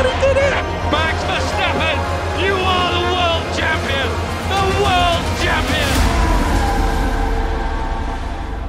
[0.00, 1.98] Max Verstappen,
[2.44, 4.08] you are the world champion.
[4.52, 5.90] The world champion.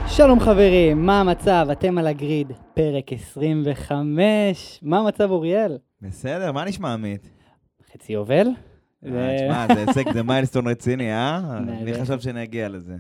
[0.08, 1.67] שלום חברים, מה המצב?
[1.72, 4.80] אתם על הגריד, פרק 25.
[4.81, 5.77] מה המצב אוריאל?
[6.02, 7.30] בסדר, מה נשמע עמית?
[7.94, 8.48] חצי יובל?
[9.05, 11.41] אה, תשמע, זה הישג, זה מיילסטון רציני, אה?
[11.84, 12.95] מי זה- חשב שנגיע לזה?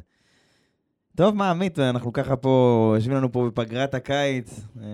[1.15, 4.85] טוב, מה עמית, אנחנו ככה פה, יושבים לנו פה בפגרת הקיץ, אה,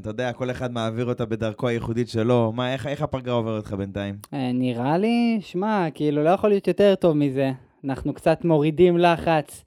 [0.00, 2.52] אתה יודע, כל אחד מעביר אותה בדרכו הייחודית שלו.
[2.54, 4.14] מה, איך איך הפגרה עוברת לך בינתיים?
[4.34, 7.52] אה, נראה לי, שמע, כאילו לא יכול להיות יותר טוב מזה.
[7.84, 9.64] אנחנו קצת מורידים לחץ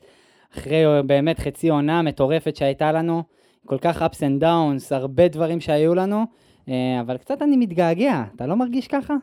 [0.58, 3.24] אחרי אה, באמת חצי עונה מטורפת שהייתה לנו,
[3.66, 6.24] כל כך ups and downs, הרבה דברים שהיו לנו,
[6.70, 9.14] אה, אבל קצת אני מתגעגע, אתה לא מרגיש ככה?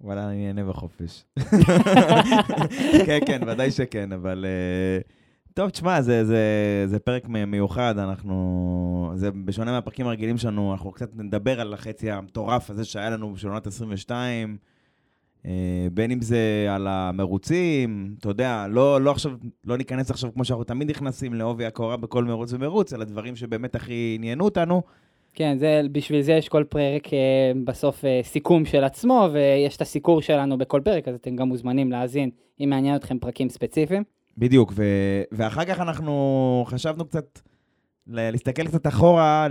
[0.00, 1.24] וואלה, אני נהנה בחופש.
[3.06, 4.46] כן, כן, ודאי שכן, אבל...
[4.48, 5.15] אה,
[5.56, 6.42] טוב, תשמע, זה, זה,
[6.86, 9.12] זה פרק מיוחד, אנחנו...
[9.14, 13.48] זה בשונה מהפרקים הרגילים שלנו, אנחנו קצת נדבר על החצי המטורף הזה שהיה לנו בשל
[13.48, 14.56] עונת 22,
[15.46, 15.50] אה,
[15.92, 19.32] בין אם זה על המרוצים, אתה יודע, לא, לא עכשיו,
[19.64, 23.74] לא ניכנס עכשיו כמו שאנחנו תמיד נכנסים לעובי הקורה בכל מרוץ ומרוץ, אלא דברים שבאמת
[23.74, 24.82] הכי עניינו אותנו.
[25.34, 29.80] כן, זה, בשביל זה יש כל פרק אה, בסוף אה, סיכום של עצמו, ויש את
[29.80, 34.15] הסיקור שלנו בכל פרק, אז אתם גם מוזמנים להאזין, אם מעניין אתכם פרקים ספציפיים.
[34.38, 34.84] בדיוק, ו...
[35.32, 37.40] ואחר כך אנחנו חשבנו קצת,
[38.06, 39.46] להסתכל קצת אחורה.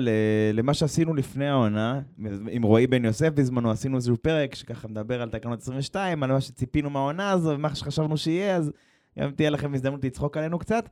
[0.54, 2.02] למה שעשינו לפני העונה.
[2.50, 6.42] עם רועי בן יוסף בזמנו עשינו איזשהו פרק שככה מדבר על תקנות 22, על מה
[6.42, 8.72] שציפינו מהעונה הזו ומה שחשבנו שיהיה, אז
[9.20, 10.90] גם תהיה לכם הזדמנות לצחוק עלינו קצת.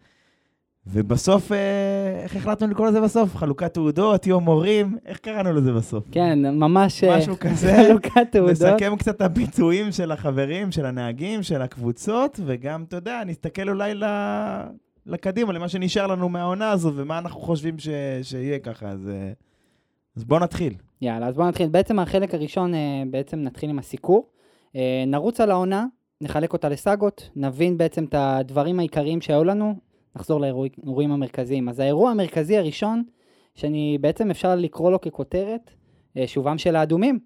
[0.88, 3.36] ובסוף, אה, איך החלטנו לקרוא לזה בסוף?
[3.36, 6.04] חלוקת תעודות, יום מורים, איך קראנו לזה בסוף?
[6.12, 7.04] כן, ממש...
[7.04, 7.74] אה, משהו כזה.
[7.88, 8.52] חלוקת תעודות.
[8.52, 13.94] נסכם קצת את הביצועים של החברים, של הנהגים, של הקבוצות, וגם, אתה יודע, נסתכל אולי
[13.96, 14.04] ל...
[15.06, 17.90] לקדימה, למה שנשאר לנו מהעונה הזו, ומה אנחנו חושבים ש...
[18.22, 19.32] שיהיה ככה, אז, אה,
[20.18, 20.74] אז בואו נתחיל.
[21.02, 21.68] יאללה, אז בואו נתחיל.
[21.70, 22.74] בעצם החלק הראשון,
[23.12, 24.28] בעצם נתחיל עם הסיקור.
[25.08, 25.86] נרוץ על העונה,
[26.22, 29.76] נחלק אותה לסאגות, נבין בעצם את הדברים העיקריים שהיו לנו,
[30.16, 31.69] נחזור לאירועים המרכזיים.
[31.69, 33.03] אז האירוע המרכזי הראשון,
[33.56, 35.72] שאני בעצם אפשר לקרוא לו ככותרת,
[36.18, 37.19] אה, שובם של האדומים.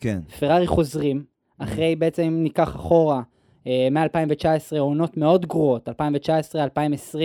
[0.00, 0.20] כן.
[0.38, 1.24] פרארי חוזרים,
[1.58, 3.22] אחרי בעצם אם ניקח אחורה,
[3.66, 5.92] אה, מ-2019 עונות מאוד גרועות, 2019-2020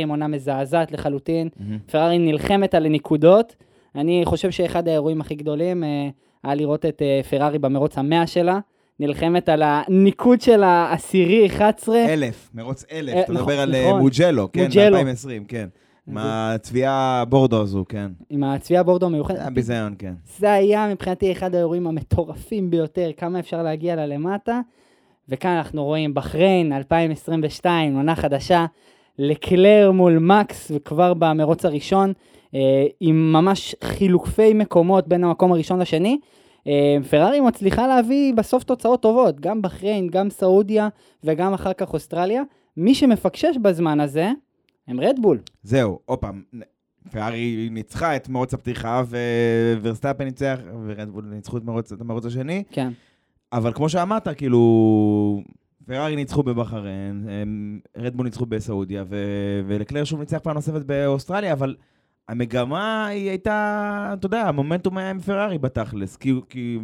[0.10, 1.50] עונה מזעזעת לחלוטין,
[1.86, 3.56] פרארי נלחמת על הנקודות.
[3.96, 6.10] אני חושב שאחד האירועים הכי גדולים אה,
[6.44, 8.60] היה לראות את אה, פרארי במרוץ המאה שלה,
[9.00, 12.06] נלחמת על הניקוד של העשירי 11.
[12.06, 14.02] אלף, מרוץ אלף, אה, אתה נכון, מדבר על אה, נכון.
[14.02, 14.98] מוג'לו, כן, מוג'לו.
[14.98, 15.68] ב-2020, כן.
[16.08, 18.12] עם הצביעה בורדו הזו, כן.
[18.30, 19.38] עם הצביעה בורדו המיוחדת.
[19.38, 20.14] זה היה ביזיון, כן.
[20.38, 24.62] זה היה מבחינתי אחד האירועים המטורפים ביותר, כמה אפשר להגיע לה למטה.
[25.30, 28.66] וכאן אנחנו רואים בחריין 2022, עונה חדשה,
[29.20, 32.14] לקלר מול מקס, וכבר במרוץ הראשון,
[32.56, 32.60] אה,
[33.00, 36.20] עם ממש חילופי מקומות בין המקום הראשון לשני.
[36.68, 40.90] אה, פרארי מצליחה להביא בסוף תוצאות טובות, גם בחריין, גם סעודיה
[41.24, 42.42] וגם אחר כך אוסטרליה.
[42.78, 44.32] מי שמפקשש בזמן הזה,
[44.88, 45.40] הם רדבול.
[45.64, 46.44] זהו, עוד פעם,
[47.12, 49.04] פרארי ניצחה את מרוץ הפתיחה,
[49.82, 52.64] וורסטאפן ניצח, ורדבול ניצחו את מרוץ, את המרוץ השני.
[52.72, 52.92] כן.
[53.54, 55.44] אבל כמו שאמרת, כאילו,
[55.86, 57.28] פרארי ניצחו בבחריין,
[57.98, 61.76] רדבול ניצחו בסעודיה, ו- ולקלר שוב ניצח פעם נוספת באוסטרליה, אבל
[62.30, 66.80] המגמה היא הייתה, אתה יודע, המומנטום היה עם פרארי בתכלס, כי, כי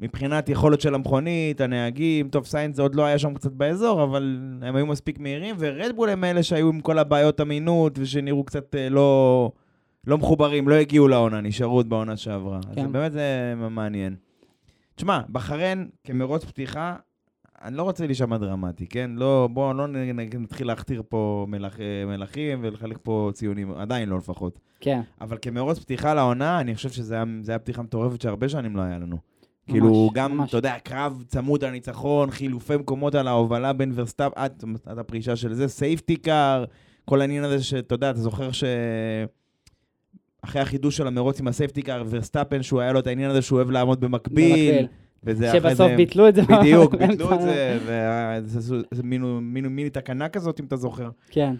[0.00, 4.38] מבחינת יכולת של המכונית, הנהגים, טוב, סיינס זה עוד לא היה שם קצת באזור, אבל
[4.62, 8.88] הם היו מספיק מהירים, ורדבול הם אלה שהיו עם כל הבעיות אמינות, ושנראו קצת אה,
[8.88, 9.50] לא,
[10.06, 12.60] לא מחוברים, לא הגיעו לעונה, נשארו עוד בעונה שעברה.
[12.74, 12.80] כן.
[12.80, 14.16] אז באמת זה מעניין.
[14.94, 16.96] תשמע, בחריין כמרוץ פתיחה,
[17.66, 19.10] אני לא רוצה להישמע דרמטי, כן?
[19.14, 19.86] לא, בואו לא
[20.38, 24.58] נתחיל להכתיר פה מלאכ, מלכים ולחלק פה ציונים, עדיין לא לפחות.
[24.80, 25.00] כן.
[25.20, 26.88] אבל כמרוץ פתיחה לעונה, אני חושב
[27.40, 29.16] זה היה פתיחה מטורפת שהרבה שנים לא היה לנו.
[29.68, 30.48] כאילו, גם, ממש.
[30.48, 35.36] אתה יודע, קרב צמוד על ניצחון, חילופי מקומות על ההובלה בין ורסטאפ, עד, עד הפרישה
[35.36, 36.64] של זה, safety car,
[37.04, 38.64] כל העניין הזה שאתה יודע, אתה זוכר ש...
[40.42, 43.42] אחרי החידוש של המרוץ עם ה safety car, ורסטאפן, שהוא היה לו את העניין הזה
[43.42, 44.48] שהוא אוהב לעמוד במקביל.
[44.50, 44.86] במקביל.
[45.26, 46.42] וזה שבסוף זה- ביטלו את זה.
[46.42, 47.40] בדיוק, ביטלו את.
[47.40, 47.78] זה,
[48.92, 51.08] וזה מינו- מינו- מיני תקנה כזאת, אם אתה זוכר.
[51.30, 51.54] כן.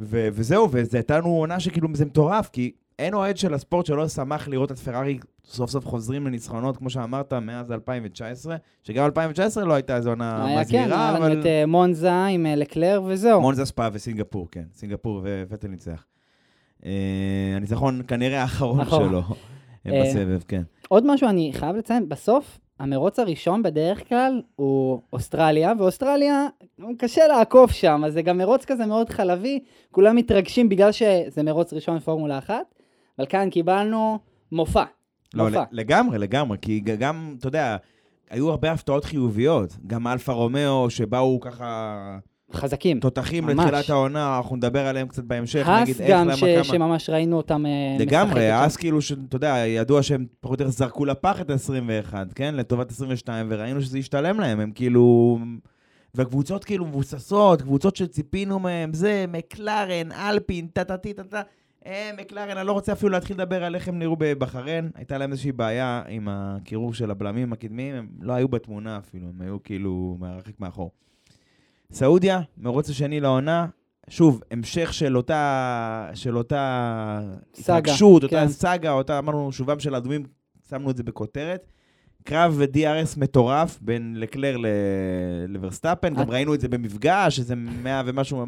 [0.00, 4.08] ו- וזהו, וזה הייתה לנו עונה שכאילו זה מטורף, כי אין אוהד של הספורט שלא
[4.08, 9.74] שמח לראות את פרארי סוף סוף חוזרים לניצחונות, כמו שאמרת, מאז 2019, שגם 2019 לא
[9.74, 11.40] הייתה איזו עונה היה כן, מזהירה, היה לנו אבל...
[11.40, 13.40] את אה, מונזה עם אה, לקלר וזהו.
[13.40, 14.64] מונזה ספא וסינגפור, כן.
[14.74, 16.04] סינגפור ווטל ניצח.
[16.86, 16.90] אה,
[17.56, 19.08] הניצחון כנראה האחרון אחרון.
[19.08, 19.22] שלו
[19.86, 20.62] בסבב, כן.
[20.88, 26.46] עוד משהו אני חייב לציין, בסוף המרוץ הראשון בדרך כלל הוא אוסטרליה, ואוסטרליה,
[26.98, 31.72] קשה לעקוף שם, אז זה גם מרוץ כזה מאוד חלבי, כולם מתרגשים בגלל שזה מרוץ
[31.72, 32.74] ראשון בפורמולה אחת,
[33.18, 34.18] אבל כאן קיבלנו
[34.52, 34.84] מופע.
[35.34, 35.64] לא, מופע.
[35.72, 37.76] לגמרי, לגמרי, כי גם, אתה יודע,
[38.30, 39.76] היו הרבה הפתעות חיוביות.
[39.86, 42.18] גם אלפה רומאו, שבאו ככה
[42.54, 43.00] חזקים.
[43.00, 43.48] תותחים.
[43.48, 46.64] לתחילת העונה, אנחנו נדבר עליהם קצת בהמשך, האס נגיד, איך, גם למה, ש- כמה.
[46.64, 48.64] שממש ראינו אותם אה, לגמרי, משחקת שם.
[48.64, 52.54] אז כאילו, שאתה יודע, ידוע שהם פחות או יותר זרקו לפח את ה-21, כן?
[52.54, 55.38] לטובת 22, וראינו שזה השתלם להם, הם כאילו...
[56.14, 61.42] והקבוצות כאילו מבוססות, קבוצות שציפינו מהם, זה, מקלרן, אלפין, טה-טה-טי-טה-טה.
[61.86, 64.90] אה, מקלרן, אני לא רוצה אפילו להתחיל לדבר על איך הם נראו בבחריין.
[64.94, 69.40] הייתה להם איזושהי בעיה עם הקירור של הבלמים הקדמיים, הם לא היו בתמונה אפילו, הם
[69.40, 70.90] היו כאילו מהרחק מאחור.
[71.92, 73.66] סעודיה, מרוץ השני לעונה,
[74.08, 77.20] שוב, המשך של אותה, של אותה
[77.54, 78.48] סאגה, התרגשות, אותה כן.
[78.48, 80.22] סאגה, אותה, אמרנו, שובם של האדומים,
[80.68, 81.66] שמנו את זה בכותרת.
[82.24, 84.66] קרב ו-DRS מטורף בין לקלר ל-
[85.48, 88.46] לוורסטאפן, גם את- ראינו את זה במפגש, איזה 100 ומשהו, 140-150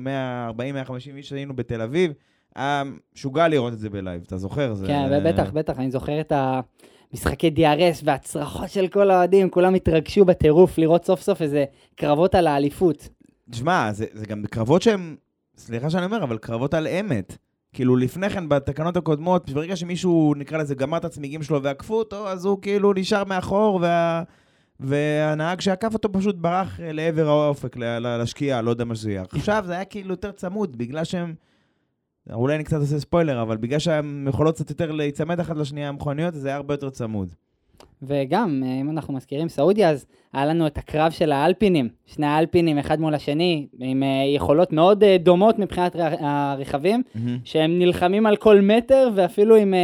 [1.17, 2.13] איש היינו בתל אביב.
[2.57, 2.83] היה
[3.15, 4.75] משוגע לראות את זה בלייב, אתה זוכר?
[4.75, 6.33] זה- כן, בטח, בטח, אני זוכר את
[7.13, 11.65] המשחקי DRS והצרחות של כל האוהדים, כולם התרגשו בטירוף לראות סוף סוף איזה
[11.95, 13.09] קרבות על האליפות.
[13.51, 15.17] תשמע, זה, זה גם קרבות שהם,
[15.57, 17.37] סליחה שאני אומר, אבל קרבות על אמת.
[17.73, 22.29] כאילו לפני כן, בתקנות הקודמות, ברגע שמישהו, נקרא לזה, גמר את הצמיגים שלו ועקפו אותו,
[22.29, 24.23] אז הוא כאילו נשאר מאחור, וה...
[24.81, 29.23] והנהג שעקף אותו פשוט ברח אה, לעבר האופק, לשקיעה, לא יודע מה שזה יהיה.
[29.33, 31.35] עכשיו זה היה כאילו יותר צמוד, בגלל שהם...
[32.33, 36.35] אולי אני קצת עושה ספוילר, אבל בגלל שהן יכולות קצת יותר להיצמד אחת לשנייה המכוניות,
[36.35, 37.35] זה היה הרבה יותר צמוד.
[38.03, 42.79] וגם, אה, אם אנחנו מזכירים סעודיה, אז היה לנו את הקרב של האלפינים, שני האלפינים
[42.79, 47.03] אחד מול השני, עם אה, יכולות מאוד אה, דומות מבחינת הרכבים,
[47.45, 49.75] שהם נלחמים על כל מטר, ואפילו עם,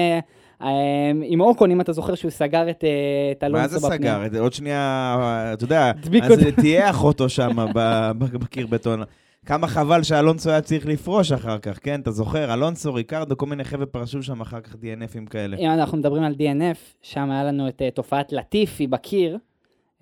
[1.24, 3.98] עם אוקון, אם אתה זוכר שהוא סגר את, אה, את מה זה בפנים.
[3.98, 4.40] סגר?
[4.40, 5.16] עוד שנייה,
[5.52, 5.92] אתה יודע,
[6.22, 6.46] אז.
[6.60, 7.56] תייח אותו שם
[8.18, 9.02] בקיר בטון.
[9.46, 12.00] כמה חבל שאלונסו היה צריך לפרוש אחר כך, כן?
[12.00, 12.54] אתה זוכר?
[12.54, 15.56] אלונסו, ריקרדו, כל מיני חבר'ה פרשו שם אחר כך DNFים כאלה.
[15.56, 19.38] אם אנחנו מדברים על DNF, שם היה לנו את אה, תופעת לטיפי בקיר.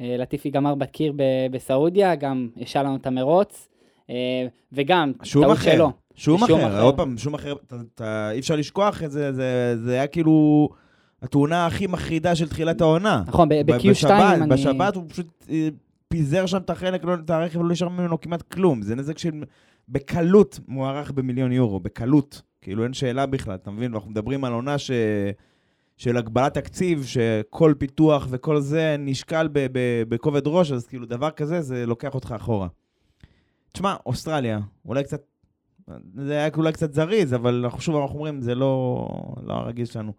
[0.00, 3.69] אה, לטיפי גמר בקיר ב- בסעודיה, גם השאל לנו את המרוץ,
[4.11, 4.14] אה,
[4.73, 5.73] וגם טעות אחר.
[5.75, 5.91] שלו.
[6.14, 6.82] שום שום אחר.
[6.82, 10.69] עוד פעם, שום אחר, אתה- אתה- אי אפשר לשכוח את זה, זה זה היה כאילו
[11.23, 13.23] התאונה הכי מחרידה של תחילת העונה.
[13.26, 14.46] נכון, ב- ב- ב-Q2 בשבת, אני...
[14.49, 15.44] בשבת הוא פשוט
[16.08, 18.82] פיזר שם את החלק, לא- את הרכב, לא נשאר ממנו כמעט כלום.
[18.82, 19.44] זה נזק של...
[19.88, 22.43] בקלות מוערך במיליון יורו, בקלות.
[22.60, 23.93] כאילו אין שאלה בכלל, אתה מבין?
[23.93, 24.90] ואנחנו מדברים על עונה ש...
[25.96, 29.49] של הגבלת תקציב, שכל פיתוח וכל זה נשקל
[30.08, 32.69] בכובד ראש, אז כאילו דבר כזה, זה לוקח אותך אחורה.
[33.72, 35.22] תשמע, אוסטרליה, אולי קצת,
[36.14, 39.08] זה היה אולי קצת זריז, אבל אנחנו שוב אנחנו אומרים, זה לא,
[39.43, 40.12] לא הרגיל שלנו.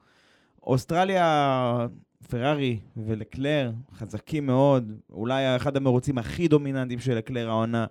[0.64, 1.88] אוסטרליה,
[2.28, 7.86] פרארי ולקלר, חזקים מאוד, אולי אחד המרוצים הכי דומיננטיים של לקלר העונה.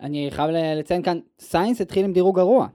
[0.00, 2.66] אני חייב לציין כאן, סיינס התחיל עם דירוג גרוע.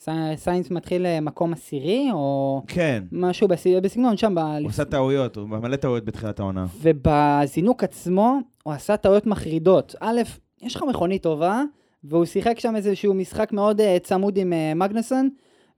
[0.00, 4.34] סי- סיינס מתחיל אה, מקום עשירי, או כן, משהו בס- בסגנון שם.
[4.34, 6.66] ב- הוא עשה טעויות, הוא מלא טעויות בתחילת העונה.
[6.82, 9.94] ובזינוק עצמו, הוא עשה טעויות מחרידות.
[10.00, 10.20] א',
[10.62, 11.62] יש לך מכונית טובה,
[12.04, 15.28] והוא שיחק שם איזשהו משחק מאוד uh, צמוד עם uh, מגנסון,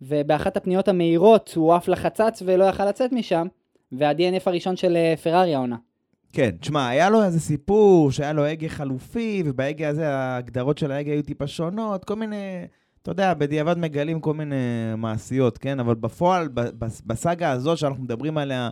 [0.02, 3.46] ובאחת הפניות המהירות הוא עף לחצץ ולא יכל לצאת משם,
[3.92, 5.76] וה-DNF הראשון של uh, פרארי העונה.
[6.32, 11.12] כן, תשמע, היה לו איזה סיפור שהיה לו הגה חלופי, ובהגה הזה ההגדרות של ההגה
[11.12, 12.36] היו טיפה שונות, כל מיני,
[13.02, 14.56] אתה יודע, בדיעבד מגלים כל מיני
[14.96, 15.80] מעשיות, כן?
[15.80, 16.48] אבל בפועל,
[17.06, 18.68] בסאגה הזאת שאנחנו מדברים עליה,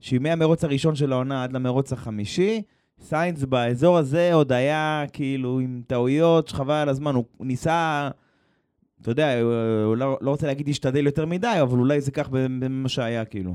[0.00, 2.62] שהיא מהמרוץ הראשון של העונה עד למרוץ החמישי,
[3.00, 8.10] סיינס באזור הזה עוד היה כאילו עם טעויות שחבל על הזמן, הוא, ניסה,
[9.02, 9.40] אתה יודע,
[9.84, 13.54] הוא לא, לא רוצה להגיד להשתדל יותר מדי, אבל אולי זה כך במה שהיה, כאילו.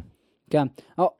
[0.50, 0.68] כן.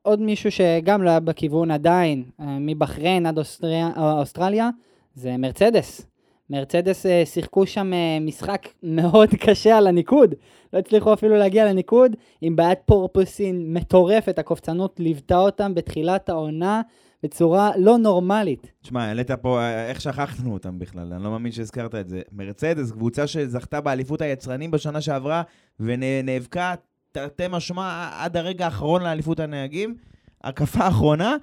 [0.02, 4.70] עוד מישהו שגם לא היה בכיוון עדיין, אה, מבחריין עד אוסטריה, אה, אוסטרליה,
[5.16, 6.08] זה מרצדס.
[6.50, 7.92] מרצדס אה, שיחקו שם
[8.22, 10.36] משחק מאוד קשה על הניקוד.
[10.74, 14.40] לא הצליחו אפילו להגיע לניקוד, עם בעיית פורפוסין מטורפת.
[14.40, 16.82] הקופצנות ליוותה אותם בתחילת העונה
[17.24, 18.72] בצורה לא נורמלית.
[18.82, 22.22] תשמע, העלית פה, איך שכחנו אותם בכלל, אני לא מאמין שהזכרת את זה.
[22.32, 25.44] מרצדס, קבוצה שזכתה באליפות היצרנים בשנה שעברה,
[25.80, 26.74] ונאבקה
[27.18, 29.96] תרתי משמע עד הרגע האחרון לאליפות הנהגים,
[30.44, 31.36] הקבוצה האחרונה,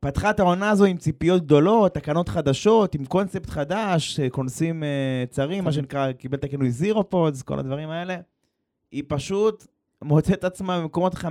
[0.00, 5.30] פתחה את העונה הזו עם ציפיות גדולות, תקנות חדשות, עם קונספט חדש, אה, כונסים uh,
[5.30, 8.16] צרים, מה שנקרא, קיבל את הכינוי zero pods, כל הדברים האלה.
[8.92, 9.66] היא פשוט
[10.02, 11.24] מוצאת עצמה במקומות 5-6,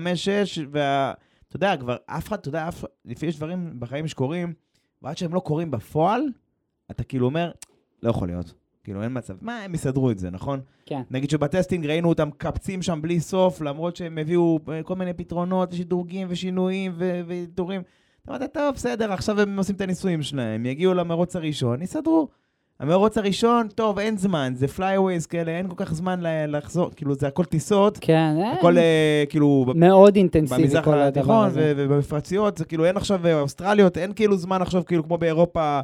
[0.72, 4.53] ואתה יודע, כבר אף אחד, אתה יודע, אף, לפעמים יש דברים בחיים שקורים,
[5.01, 6.22] ועד שהם לא קורים בפועל,
[6.91, 7.51] אתה כאילו אומר,
[8.03, 8.53] לא יכול להיות.
[8.88, 9.34] כאילו, אין מצב.
[9.41, 10.60] מה, הם יסדרו את זה, נכון?
[10.86, 11.01] כן.
[11.12, 15.13] נגיד שב testing ראינו אותם קופצים שם בלי סוף, למרות שהם הביאו אה, כל מיני
[15.13, 17.82] פתרונות, שדרוגים ושינויים ו- ויתורים.
[18.24, 22.27] אתה אומר, טוב, בסדר, עכשיו הם עושים את הניסויים שלהם, יגיעו למרוץ הראשון, יסדרו.
[22.79, 27.27] המרוץ הראשון, טוב, אין זמן, זה flyaways כאלה, אין כל כך זמן לחזור, כאילו, זה
[27.27, 29.65] הכל טיסות, כן, אה, הכל אה, כאילו...
[29.75, 31.74] מאוד אינטנסיבי במזרח כל הדבר התיכון הזה.
[31.75, 35.79] ו- ובמפרציות, זה כאילו אין עכשיו אה, אוסטרליות, אין כאילו זמן עכשיו כאילו כמו באירופה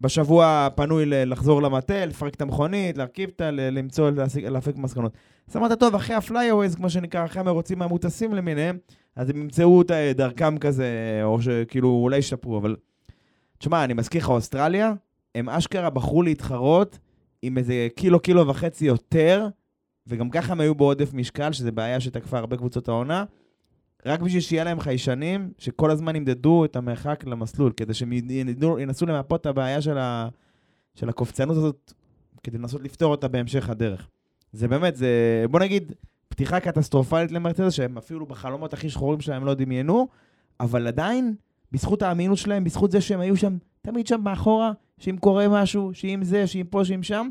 [0.00, 5.12] בשבוע הפנוי לחזור למטה, לפרק את המכונית, להרכיב אותה, למצוא, להסיק- להפיק מסקנות.
[5.48, 8.78] אז אמרת, טוב, אחרי ה flyaways, כמו שנקרא, אחרי המרוצים המוטסים למיניהם,
[9.16, 12.76] אז הם ימצאו את דרכם כזה, או שכאילו אולי ישתפרו, אבל...
[13.58, 14.92] תשמע, אני מזכיר לך, אוסטרליה,
[15.34, 16.98] הם אשכרה בחרו להתחרות
[17.42, 19.46] עם איזה קילו, קילו וחצי יותר,
[20.06, 23.24] וגם ככה הם היו בעודף משקל, שזו בעיה שתקפה הרבה קבוצות העונה.
[24.06, 28.12] רק בשביל שיהיה להם חיישנים, שכל הזמן ימדדו את המרחק למסלול, כדי שהם
[28.78, 30.28] ינסו למפות את הבעיה של, ה,
[30.94, 31.92] של הקופצנות הזאת,
[32.42, 34.08] כדי לנסות לפתור אותה בהמשך הדרך.
[34.52, 35.92] זה באמת, זה, בוא נגיד,
[36.28, 40.08] פתיחה קטסטרופלית למרצדס, שהם אפילו בחלומות הכי שחורים שלהם לא דמיינו,
[40.60, 41.34] אבל עדיין,
[41.72, 46.20] בזכות האמינות שלהם, בזכות זה שהם היו שם, תמיד שם מאחורה, שאם קורה משהו, שאם
[46.22, 47.28] זה, שאם פה, שאם שם,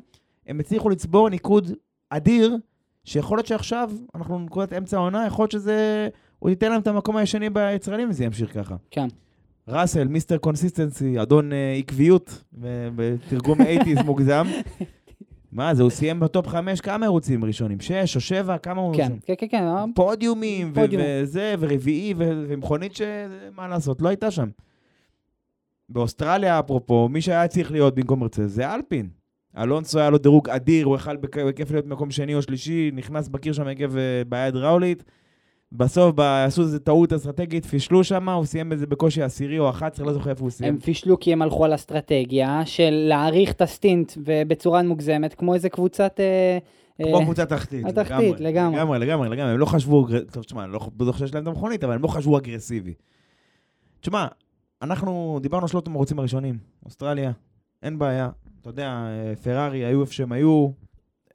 [0.48, 1.72] הם הצליחו לצבור ניקוד
[2.10, 2.58] אדיר,
[3.04, 6.10] שיכול להיות שעכשיו, אנחנו בנקודת אמצע העונה, יכול להיות שזה...
[6.40, 8.76] הוא ייתן להם את המקום השני ביצרנים אם זה ימשיך ככה.
[8.92, 9.08] כן.
[9.68, 10.38] ראסל, Mr.
[10.38, 12.44] Consistency, אדון אה, עקביות,
[12.96, 14.48] בתרגום 80's מוגזם.
[15.52, 17.80] מה זה, הוא סיים בטופ 5 כמה ערוצים ראשונים?
[17.80, 18.58] 6 או 7?
[18.58, 18.96] כמה הוא...
[18.96, 20.74] כן, כן, כן, כן, אה, פודיומים.
[21.24, 23.02] וזה, ורביעי, ומכונית ש...
[23.56, 24.50] מה לעשות, לא הייתה שם.
[25.90, 29.10] באוסטרליה, אפרופו, מי שהיה צריך להיות במקום מרצז זה אלפין.
[29.58, 33.28] אלונסו היה לו דירוג אדיר, הוא יכל בכ- בכיף להיות מקום שני או שלישי, נכנס
[33.28, 35.04] בקיר שם עקב אה, בעיה הידראולית.
[35.72, 40.14] בסוף עשו איזה טעות אסטרטגית, פישלו שם, הוא סיים בזה בקושי עשירי או 11, לא
[40.14, 40.74] זוכר איפה הוא סיים.
[40.74, 45.70] הם פישלו כי הם הלכו על אסטרטגיה של להעריך את הסטינט ובצורה מוגזמת, כמו איזה
[45.70, 46.20] קבוצת...
[46.20, 46.58] אה,
[47.06, 47.86] כמו אה, קבוצה תחתית.
[47.86, 48.78] התחתית, לגמרי.
[48.78, 49.52] לגמרי, לגמרי, לגמרי.
[49.52, 52.08] הם לא חשבו, טוב, תשמע, אני לא בטוח שיש להם את המכונית, אבל הם לא
[52.08, 52.94] חשבו אגרסיבי.
[54.02, 54.28] תשמע,
[54.82, 56.58] אנחנו דיברנו שלושת המרוצים הראשונים.
[56.86, 57.32] אוסטרליה,
[57.84, 58.30] אין בעיה.
[58.62, 60.72] אתה יודע, אה, פרארי היו איפה שהם היו, אה,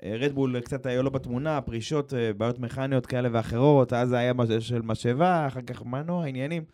[0.05, 4.83] רדבול קצת היו לא בתמונה, פרישות, אה, בעיות מכניות כאלה ואחרות, אז זה היה של
[4.83, 6.65] משאבה, אחר כך מנוע, עניינים.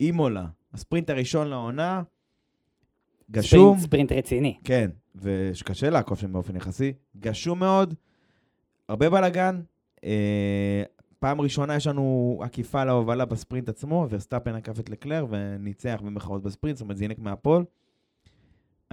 [0.00, 2.02] אימולה, הספרינט הראשון לעונה,
[3.30, 3.78] גשום.
[3.78, 4.58] ספרינט, ספרינט רציני.
[4.64, 6.92] כן, ושקשה לעקוף שם באופן יחסי.
[7.20, 7.94] גשום מאוד,
[8.88, 9.60] הרבה בלאגן.
[10.04, 10.82] אה,
[11.18, 16.76] פעם ראשונה יש לנו עקיפה להובלה בספרינט עצמו, ורסטאפן עקף את לקלר וניצח במרכאות בספרינט,
[16.76, 17.64] זאת אומרת זינק מה pole.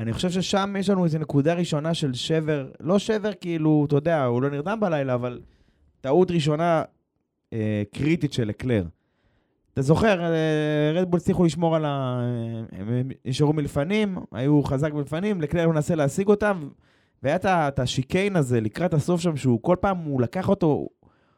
[0.02, 4.24] אני חושב ששם יש לנו איזו נקודה ראשונה של שבר, לא שבר כאילו, אתה יודע,
[4.24, 5.42] הוא לא נרדם בלילה, אבל
[6.02, 6.84] טעות ראשונה
[7.54, 8.86] אה, קריטית של לקלר.
[9.74, 12.22] אתה זוכר, אה, רדבול הצליחו לשמור על ה...
[12.72, 16.70] הם נשארו מלפנים, היו חזק מלפנים, לקלר מנסה להשיג אותם,
[17.24, 20.88] והיה את השיקיין הזה לקראת הסוף שם, שהוא כל פעם, הוא לקח אותו,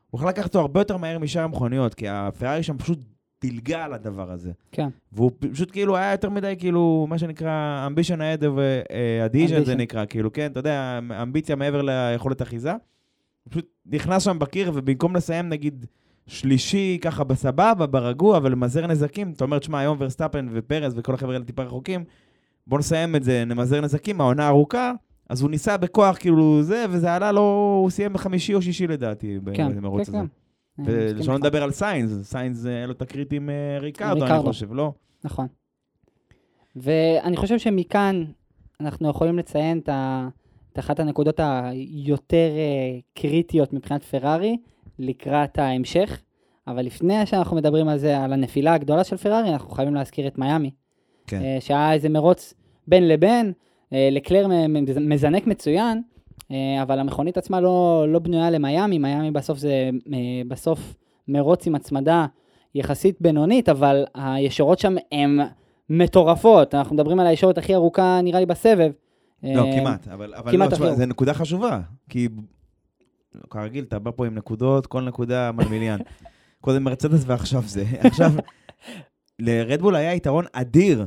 [0.09, 2.99] הוא יכול לקחת אותו הרבה יותר מהר משאר המכוניות, כי הפרארי שם פשוט
[3.43, 4.51] דילגה על הדבר הזה.
[4.71, 4.87] כן.
[5.11, 8.59] והוא פשוט כאילו היה יותר מדי כאילו, מה שנקרא, אמבישן of
[9.31, 9.75] adhesion זה.
[9.75, 12.71] נקרא, כאילו, כן, אתה יודע, אמביציה מעבר ליכולת אחיזה.
[12.71, 15.85] הוא פשוט נכנס שם בקיר, ובמקום לסיים נגיד
[16.27, 21.45] שלישי ככה בסבבה, ברגוע, ולמזער נזקים, אתה אומר, תשמע, היום ורסטאפן ופרז וכל החבר'ה האלה
[21.45, 22.03] טיפה רחוקים,
[22.67, 24.91] בוא נסיים את זה, נמזער נזקים, העונה ארוכה,
[25.29, 29.39] אז הוא ניסה בכוח כאילו זה, וזה עלה לו, הוא סיים בחמישי או שישי לדעתי,
[29.53, 30.27] כן, במרוץ כן, הזה.
[30.27, 30.42] כן.
[30.79, 34.39] ושלא נדבר על סיינס, סיינס אה, היה לו תקרית עם אה, ריקרדו, אני.
[34.39, 34.91] חושב, לא?
[35.23, 35.47] נכון.
[36.75, 38.25] ואני חושב שמכאן
[38.79, 40.29] אנחנו יכולים לציין את, ה...
[40.73, 44.57] את אחת הנקודות היותר אה, קריטיות מבחינת פרארי
[44.99, 46.21] לקראת ההמשך,
[46.67, 50.37] אבל לפני שאנחנו מדברים על זה, על הנפילה הגדולה של פרארי, אנחנו חייבים להזכיר את
[50.37, 50.71] מיאמי.
[51.27, 51.41] כן.
[51.41, 52.53] אה, שהיה איזה מרוץ
[52.87, 53.53] בין לבין,
[53.93, 54.47] אה, לקלר
[55.01, 56.03] מזנק מצוין, אה,
[56.81, 60.95] אבל המכונית עצמה לא, לא בנויה למיאמי, מיאמי בסוף זה אה, בסוף
[61.27, 62.25] מרוץ עם הצמדה
[62.75, 65.39] יחסית בינונית, אבל הישורות שם הן
[65.89, 68.91] מטורפות, אנחנו מדברים על הישורת הכי ארוכה נראה לי בסבב.
[69.43, 72.27] לא, אה, כמעט, אבל, אבל כמעט לא, תשמע, זו נקודה חשובה, כי
[73.49, 75.99] כרגיל, אתה בא פה עם נקודות, כל נקודה מלמיליאן.
[76.61, 77.85] קודם מרצדס ועכשיו זה.
[77.99, 78.31] עכשיו,
[79.39, 81.05] לרדבול היה יתרון אדיר,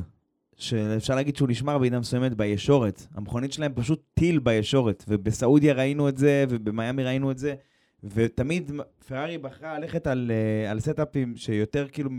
[0.57, 3.07] שאפשר להגיד שהוא נשמר בעידה מסוימת בישורת.
[3.15, 7.55] המכונית שלהם פשוט טיל בישורת, ובסעודיה ראינו את זה, ובמיאמי ראינו את זה,
[8.03, 8.71] ותמיד
[9.07, 12.09] פרארי בחרה ללכת על, אה, על סטאפים שיותר כאילו,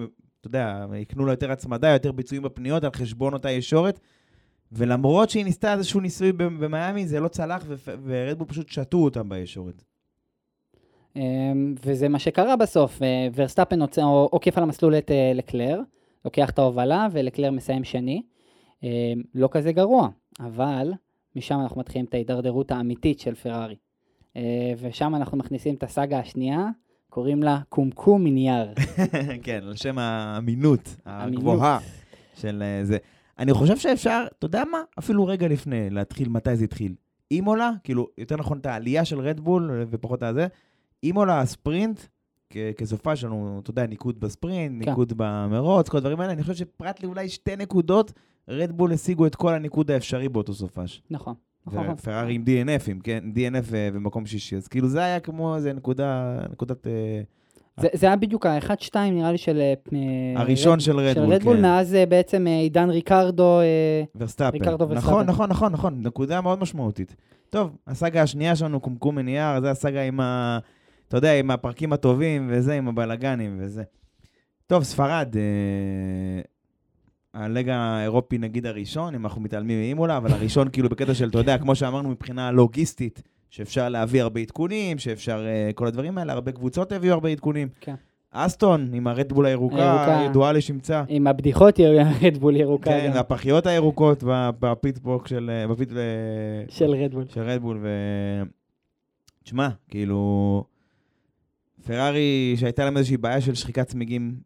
[0.40, 4.00] אתה יודע, יקנו לה יותר הצמדה, יותר ביצועים בפניות על חשבון אותה ישורת.
[4.73, 9.85] ולמרות שהיא ניסתה איזשהו ניסוי במיאמי, זה לא צלח, ו- ורדבול פשוט שתו אותם בישורת.
[11.16, 13.78] אמ, וזה מה שקרה בסוף, אה, ורסטאפן
[14.30, 15.80] עוקף על המסלול את אה, לקלר,
[16.25, 18.22] לוקח את ההובלה ולקלר מסיים שני.
[18.82, 18.88] אמ,
[19.34, 20.08] לא כזה גרוע,
[20.40, 20.92] אבל
[21.37, 23.76] משם אנחנו מתחילים את ההידרדרות האמיתית של פרארי.
[24.37, 26.66] אה, ושם אנחנו מכניסים את הסאגה השנייה,
[27.10, 28.75] קוראים לה קומקום מנייר.
[29.42, 31.38] כן, על שם האמינות אמינות.
[31.38, 31.78] הגבוהה
[32.34, 32.98] של אה, זה.
[33.38, 34.78] אני חושב שאפשר, אתה יודע מה?
[34.98, 36.94] אפילו רגע לפני להתחיל, מתי זה התחיל.
[37.30, 40.46] אימולה, כאילו, יותר נכון את העלייה של רדבול אה, ופחות הזה,
[41.02, 42.00] אימולה הספרינט,
[42.76, 44.90] כסופה שלנו, אתה יודע, ניקוד בספרינט, כן.
[44.90, 48.12] ניקוד במרוץ, כל הדברים האלה, אני חושב שפרט לאולי שתי נקודות,
[48.49, 51.02] רדבול השיגו את כל הניקוד האפשרי באותו סופש.
[51.11, 51.35] נכון.
[51.67, 51.95] נכון, נכון.
[51.95, 53.25] ופרארי עם DNFים, כן?
[53.35, 54.57] DNF ומקום שישי.
[54.57, 56.87] אז כאילו זה היה כמו איזה נקודה, נקודת...
[56.87, 57.21] אה,
[57.81, 59.61] זה, זה היה בדיוק ה-1-2 נראה לי של...
[59.61, 59.75] אה,
[60.37, 61.62] הראשון של של רדבול, רדבול, כן.
[61.62, 64.59] מאז אה, בעצם אה, עידן ריקרדו, אה, ורסטאפן.
[64.59, 65.26] ריקרדו נכון, ורסטאפן.
[65.26, 67.17] נכון, נכון, נכון, נקודה מאוד משמעותית.
[67.50, 70.59] טוב, הסאגה השנייה שלנו, קומקום מנייר, זה הסאגה עם ה...
[71.08, 73.82] אתה יודע, עם הפרקים הטובים וזה, עם הבלגנים וזה.
[74.66, 76.40] טוב, ספרד, אה,
[77.35, 81.38] ה leg האירופי נגיד הראשון, אם אנחנו מתעלמים מאימולה, אבל הראשון כאילו בקטע של, אתה
[81.38, 86.52] יודע, כמו שאמרנו מבחינה לוגיסטית, שאפשר להביא הרבה עדכונים, שאפשר, אה, כל הדברים האלה, הרבה
[86.52, 87.68] קבוצות הביאו הרבה עדכונים.
[87.80, 87.94] כן.
[88.30, 90.22] אסטון, עם הרדבול הירוקה.
[90.26, 91.04] ידועה לשמצה.
[91.08, 91.80] עם הבדיחות
[92.22, 94.22] רדבול ירוקה כן, גם, והפחיות הירוקות
[94.61, 95.50] בפיט-וול של...
[95.50, 95.92] אה, בפיט...
[96.68, 97.24] של רדבול.
[97.28, 97.88] של רדבול, ו...
[99.44, 100.64] תשמע, כאילו...
[101.88, 104.37] פרארי, שהייתה להם איזושהי בעיה של שחיקת צמיגים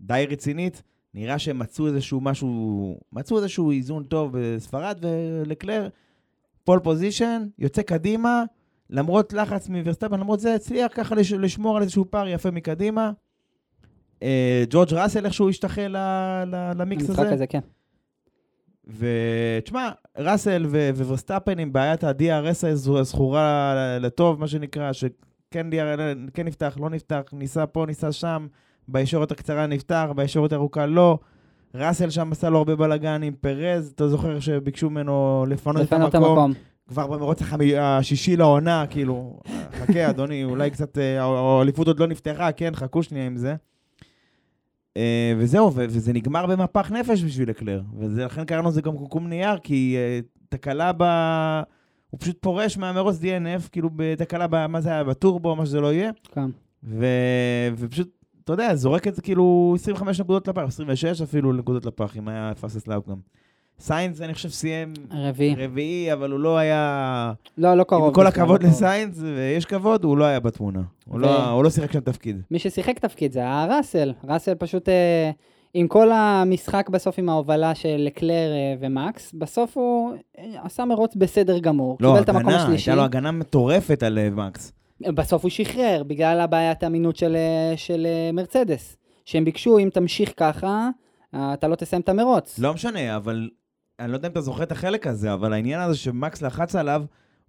[0.00, 0.82] די רצינית,
[1.14, 5.88] נראה שהם מצאו איזשהו משהו, מצאו איזשהו איזון טוב בספרד, ולקלר,
[6.64, 8.44] pole position, יוצא קדימה,
[8.90, 13.12] למרות לחץ מוורסטאפן, למרות זה הצליח ככה לש- לשמור על איזשהו פער יפה מקדימה.
[14.22, 15.96] אה, ג'ורג' ראסל איכשהו השתחל
[16.76, 17.34] למיקס המשחק הזה.
[17.34, 17.60] הזה, כן.
[18.86, 24.92] ותשמע, ראסל ו- וורסטאפן עם בעיית ה-DRS הזכורה לטוב, מה שנקרא,
[25.50, 26.00] שכן DR,
[26.34, 28.46] כן נפתח, לא נפתח, ניסה פה, ניסה שם,
[28.88, 31.18] בישורת הקצרה נפתח, בישורת הארוכה לא.
[31.74, 36.08] ראסל שם עשה לו הרבה בלאגן עם פרז, אתה זוכר שביקשו ממנו לפנות את לפנות
[36.08, 36.52] את המקום, המקום.
[36.88, 37.40] כבר במרוץ
[37.78, 39.40] השישי לעונה, כאילו,
[39.72, 43.54] חכה אדוני, אולי קצת, אה, האליפות עוד לא נפתחה, כן, חכו שנייה עם זה.
[44.96, 47.82] אה, וזהו, וזה נגמר במפח נפש בשביל לקלר.
[47.98, 51.04] ולכן קראנו לזה גם קוקום נייר, כי אה, תקלה ב...
[52.10, 54.66] הוא פשוט פורש מהמרוץ DNF, כאילו בתקלה.
[54.68, 56.10] מה זה היה, בטורבו, מה שזה לא יהיה.
[56.32, 56.46] כן.
[56.84, 57.06] ו...
[57.76, 58.08] ופשוט,
[58.44, 62.52] אתה יודע, זורק את זה כאילו 25 נקודות לפח, 26 אפילו נקודות לפח, אם היה
[62.60, 63.16] fastest lap גם.
[63.80, 65.54] סיינס, אני חושב, סיים רביעי.
[65.64, 67.32] רביעי, אבל הוא לא היה...
[67.58, 68.04] לא, לא קרוב.
[68.08, 68.68] עם כל הכבוד לא.
[68.68, 70.82] לסיינס, ויש כבוד, הוא לא היה בתמונה.
[71.06, 72.42] הוא ו- לא- הוא לא שיחק שם תפקיד.
[72.50, 74.12] מי ששיחק תפקיד זה היה ראסל.
[74.24, 75.30] ראסל פשוט, אה,
[75.74, 81.14] עם כל המשחק בסוף עם ההובלה של לקלר אה, ומקס, בסוף הוא אה, עשה מרוץ
[81.14, 81.96] בסדר גמור.
[82.00, 82.90] לא, קיבל את המקום הגנה, השלישי.
[82.90, 84.72] הייתה לו הגנה מטורפת על אה, מקס.
[85.00, 87.36] בסוף הוא שחרר, בגלל הבעיית האמינות של,
[87.76, 88.96] של מרצדס.
[89.24, 90.88] שהם ביקשו, אם תמשיך ככה,
[91.34, 92.58] אתה לא תסיים את המרוץ.
[92.58, 93.48] לא משנה, אבל
[94.00, 97.04] אני לא יודע אם אתה זוכר את החלק הזה, אבל העניין הזה שמקס לחץ עליו,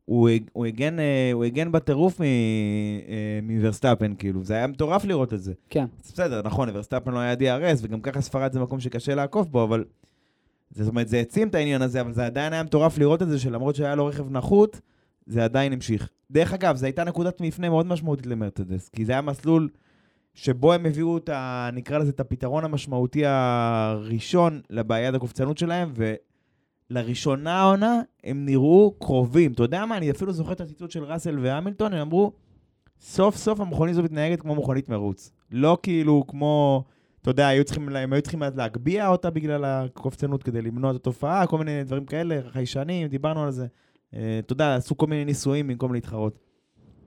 [0.08, 2.26] הוא הוא הגן, אה, הוא הגן בטירוף אה,
[3.44, 5.54] מוורסטאפן, כאילו, זה היה מטורף לראות את זה.
[5.70, 5.86] כן.
[6.04, 9.84] בסדר, נכון, וורסטאפן לא היה DRS, וגם ככה ספרד זה מקום שקשה לעקוף בו, אבל...
[10.72, 13.40] זאת אומרת, זה העצים את העניין הזה, אבל זה עדיין היה מטורף לראות את זה,
[13.40, 14.82] שלמרות שהיה לו רכב נחות,
[15.26, 16.10] זה עדיין המשיך.
[16.32, 19.70] דרך אגב, זו הייתה נקודת מפנה מאוד משמעותית למרצדס, כי זה היה מסלול
[20.34, 21.70] שבו הם הביאו את ה...
[21.74, 25.92] נקרא לזה את הפתרון המשמעותי הראשון לבעיית הקופצנות שלהם,
[26.92, 29.52] ולראשונה העונה הם נראו קרובים.
[29.52, 32.32] אתה יודע מה, אני אפילו זוכר את הציטוט של ראסל והמילטון, הם אמרו,
[33.02, 35.32] סוף סוף המכונית הזו מתנהגת כמו מכונית מרוץ.
[35.52, 36.84] לא כאילו כמו,
[37.22, 41.48] אתה יודע, היו צריכים, הם היו צריכים להגביה אותה בגלל הקופצנות כדי למנוע את התופעה,
[41.48, 43.68] כל מיני דברים כאלה, חיישנים, דיברנו על זה.
[44.14, 46.40] אה, אתה יודע, עשו כל מיני ניסויים במקום להתחרות.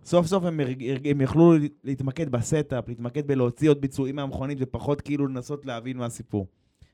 [0.04, 0.60] סוף סוף הם,
[1.04, 6.06] הם יכלו להתמקד ב setup, להתמקד בלהוציא עוד ביצועים מהמכונית ופחות כאילו לנסות להבין מה
[6.06, 6.46] הסיפור.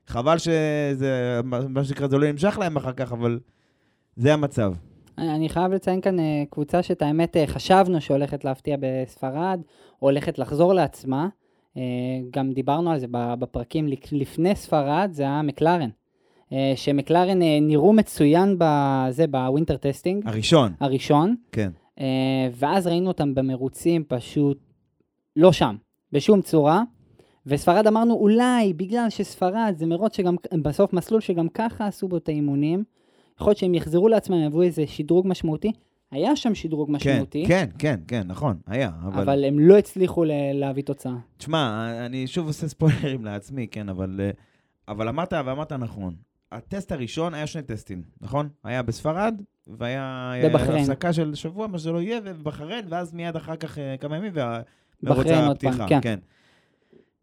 [0.07, 3.39] חבל שזה, מה שנקרא, זה לא נמשך להם אחר כך, אבל
[4.15, 4.73] זה המצב.
[5.17, 9.61] אני חייב לציין כאן אה, קבוצה שאת האמת אה, חשבנו שהולכת להפתיע בספרד,
[9.99, 11.27] הולכת לחזור לעצמה.
[11.77, 11.81] אה,
[12.31, 15.89] גם דיברנו על זה בפרקים לפני ספרד, זה היה מקלרן.
[16.75, 21.71] שמקלרן נראו מצוין בזה, ב winter testing הראשון, הראשון, כן.
[22.51, 24.59] ואז ראינו אותם במרוצים פשוט
[25.35, 25.75] לא שם,
[26.11, 26.83] בשום צורה.
[27.47, 32.29] וספרד אמרנו, אולי בגלל שספרד זה מרוץ שגם, בסוף מסלול שגם ככה עשו בו את
[32.29, 32.83] האימונים,
[33.35, 35.71] יכול להיות שהם יחזרו לעצמם, יביאו איזה שדרוג משמעותי.
[36.11, 39.21] היה שם שדרוג כן, משמעותי, כן, כן, כן, נכון, היה, אבל...
[39.21, 41.13] אבל הם לא הצליחו להביא תוצאה.
[41.37, 44.29] תשמע, אני שוב עושה ספוילרים לעצמי, כן, אבל, אה,
[44.87, 46.15] אבל אמרת, ואמרת נכון.
[46.51, 48.49] הטסט הראשון היה שני טסטים, נכון?
[48.63, 50.81] היה בספרד והיה בבחריין.
[50.81, 54.65] הפסקה של שבוע, מה שלא יהיה, ובחריין, ואז מיד אחר כך אה, כמה ימים, והמרוץ
[55.03, 55.99] בחריין עוד פעם, הפתיחה, כן.
[56.01, 56.19] כן.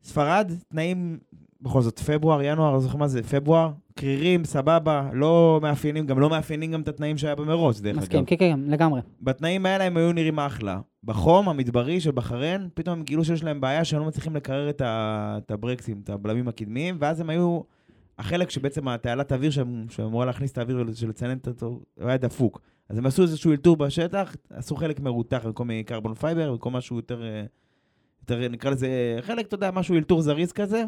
[0.04, 1.18] ספרד, תנאים,
[1.60, 6.72] בכל זאת, פברואר, ינואר, זוכר מה זה, פברואר, קרירים, סבבה, לא מאפיינים, גם לא מאפיינים
[6.72, 8.28] גם את התנאים שהיה במרוץ, דרך מסכים, אגב.
[8.28, 9.00] כן, כן, כן, לגמרי.
[9.20, 10.80] בתנאים האלה הם היו נראים אחלה.
[11.04, 14.80] בחום המדברי של בחריין, פתאום הם גילו שיש להם בעיה שהם לא מצליחים לקרר את,
[14.80, 15.38] ה...
[15.44, 17.60] את הברקסים, את הבלמים הקדמיים, ואז הם היו,
[18.18, 22.16] החלק שבעצם התעלת האוויר שהם- שאמורה להכניס את האוויר של לצנן את אותו, הוא היה
[22.16, 22.60] דפוק.
[22.88, 26.96] אז הם עשו איזשהו אלתור בשטח, עשו חלק מרותך במקום מ carbon fiber, במקום משהו
[26.96, 27.44] יותר, אה,
[28.30, 30.84] יותר נקרא לזה, חלק, אתה יודע, משהו אלתור זריז כזה.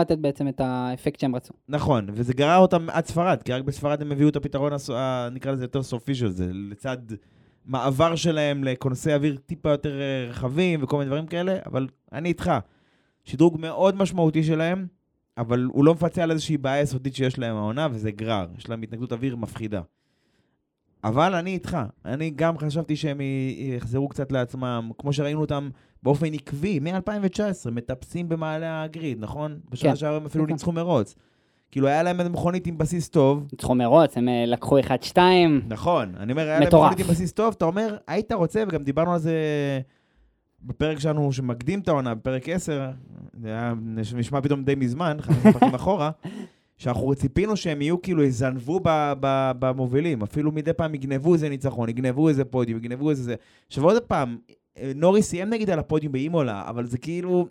[0.00, 1.54] לתת בעצם את האפקט שהם רצו.
[1.68, 5.28] נכון, וזה גרר אותם עד ספרד, כי רק בספרד הם הביאו את הפתרון, הס- ה-
[5.32, 6.96] נקרא לזה יותר סופי של זה, לצד
[7.66, 12.52] מעבר שלהם לכונסי אוויר טיפה יותר אה, רחבים וכל מיני דברים כאלה, אבל אני איתך.
[13.24, 14.86] שדרוג מאוד משמעותי שלהם,
[15.38, 18.46] אבל הוא לא מפצה על איזושהי בעיה יסודית שיש להם העונה, וזה גרר.
[18.58, 19.80] יש להם התנגדות אוויר מפחידה.
[21.04, 23.20] אבל אני איתך, אני גם חשבתי שהם
[23.76, 25.70] יחזרו קצת לעצמם, כמו שראינו אותם
[26.02, 29.58] באופן עקבי, מ-2019, מטפסים במעלה הגריד, נכון?
[29.70, 29.96] בשנה כן.
[29.96, 30.52] שעברה הם אפילו כן.
[30.52, 31.14] ניצחו מרוץ.
[31.70, 35.18] כאילו, היה להם מכונית עם בסיס טוב, ניצחו מרוץ, הם אה, לקחו 1-2,
[35.68, 36.68] נכון, אני אומר, היה להם.
[36.68, 39.34] מכונית עם בסיס טוב, אתה אומר, היית רוצה, וגם דיברנו על זה
[40.62, 42.90] בפרק שלנו שמקדים את העונה, בפרק 10,
[43.40, 43.74] זה היה
[44.16, 46.10] נשמע פתאום די מזמן, חמש פרקים אחורה,
[46.76, 48.80] שאנחנו ציפינו שהם יהיו כאילו, יזנבו
[49.58, 53.34] במובילים, אפילו מדי פעם יגנבו איזה ניצחון, יגנבו איזה פודיום, יגנבו איזה זה.
[53.66, 54.36] עכשיו עוד פעם,
[54.94, 57.46] נורי סיים נגיד על הפודיום באימולה, אבל זה כאילו...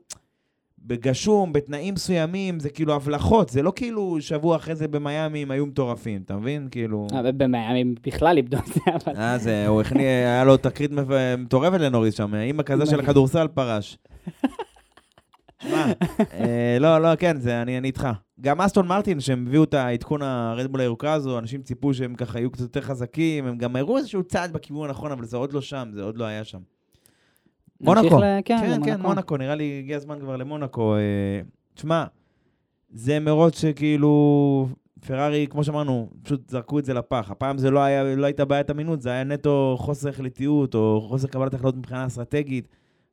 [0.86, 5.66] בגשום, בתנאים מסוימים, זה כאילו הבלחות, זה לא כאילו שבוע אחרי זה במיאמי הם היו
[5.66, 6.68] מטורפים, אתה מבין?
[6.72, 7.08] כאילו...
[7.14, 9.16] אה, במיאמי בכלל איבדו את זה, אבל...
[9.18, 10.92] אה, זה, הוא הכניס, היה לו תקרית
[11.38, 13.98] מטורפת לנוריס שם, אימא כזה של הכדורסל פרש.
[15.64, 15.86] שמע,
[16.34, 18.08] אה, לא, לא, כן, זה, אני איתך.
[18.42, 22.52] גם אסטון מרטין, שהם הביאו את העדכון הרדבול הירוקה הזו, אנשים ציפו שהם ככה יהיו
[22.52, 25.90] קצת יותר חזקים, הם גם הראו איזשהו צעד בכיוון הנכון, אבל זה עוד לא שם,
[25.94, 26.60] זה עוד לא היה שם.
[27.84, 28.20] מונקו.
[28.20, 29.02] ל- כן, כן, כן.
[29.02, 30.96] מונקו, נראה לי הגיע הזמן כבר למונקו.
[30.96, 31.42] אה,
[31.74, 32.04] תשמע,
[32.90, 34.68] זה מרוץ שכאילו,
[35.08, 37.28] פרארי, כמו שאמרנו, פשוט זרקו את זה לפח.
[37.32, 41.28] הפעם זה לא, היה, לא הייתה בעיית אמינות, זה היה נטו חוסר החלטיות, או חוסר
[41.28, 42.68] קבלת החלטות מבחינה אסטרטגית.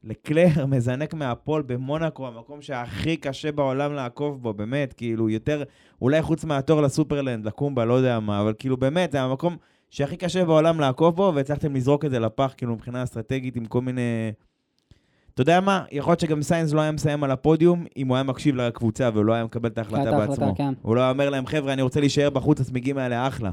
[0.04, 5.62] לקלר מזנק מהפול במונקו, המקום שהכי קשה בעולם לעקוב בו, באמת, כאילו, יותר,
[6.02, 9.56] אולי חוץ מהתור לסופרלנד, לקומבה, לא יודע מה, אבל כאילו, באמת, זה המקום
[9.90, 13.80] שהכי קשה בעולם לעקוב בו, והצלחתם לזרוק את זה לפח, כאילו, מבחינה אסטרטגית, עם כל
[13.80, 14.32] מיני...
[15.38, 15.84] אתה יודע מה?
[15.92, 19.24] יכול להיות שגם סיינס לא היה מסיים על הפודיום אם הוא היה מקשיב לקבוצה והוא
[19.24, 20.54] לא היה מקבל את ההחלטה בעצמו.
[20.56, 20.74] כן.
[20.82, 23.50] הוא לא היה אומר להם, חבר'ה, אני רוצה להישאר בחוץ, הצמיגים האלה אחלה.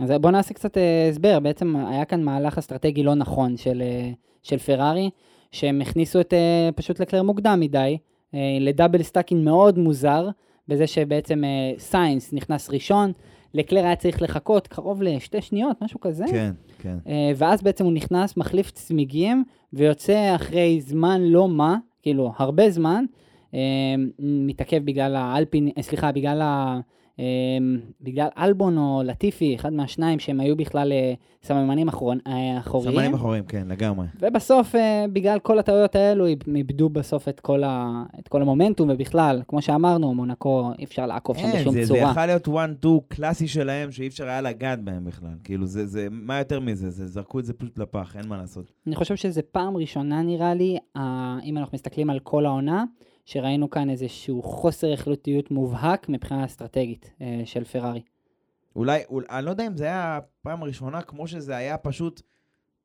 [0.00, 1.40] אז בואו נעשה קצת אה, הסבר.
[1.40, 4.10] בעצם היה כאן מהלך אסטרטגי לא נכון של, אה,
[4.42, 5.10] של פרארי,
[5.52, 7.98] שהם הכניסו את אה, פשוט לקלר מוקדם מדי,
[8.34, 10.28] אה, ל double stacking מאוד מוזר,
[10.68, 13.12] בזה שבעצם אה, סיינס נכנס ראשון,
[13.54, 16.24] לקלר היה צריך לחכות קרוב לשתי שניות, משהו כזה.
[16.30, 16.96] כן, כן.
[17.06, 23.04] אה, ואז בעצם הוא נכנס, מחליף צמיגים, ויוצא אחרי זמן לא מה, כאילו הרבה זמן,
[23.54, 26.42] אה, מתעכב בגלל האלפין, אה, סליחה, בגלל,
[28.00, 32.92] בגלל אלבון או לטיפי, אחד מהשניים שהם היו בכלל אה, סממנים אה, אחוריים.
[32.92, 34.06] סמנים אחוריים, כן, לגמרי.
[34.20, 38.90] ובסוף, אה, בגלל כל הטעויות האלו, הם איבדו בסוף את כל, ה, את כל המומנטום,
[38.92, 42.10] ובכלל, כמו שאמרנו, מונקו אי אפשר לעקוב שם אין, בשום זה, זה צורה.
[42.10, 45.34] יכול להיות 1-2 קלאסי שלהם, שאי אפשר היה לגעת בהם בכלל.
[45.44, 46.90] כאילו, זה, זה, מה יותר מזה?
[46.90, 48.72] זה, זרקו את זה פשוט לפח, אין מה לעשות.
[48.86, 50.78] אני חושב שזה פעם ראשונה נראה לי,
[51.44, 52.84] אם אנחנו מסתכלים על כל העונה,
[53.24, 58.02] שראינו כאן איזשהו חוסר החלטיות מובהק מבחינה אסטרטגית אה, של פרארי.
[58.76, 62.22] אולי, אולי, אני לא יודע אם זה היה הפעם הראשונה, כמו שזה היה פשוט,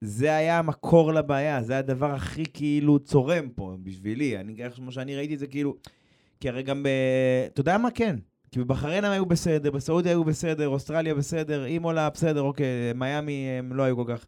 [0.01, 4.37] זה היה המקור לבעיה, זה הדבר הכי כאילו צורם פה בשבילי.
[4.37, 5.75] אני אגיד לך כמו שאני ראיתי את זה כאילו,
[6.39, 6.87] כי הרי גם ב...
[7.53, 7.91] אתה יודע מה?
[7.91, 8.15] כן.
[8.51, 13.73] כי בבחריין הם היו בסדר, בסעודיה היו בסדר, אוסטרליה בסדר, אימולה בסדר, אוקיי, מיאמי הם
[13.73, 14.25] לא היו כל כך...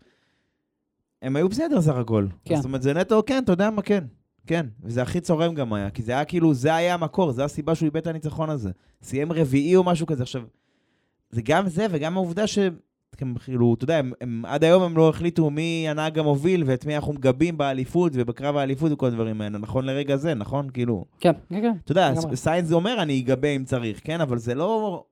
[1.22, 2.28] הם היו בסדר סך הכל.
[2.46, 2.56] כן.
[2.56, 3.82] זאת אומרת, זה נטו, כן, אתה יודע מה?
[3.82, 4.04] כן.
[4.48, 7.76] כן, וזה הכי צורם גם היה, כי זה היה כאילו, זה היה המקור, זה הסיבה
[7.76, 8.72] שהוא איבד את הניצחון הזה.
[9.04, 10.24] סיים רביעי או משהו כזה.
[10.24, 10.42] עכשיו,
[11.30, 12.60] זה גם זה וגם העובדה ש...
[13.22, 16.86] הם כאילו, אתה יודע, הם, הם, עד היום הם לא החליטו מי הנהג המוביל ואת
[16.86, 20.70] מי אנחנו מגבים באליפות ובקרב האליפות וכל הדברים האלה, נכון לרגע זה, נכון?
[20.70, 21.74] כאילו, כן, כן, כן.
[21.84, 22.12] אתה יודע.
[22.36, 24.22] סיינס אומר אני אגבה אם צריך, כן?
[24.22, 25.04] אבל זה לא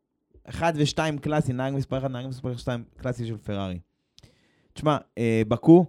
[0.43, 3.80] אחד ושתיים קלאסי, נהג מספר אחד, נהג מספר שתיים קלאסי של פרארי.
[4.74, 5.86] תשמע, אה, בקו,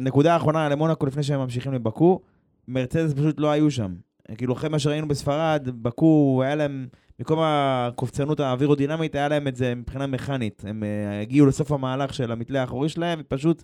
[0.00, 2.20] נקודה האחרונה למונקו לפני שהם ממשיכים לבקו,
[2.68, 3.94] מרצדס פשוט לא היו שם.
[4.36, 6.86] כאילו, אחרי מה שראינו בספרד, בקו, היה להם,
[7.18, 10.62] במקום הקופצנות האווירודינמית, היה להם את זה מבחינה מכנית.
[10.66, 13.62] הם אה, הגיעו לסוף המהלך של המתלה האחורי שלהם, ופשוט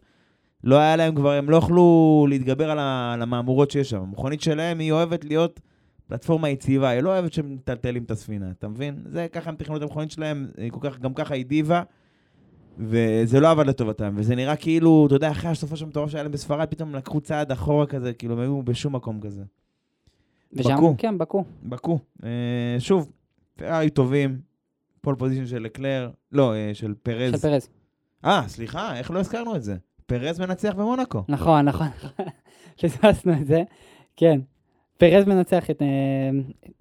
[0.65, 4.03] לא היה להם כבר, הם לא יכלו להתגבר על המהמורות שיש שם.
[4.03, 5.61] המכונית שלהם, היא אוהבת להיות
[6.07, 9.03] פלטפורמה יציבה, היא לא אוהבת שמטלטלים את הספינה, אתה מבין?
[9.07, 11.83] זה ככה הם תכננו את המכונית שלהם, היא כל כך, גם ככה היא דיבה.
[12.79, 16.69] וזה לא עבד לטובתם, וזה נראה כאילו, אתה יודע, אחרי הסופש המטורף שהיה להם בספרד,
[16.71, 19.43] פתאום לקחו צעד אחורה כזה, כאילו, הם היו בשום מקום כזה.
[20.53, 20.95] ושם, בקו.
[20.99, 21.45] כן, בקו.
[21.65, 21.99] בקו.
[22.25, 23.13] אה, שוב,
[23.59, 24.41] היו טובים,
[25.01, 27.43] pole position של לקלר, לא, אה, של של פרז.
[27.43, 27.69] פרז.
[28.25, 29.77] אה, סליחה, איך לא הזכרנו את זה?
[30.07, 31.23] פרז מנצח במונקו.
[31.29, 31.87] נכון, נכון,
[32.81, 33.63] פספסנו את זה,
[34.17, 34.41] כן.
[34.99, 35.83] פרז מנצח את...
[35.83, 35.87] אה,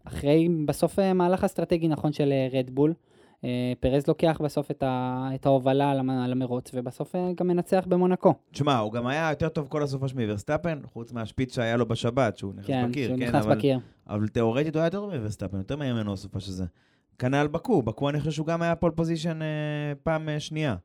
[0.03, 2.93] אחרי, בסוף אה, מהלך אסטרטגי נכון של רדבול.
[3.79, 7.83] פרז לוקח בסוף את, ה, את ההובלה על המ- על המרוץ, ובסוף אה, גם מנצח
[7.87, 8.33] במונקו.
[8.51, 12.53] תשמע, הוא גם היה יותר טוב כל הסופש מוורסטאפן, חוץ מהשפיץ שהיה לו בשבת, שהוא
[12.53, 13.07] נכנס כן, בקיר.
[13.07, 13.79] שהוא כן, נכנס אבל- בקיר.
[14.09, 16.65] אבל תאורטית הוא היה יותר טוב מוורסטאפן, יותר מהר ממנו הסופש הזה.
[17.19, 19.47] כנ"ל בקו, בקו אני חושב שהוא גם היה pole position אה,
[20.03, 20.75] פעם אה, שנייה.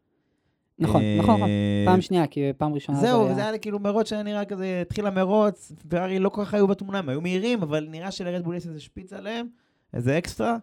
[0.79, 1.49] נכון, אה, נכון, נכון.
[1.87, 3.49] פעם שנייה, כי פעם ראשונה זהו, זה היה...
[3.51, 7.09] היה כאילו מרוץ שהיה נראה כזה, התחיל המרוץ, פרארי לא כל כך היו בתמונה, הם
[7.09, 9.47] היו מהירים, אבל נראה שלרדבול יש איזה שפיץ עליהם,
[9.95, 10.57] איזה אקסטרה,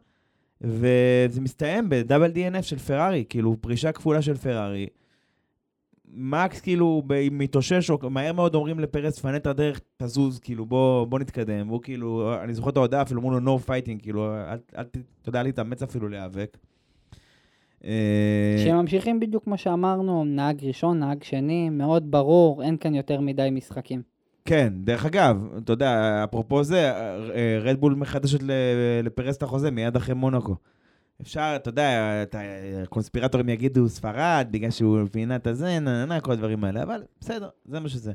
[0.63, 4.87] וזה מסתיים בדאבל DNF של פרארי, כאילו פרישה כפולה של פרארי.
[6.15, 11.19] מקס כאילו מתאושש, או מהר מאוד אומרים לפרס, תפנה את הדרך, תזוז, כאילו בוא, בוא
[11.19, 11.69] נתקדם.
[11.69, 14.85] והוא כאילו, אני זוכר את ההודעה, אפילו אמרו לו no fighting, כאילו, אל, אל,
[15.21, 16.57] אתה יודע, אל תתאמץ אפילו להיאבק.
[17.85, 23.21] אה, שהם ממשיכים בדיוק כמו שאמרנו, נהג ראשון, נהג שני, מאוד ברור, אין כאן יותר
[23.21, 24.12] מדי משחקים.
[24.45, 28.51] כן, דרך אגב, אתה יודע, אפרופו זה, אה, רדבול מחדשת ל-
[29.03, 30.55] לפרס את החוזה מיד אחרי מונקו.
[31.21, 32.23] אפשר, אתה יודע,
[32.83, 37.49] הקונספירטורים יגידו ספרד, בגלל שהוא פינת הזה, נה נה נה, כל הדברים האלה, אבל בסדר,
[37.65, 38.11] זה מה שזה.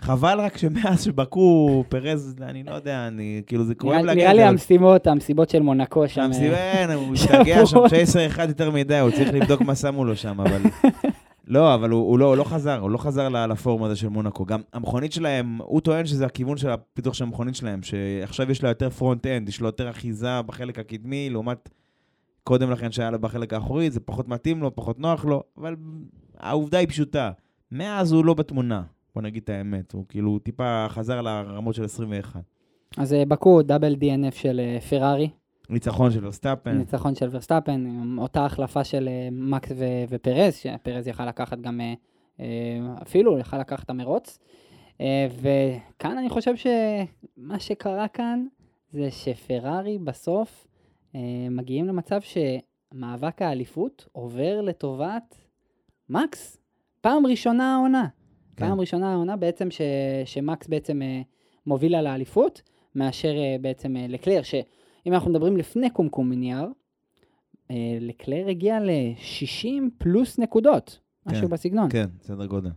[0.00, 4.36] חבל רק שמאז שבקו פרז, אני לא יודע, אני, כאילו, זה נראה להגיד נראה את
[4.36, 6.14] לי המשימות, המסיבות של מונקו שם.
[6.32, 7.90] שם אה, סיבן, הוא השתגע שם, שבועות.
[7.90, 10.60] צ'ייסר אחד יותר מדי, הוא צריך לבדוק מה שמו לו שם, אבל...
[11.46, 14.08] לא, אבל הוא, הוא, לא, הוא לא חזר, הוא לא חזר ל form הזה של
[14.08, 14.44] מונקו.
[14.44, 18.68] גם המכונית שלהם, הוא טוען שזה הכיוון של הפיתוח של המכונית שלהם, שעכשיו יש לה
[18.68, 21.68] יותר front end, יש לו יותר אחיזה בחלק הקדמי, לעומת
[22.44, 25.76] קודם לכן שהיה לה בחלק האחורי, זה פחות מתאים לו, פחות נוח לו, אבל
[26.38, 27.30] העובדה היא פשוטה.
[27.72, 28.82] מאז הוא לא בתמונה,
[29.14, 32.40] בוא נגיד את האמת, הוא כאילו טיפה חזר לרמות של 21.
[32.96, 35.30] אז אה, בקו, double DNF של אה, פרארי,
[35.72, 36.78] ניצחון של ורסטאפן.
[36.78, 37.86] ניצחון של ורסטאפן,
[38.18, 41.94] אותה החלפה של אה, מקס ו- ופרז, שפרז יכל לקחת גם, אה,
[42.40, 42.46] אה,
[43.02, 44.38] אפילו יכל לקחת את המרוץ.
[45.40, 48.46] וכאן אני חושב שמה שקרה כאן
[48.90, 50.66] זה שפרארי בסוף
[51.50, 55.36] מגיעים למצב שמאבק האליפות עובר לטובת
[56.08, 56.58] מקס.
[57.00, 58.06] פעם ראשונה העונה.
[58.56, 58.66] כן.
[58.66, 59.80] פעם ראשונה העונה בעצם ש,
[60.24, 61.00] שמקס בעצם
[61.66, 62.62] מוביל על האליפות,
[62.94, 64.42] מאשר בעצם לקלר,
[65.04, 66.66] שאם אנחנו מדברים לפני קומקום מנייר,
[67.70, 71.90] אה, לקלר הגיע ל-60 פלוס נקודות, משהו כן, בסגנון.
[71.90, 72.70] כן, סדר גודל.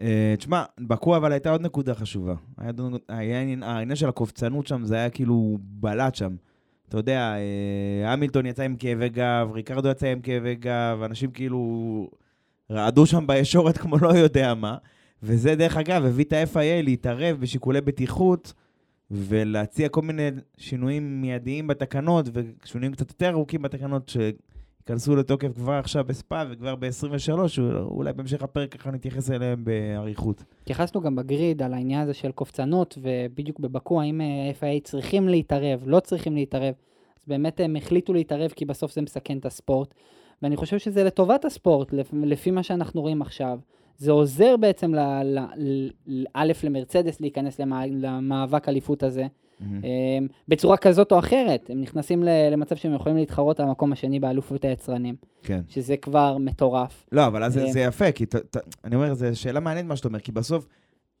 [0.00, 2.34] אה, תשמע, בקו אבל הייתה עוד נקודה חשובה.
[2.58, 2.72] היה
[3.08, 6.36] היה העניין- העניין של הקופצנות שם, זה היה כאילו בלט שם.
[6.88, 12.10] אתה יודע, אה, המילטון יצא עם כאבי גב, ריקרדו יצא עם כאבי גב, אנשים כאילו
[12.70, 14.76] רעדו שם בישורת כמו לא יודע מה.
[15.22, 18.52] וזה, דרך אגב, הביא את ה-FIA להתערב בשיקולי בטיחות
[19.12, 24.12] ולהציע כל מיני שינויים מיידיים בתקנות, ושינויים קצת יותר ארוכים בתקנות,
[24.80, 27.30] ייכנסו לתוקף כבר עכשיו בספא וכבר ב-23,
[27.80, 30.44] אולי בהמשך הפרק ככה נתייחס אליהם באריכות.
[30.62, 35.82] התייחסנו גם בגריד על העניין הזה של קופצנות, ובדיוק בבקו, האם אה, FIA צריכים להתערב,
[35.86, 36.74] לא צריכים להתערב.
[37.20, 39.94] אז באמת הם החליטו להתערב, כי בסוף זה מסכן את הספורט.
[40.42, 43.58] ואני חושב שזה לטובת הספורט, לפ- לפי מה שאנחנו רואים עכשיו.
[43.98, 44.94] זה עוזר בעצם,
[46.34, 49.26] א', למרצדס להיכנס למא, למאבק אליפות הזה,
[49.62, 51.70] אמ, בצורה כזאת או אחרת.
[51.70, 55.60] הם נכנסים למצב שהם יכולים להתחרות על המקום השני באלופות היצרנים, כן.
[55.68, 57.06] שזה כבר מטורף.
[57.12, 57.66] לא, אבל אז זה.
[57.72, 58.24] זה יפה, כי
[58.84, 60.66] אני אומר, זו שאלה מעניינת מה שאתה אומר, כי בסוף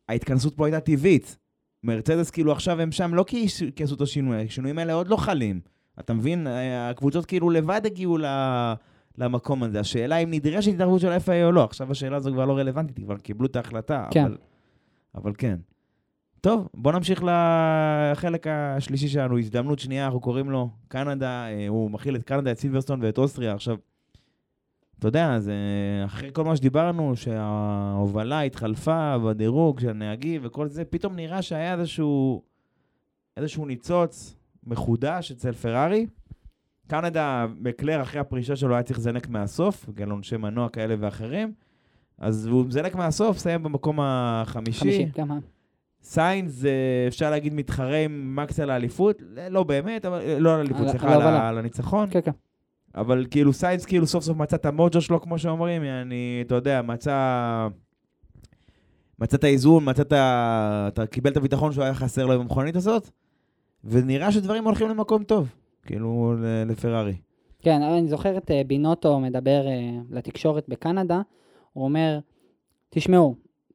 [0.08, 1.36] ההתכנסות פה הייתה טבעית.
[1.84, 3.46] מרצדס כאילו עכשיו הם שם לא כי
[3.82, 5.60] עשו את השינוי, השינויים האלה עוד לא חלים.
[6.00, 6.46] אתה מבין?
[6.46, 8.24] אה, הקבוצות כאילו לבד הגיעו ל...
[9.18, 9.80] למקום הזה.
[9.80, 11.64] השאלה אם נדרשת התערבות של ה-FIA או לא.
[11.64, 14.06] עכשיו השאלה הזו כבר לא רלוונטית, כבר קיבלו את ההחלטה.
[14.10, 14.24] כן.
[14.24, 14.36] אבל,
[15.14, 15.56] אבל כן.
[16.40, 22.16] טוב, בוא נמשיך לחלק השלישי שלנו, הזדמנות שנייה, אנחנו קוראים לו קנדה, אה, הוא מכיל
[22.16, 23.54] את קנדה, את סילברסטון ואת אוסטריה.
[23.54, 23.76] עכשיו,
[24.98, 25.54] אתה יודע, זה
[26.04, 32.42] אחרי כל מה שדיברנו, שההובלה התחלפה בדירוג של הנהגים וכל זה, פתאום נראה שהיה איזשהו,
[33.36, 36.06] איזשהו ניצוץ מחודש אצל פרארי.
[36.92, 41.52] קנדה, לקלר אחרי הפרישה שלו היה צריך לזנק מהסוף, בגלל עונשי מנוע כאלה ואחרים.
[42.18, 44.80] אז הוא מזנק מהסוף, סיים במקום החמישי.
[44.80, 45.38] חמישי, כמה?
[46.02, 46.70] סיינס, אה,
[47.08, 51.22] אפשר להגיד, מתחרה עם מקס על האליפות, לא באמת, אבל לא על האליפות, סליחה, על
[51.22, 52.10] על על הניצחון.
[52.10, 52.30] כן, כן.
[52.94, 56.82] אבל כאילו סיינס כאילו סוף סוף מצא את המוג'ו שלו, כמו שאומרים, אני, אתה יודע,
[56.82, 57.68] מצא...
[59.18, 60.88] מצא את האיזון, מצא את ה...
[60.88, 63.10] אתה קיבל את הביטחון שהוא היה חסר לו עם המכונית הזאת,
[63.84, 65.48] ונראה שדברים הולכים למקום טוב,
[65.86, 66.34] כאילו,
[66.66, 67.14] לפרארי.
[67.60, 69.72] כן, אני זוכר את אה, בינוטו מדבר אה,
[70.10, 71.20] לתקשורת בקנדה,
[71.72, 72.18] הוא אומר,
[72.90, 73.34] תשמעו,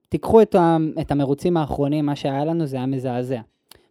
[0.10, 3.42] תיקחו את, ה, את המרוצים האחרונים, מה שהיה לנו זה היה מזעזע.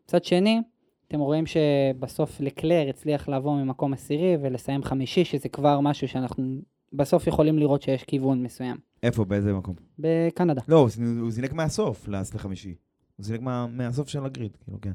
[0.05, 0.61] מצד שני,
[1.09, 6.59] אתם רואים שבסוף לקלר הצליח לעבור ממקום עשירי ולסיים חמישי, שזה כבר משהו שאנחנו
[6.92, 8.76] בסוף יכולים לראות שיש כיוון מסוים.
[9.02, 9.74] איפה, באיזה מקום?
[9.98, 10.61] בקנדה.
[10.68, 12.74] לא, הוא זינק- הוא זינק מהסוף לחמישי.
[13.16, 14.92] הוא זינק מה- מהסוף של הגריד, כאילו, כן.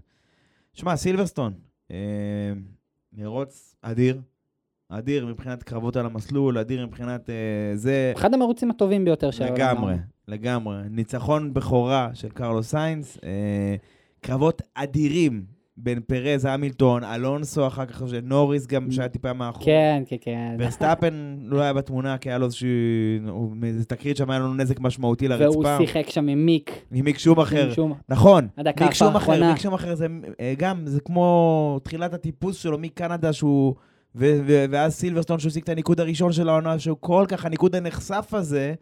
[0.73, 1.53] שמע, סילברסטון,
[1.91, 1.97] אה,
[3.13, 4.21] מרוץ אדיר.
[4.89, 7.35] אדיר מבחינת קרבות על המסלול, אדיר מבחינת אה,
[7.75, 8.13] זה.
[8.15, 10.01] אחד המרוצים הטובים ביותר שהעולם לגמרי, ראה.
[10.27, 10.77] לגמרי.
[10.89, 13.75] ניצחון בכורה של קרלו סיינס, אה,
[14.21, 15.45] קרבות אדירים
[15.77, 19.65] בין פרז, המילטון, אלונסו אחר כך, נוריס גם שהיה טיפה מאחור.
[19.65, 20.55] כן, כן, כן.
[20.59, 21.13] ורסטאפן
[21.51, 22.69] לא היה בתמונה, כי היה לו איזושהי...
[23.55, 25.59] מאיזה תקרית שם היה לו נזק משמעותי לרצפה.
[25.59, 26.71] והוא שיחק שם עם מיק.
[26.91, 27.73] עם מיק שומאחר.
[27.73, 29.51] שום- נכון, הדקה מיק שומאחר, האחרונה.
[29.51, 30.07] מיק שומאחר זה
[30.39, 33.75] אה, גם, זה כמו תחילת הטיפוס שלו מקנדה שהוא...
[34.15, 38.73] ואז סילברסטון שהוא השיג את הניקוד הראשון של העונה, שהוא כל כך הניקוד הנחשק הזה,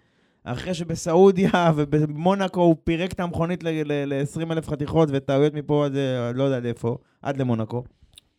[0.44, 6.44] אחרי שבסעודיה ובמונאקו הוא פירק את המכונית ל-20 אלף חתיכות וטעויות מפה עד, אה, לא
[6.44, 7.84] יודע עד איפה, עד למונאקו.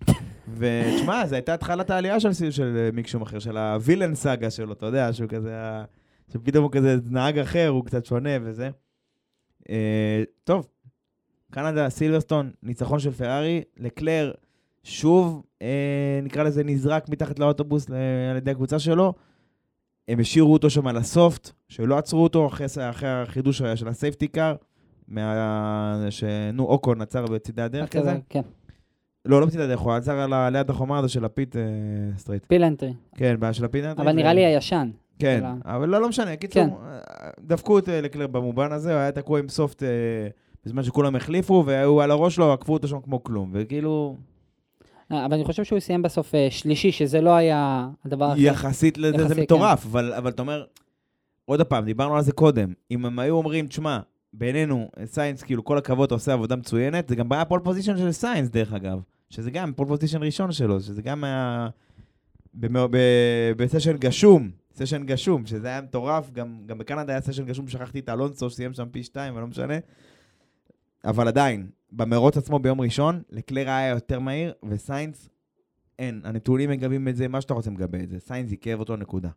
[0.56, 4.50] ותשמע, זו הייתה התחלת העלייה של, סיל- של אה, מיק שומאחר, של ה villain saga
[4.50, 5.54] שלו, אתה יודע, שהוא כזה,
[6.32, 8.70] שפתאום הוא כזה נהג אחר, הוא קצת שונה וזה.
[9.70, 10.68] אה, טוב,
[11.50, 14.32] קנדה, סילברסטון, ניצחון של פרארי, לקלר,
[14.82, 15.68] שוב, אה,
[16.22, 17.94] נקרא לזה נזרק מתחת לאוטובוס ל-
[18.30, 19.14] על ידי הקבוצה שלו.
[20.10, 23.94] הם השאירו אותו שם על ה soft, שלא עצרו אותו אחרי, אחרי החידוש של ה
[23.94, 24.54] safety car,
[25.08, 26.06] מה...
[26.10, 28.16] שנו, אוקון עצר בצידי הדרך כזה.
[28.28, 28.40] כן,
[29.24, 31.62] לא, לא בצידי הדרך, הוא עצר על ה- ליד החומה הזו של ה pit אה,
[32.16, 32.44] straight.
[32.46, 32.92] pit entry.
[33.14, 34.00] כן, בעיה של ה pit straight.
[34.00, 34.90] אבל נראה לי הישן.
[35.18, 36.36] כן, ה- אבל לא, לא משנה.
[36.36, 36.70] קיצור, כן.
[36.70, 39.88] אה, דפקו את אה, לקלר במובן הזה, הוא היה תקוע עם soft אה,
[40.64, 43.50] בזמן שכולם החליפו, והוא על הראש שלו, עקפו אותו שם כמו כלום.
[43.52, 44.16] וכאילו,
[45.10, 48.40] אבל אני חושב שהוא סיים בסוף אה, שלישי, שזה לא היה הדבר הכי...
[48.40, 49.42] יחסית לזה זה יחסית, כן.
[49.42, 50.64] מטורף, אבל, אבל אתה אומר,
[51.44, 53.98] עוד פעם, דיברנו על זה קודם, אם הם היו אומרים, תשמע,
[54.32, 58.12] בינינו, סיינס, כאילו, כל הכבוד, אתה עושה עבודה מצוינת, זה גם היה pole position של
[58.12, 61.68] סיינס, דרך אגב, שזה גם pole position ראשון שלו, שזה גם היה
[63.56, 68.08] בסשן גשום, סשן גשום, שזה היה מטורף, גם, גם בקנדה היה סשן גשום, שכחתי את
[68.08, 69.74] אלונסו, שסיים שם P שתיים, אבל לא משנה.
[71.04, 75.28] אבל עדיין, במרוץ עצמו ביום ראשון, לקלר היה יותר מהיר, וסיינס,
[75.98, 78.20] אין, הנתונים מגבים את זה, מה שאתה רוצה מגבה את זה.
[78.20, 79.28] סיינס עיכב אותו נקודה.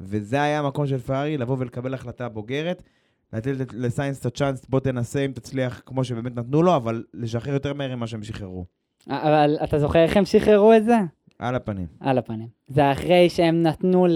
[0.00, 2.82] וזה היה המקום של פרארי, לבוא ולקבל החלטה בוגרת,
[3.32, 7.74] לתת לסיינס את הצ'אנס, בוא תנסה אם תצליח כמו שבאמת נתנו לו, אבל לשחרר יותר
[7.74, 8.64] מהר ממה שהם שחררו.
[9.10, 10.96] אה, אבל אתה זוכר איך הם שחררו את זה?
[11.38, 11.86] על הפנים.
[12.00, 12.48] על הפנים.
[12.68, 14.06] זה אחרי שהם נתנו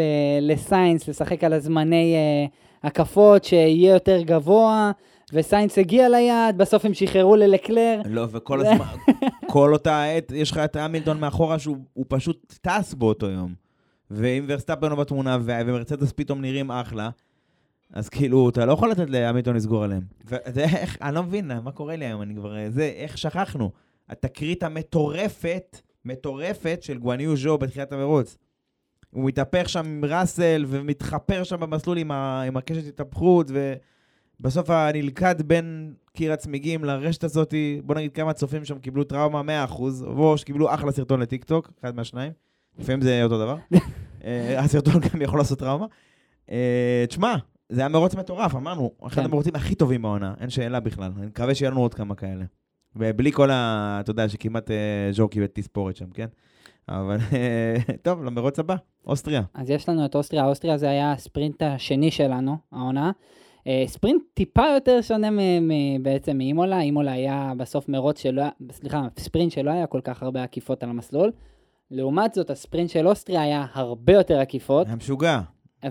[0.41, 2.47] לסיינס לשחק על הזמני אה,
[2.89, 4.93] הקפות, שיהיה יותר גבוה,
[5.33, 8.01] וסיינס הגיע ליעד, בסוף הם שחררו ללקלר.
[8.05, 8.97] לא, וכל הזמן,
[9.51, 13.55] כל אותה עת, יש לך את המילטון מאחורה שהוא הוא פשוט טס באותו יום.
[14.11, 17.11] ואם ורסטאפן לא בתמונה, ו- ומרצדס פתאום נראים אחלה,
[17.93, 20.03] אז כאילו, אתה לא יכול לתת להמילטון לסגור עליהם.
[20.57, 23.71] איך, אני לא מבין, מה קורה לי היום, אני כבר, זה, איך שכחנו?
[24.09, 28.37] התקרית המטורפת, מטורפת של גואניו ז'ו בתחילת המרוץ.
[29.11, 33.47] הוא מתהפך שם עם ראסל ומתחפר שם במסלול עם, ה, עם הקשת התהפכות,
[34.41, 39.73] ובסוף הנלכד בין קיר הצמיגים לרשת הזאת, בוא נגיד כמה צופים שם קיבלו טראומה 100%,
[40.07, 42.33] או שקיבלו אחלה סרטון לטיקטוק, אחד מהשניים.
[42.79, 43.57] לפעמים זה אותו דבר.
[44.25, 45.87] אה, הסרטון גם יכול לעשות טראומה.
[46.51, 47.35] אה, תשמע,
[47.69, 49.25] זה היה מרוץ מטורף, אמרנו, אחד כן.
[49.25, 51.13] המרוצים הכי טובים בעונה, אין שאלה בכלל.
[51.19, 52.45] אני מקווה שיהיה לנו עוד כמה כאלה.
[52.97, 53.99] ובלי כל ה...
[54.01, 56.27] אתה יודע, שכמעט אה, ז'ו קיבל תספורת שם, כן?
[56.89, 57.17] אבל
[58.03, 59.43] טוב, למרוץ הבא, אוסטריה.
[59.55, 63.11] אז יש לנו את אוסטריה, אוסטריה זה היה הספרינט השני שלנו, העונה.
[63.67, 65.29] אה, ספרינט טיפה יותר שונה
[66.03, 70.43] בעצם מאימולה, אימולה היה בסוף מרוץ שלא היה, סליחה, ספרינט שלא היה כל כך הרבה
[70.43, 71.33] עקיפות על המסלול.
[71.91, 75.41] לעומת זאת, הספרינט של אוסטריה היה הרבה יותר עקיפות, היה משוגע.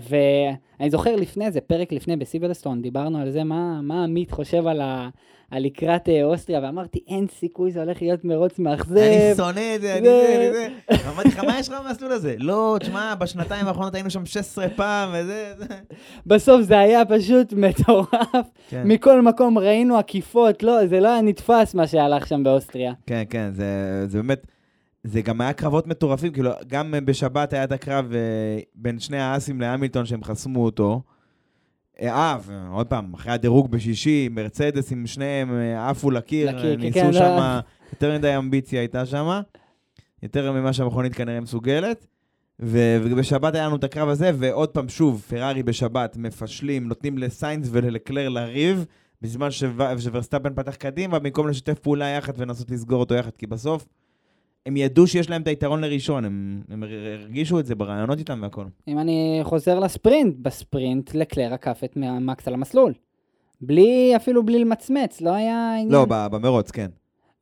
[0.10, 4.82] ואני זוכר לפני זה, פרק לפני בסיבלסטון, דיברנו על זה, מה, מה עמית חושב על,
[4.82, 5.10] ה,
[5.52, 8.98] על לקראת אה, אוסטריה, ואמרתי, אין סיכוי, זה הולך להיות מרוץ מאכזב.
[8.98, 11.08] אני שונא את זה, אני זה- זה, אני זה.
[11.14, 12.36] אמרתי לך, מה יש לך במסלול הזה?
[12.40, 15.54] לא, תשמע, בשנתיים האחרונות היינו שם 16 פעם, וזה...
[15.58, 15.66] זה.
[16.26, 18.46] בסוף זה היה פשוט מטורף.
[18.70, 18.82] כן.
[18.86, 22.94] מכל מקום ראינו עקיפות, לא, זה לא היה נתפס מה שהלך שם באוסטריה.
[23.08, 23.66] כן, כן, זה,
[24.08, 24.48] זה באמת,
[25.06, 29.62] זה גם היה קרבות מטורפים, כאילו, גם בשבת היה את הקרב אה, בין שני האסים
[29.62, 31.02] להמילטון שהם חסמו אותו.
[32.02, 36.82] אה, ועוד פעם, אחרי הדירוג בשישי, מרצדס עם שניהם אה, עפו לקיר, לקיר, אה, כן,
[36.82, 37.60] ניסו כן, שם, לא.
[37.94, 39.42] יותר מדי אמביציה הייתה שם,
[40.24, 42.08] יותר ממה שהמכונית כנראה מסוגלת.
[42.60, 48.30] ובשבת היה לנו את הקרב הזה, ועוד פעם, שוב, פרארי בשבת מפשלים, נותנים לסיינס ולקלר
[48.30, 48.86] לריב,
[49.22, 53.86] בזמן שוו- שוורסטאפן פתח קדימה, במקום לשתף פעולה יחד ולנסות לסגור אותו יחד, כי בסוף
[54.66, 58.66] הם ידעו שיש להם את היתרון לראשון, הם, הם הרגישו את זה ברעיונות איתם והכל.
[58.88, 62.94] אם אני חוזר לספרינט, בספרינט לקלר עקף את מקס על המסלול.
[63.62, 65.92] בלי, אפילו בלי למצמץ, לא היה עניין.
[65.92, 66.88] לא, במרוץ, כן.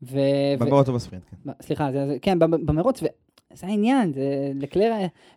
[0.03, 0.17] ו...
[0.59, 1.51] ו- במרוץ או בספרינט, כן.
[1.61, 4.21] סליחה, זה, זה, כן, במרוץ, וזה העניין, זה
[4.55, 4.91] לקלר,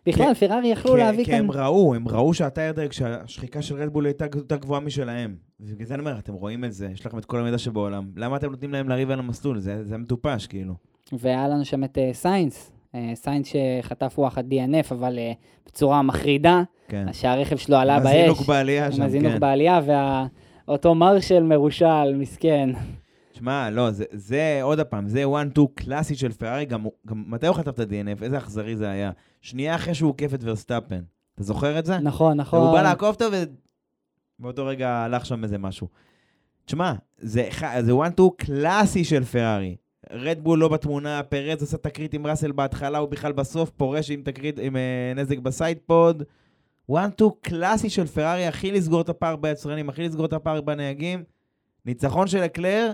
[0.05, 1.39] בכלל, פרארי יכלו כי- להביא כי כאן...
[1.39, 5.35] הם ראו, הם ראו שהטייר דג, שהשחיקה של רדבול הייתה יותר גבוהה משלהם.
[5.59, 8.09] ובגלל זה אני אומר, אתם רואים את זה, יש לכם את כל המידע שבעולם.
[8.15, 9.59] למה אתם נותנים להם לריב על המסלול?
[9.59, 10.73] זה זה מטופש, כאילו.
[11.13, 15.31] והיה לנו שם את אה, סיינס, אה, סיינס שחטף וואחד DNF, אבל אה,
[15.65, 17.13] בצורה מחרידה, כן.
[17.13, 18.15] שהרכב שלו עלה באש.
[18.15, 19.39] הזינוק בעלייה שם, כן.
[19.39, 19.81] בעלייה,
[20.67, 22.69] ואותו מרשל מרושל, מסכן.
[23.33, 25.23] שמע, לא, זה, זה עוד פעם, זה
[25.55, 28.23] 1-2 קלאסי של פרארי, גם, גם מתי הוא חטף את ה- DNF?
[28.23, 29.11] איזה אכזרי זה היה.
[29.41, 31.01] שנייה אחרי שהוא עוקף את ורסטאפן.
[31.35, 31.99] אתה זוכר את זה?
[31.99, 32.59] נכון, נכון.
[32.59, 33.25] הוא בא לעקוף אותו,
[34.39, 35.87] ובאותו רגע הלך שם איזה משהו.
[36.65, 37.63] תשמע, זה 1-2
[38.37, 39.75] קלאסי של פרארי.
[40.11, 44.59] רדבול לא בתמונה, פרז עשה תקרית עם ראסל בהתחלה, הוא בכלל בסוף פורש עם תקרית,
[44.59, 46.23] עם אה, נזק ב sidepod.
[46.91, 46.95] 1-2
[47.41, 51.23] קלאסי של פרארי, הכי לסגור את הפער ביצרנים, הכי לסגור את הפער בנהגים.
[51.85, 52.91] ניצחון של לקלר,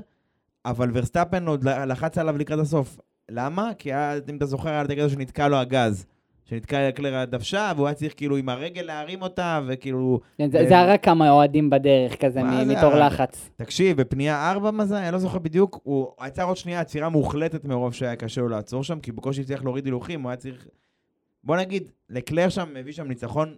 [0.66, 3.00] אבל ורסטאפן עוד לחץ עליו לקראת הסוף.
[3.30, 3.72] למה?
[3.78, 3.94] כי
[4.30, 6.06] אם אתה זוכר, היה את הקטע שנתקע לו הגז.
[6.46, 10.20] שנתקע לקלר הדוושה, והוא היה צריך כאילו עם הרגל להרים אותה, וכאילו...
[10.38, 13.50] כן, זה זה היה רק כמה אוהדים בדרך כזה, מ- מתור לחץ.
[13.56, 15.00] תקשיב, בפנייה 4 מה זה?
[15.04, 18.84] אני לא זוכר בדיוק, הוא עצר עוד שנייה עצירה מוחלטת מרוב שהיה קשה לו לעצור
[18.84, 20.68] שם, כי בקושי הצליח להוריד הילוכים, הוא היה צריך...
[21.44, 23.56] בוא נגיד, לקלר שם מביא שם ניצחון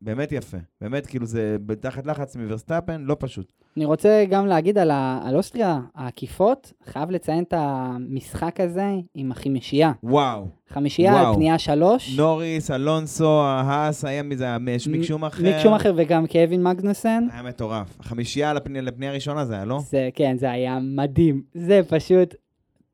[0.00, 0.56] באמת יפה.
[0.80, 3.52] באמת, כאילו זה תחת לחץ מוורסטאפן, לא פשוט.
[3.76, 9.32] אני רוצה גם להגיד על, ה- על אוסטריה, העקיפות, חייב לציין את המשחק הזה עם
[9.32, 9.92] החמישייה.
[10.02, 10.46] וואו.
[10.68, 11.28] חמישייה וואו.
[11.28, 12.16] על פנייה שלוש.
[12.18, 15.42] נוריס, אלונסו, האס, היה מזה, מיק שומאחר.
[15.42, 17.24] מיק שומאחר וגם קווין מגנוסן.
[17.32, 17.96] היה מטורף.
[18.00, 19.78] החמישייה לפני, לפני הראשונה זה היה, לא?
[19.80, 21.42] זה, כן, זה היה מדהים.
[21.54, 22.34] זה פשוט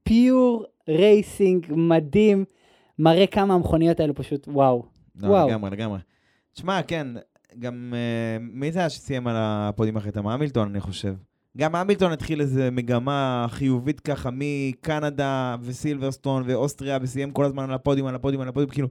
[0.03, 2.45] פיור רייסינג מדהים.
[2.99, 4.83] מראה כמה המכוניות האלו פשוט וואו.
[5.21, 5.49] לא, וואו.
[5.49, 5.99] לגמרי, לגמרי.
[6.53, 7.07] תשמע, כן,
[7.59, 7.95] גם...
[7.97, 10.29] אה, מי זה היה שסיים על הפודיום אחרי תם?
[10.29, 11.15] המילטון, אני חושב.
[11.57, 18.09] גם המילטון התחיל איזו מגמה חיובית ככה מקנדה וסילברסטון ואוסטריה, וסיים כל הזמן על הפודיום,
[18.09, 18.89] על הפודיום, על הפודיום, כאילו...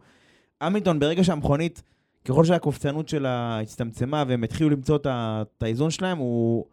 [0.61, 1.81] המילטון, ברגע שהמכונית,
[2.25, 6.65] ככל שהקופצנות שלה הצטמצמה והם התחילו למצוא את האיזון שלהם, הוא...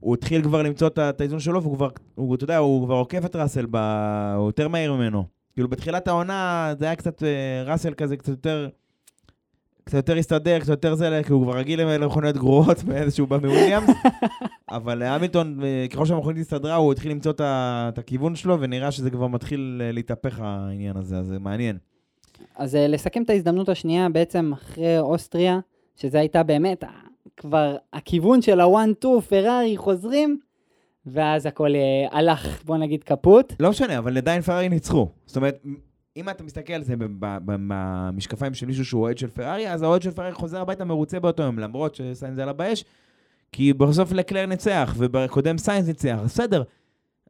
[0.00, 3.24] הוא התחיל כבר למצוא את האיזון שלו, והוא כבר, הוא, אתה יודע, הוא כבר עוקף
[3.24, 3.76] את ראסל, ב...
[4.36, 5.24] הוא יותר מהיר ממנו.
[5.54, 8.68] כאילו, בתחילת העונה זה היה קצת, אה, ראסל כזה קצת יותר,
[9.84, 13.90] קצת יותר הסתדר, קצת יותר זה, כי הוא כבר רגיל למכוניות גרועות מאיזשהו בא מוויליאמס,
[14.70, 19.10] אבל המילטון, אה, ככל שהמכונית הסתדרה, הוא התחיל למצוא את את הכיוון שלו, ונראה שזה
[19.10, 21.78] כבר מתחיל אה, להתהפך העניין הזה, אז זה מעניין.
[22.56, 25.60] אז אה, לסכם את ההזדמנות השנייה, בעצם אחרי אוסטריה,
[25.96, 26.84] שזה הייתה באמת
[27.36, 30.38] כבר הכיוון של ה-1-2, פרארי חוזרים,
[31.06, 33.52] ואז הכל אה, הלך, בוא נגיד, קפוט.
[33.60, 35.08] לא משנה, אבל עדיין פרארי ניצחו.
[35.26, 35.62] זאת אומרת,
[36.20, 36.94] אם אתה מסתכל על זה
[37.44, 41.42] במשקפיים של מישהו שהוא אוהד של פרארי, אז האוהד של פרארי חוזר הביתה מרוצה באותו
[41.42, 42.84] יום, למרות שסיינס עלה באש,
[43.52, 46.18] כי בסוף לקלר ניצח, ובקודם סיינס ניצח.
[46.24, 46.62] בסדר,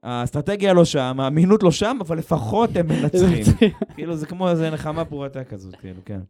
[0.02, 3.44] האסטרטגיה לא שם, האמינות לא שם, אבל לפחות הם מנצחים.
[3.94, 6.20] כאילו, זה כמו איזה נחמה פורטה כזאת, כאילו, כן.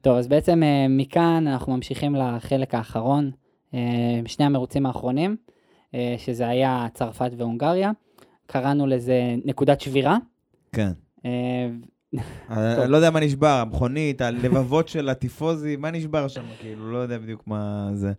[0.00, 3.30] טוב, אז בעצם אה, מכאן אנחנו ממשיכים לחלק האחרון,
[3.74, 3.80] אה,
[4.26, 5.36] שני המרוצים האחרונים,
[5.94, 7.90] אה, שזה היה צרפת והונגריה.
[8.46, 10.16] קראנו לזה נקודת שבירה.
[10.72, 10.92] כן.
[11.24, 11.68] אה,
[12.50, 17.18] אני לא יודע מה נשבר, המכונית, הלבבות של הטיפוזי, מה נשבר שם, כאילו, לא יודע
[17.18, 18.12] בדיוק מה זה.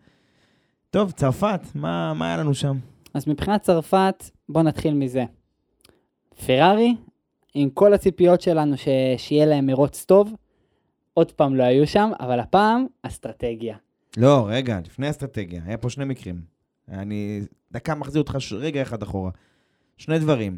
[0.89, 2.78] טוב, צרפת, מה מה היה לנו שם?
[3.14, 5.24] אז מבחינת צרפת, בואו נתחיל מזה.
[6.45, 6.95] פרארי,
[7.54, 8.88] עם כל הציפיות שלנו ש...
[9.18, 10.34] שיהיה להם מרוץ טוב,
[11.14, 13.78] עוד פעם לא היו שם, אבל הפעם אסטרטגיה.
[14.18, 16.41] לא, רגע, לפני אסטרטגיה, היה פה שני מקרים.
[16.89, 17.41] אני
[17.72, 18.54] דקה מחזיר אותך ש...
[18.54, 19.32] רגע אחד אחורה.
[19.97, 20.58] שני דברים.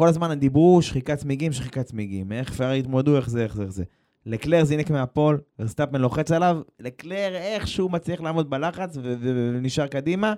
[0.00, 2.32] כל הזמן דיברו שחיקת צמיגים, שחיקת צמיגים.
[2.32, 3.84] איך פרארי התמודדו, איך זה, איך זה, איך זה.
[4.26, 10.34] לקלר זינק מהפול, ורסטאפמן לוחץ עליו, לקלר איכשהו מצליח לעמוד בלחץ ונשאר קדימה.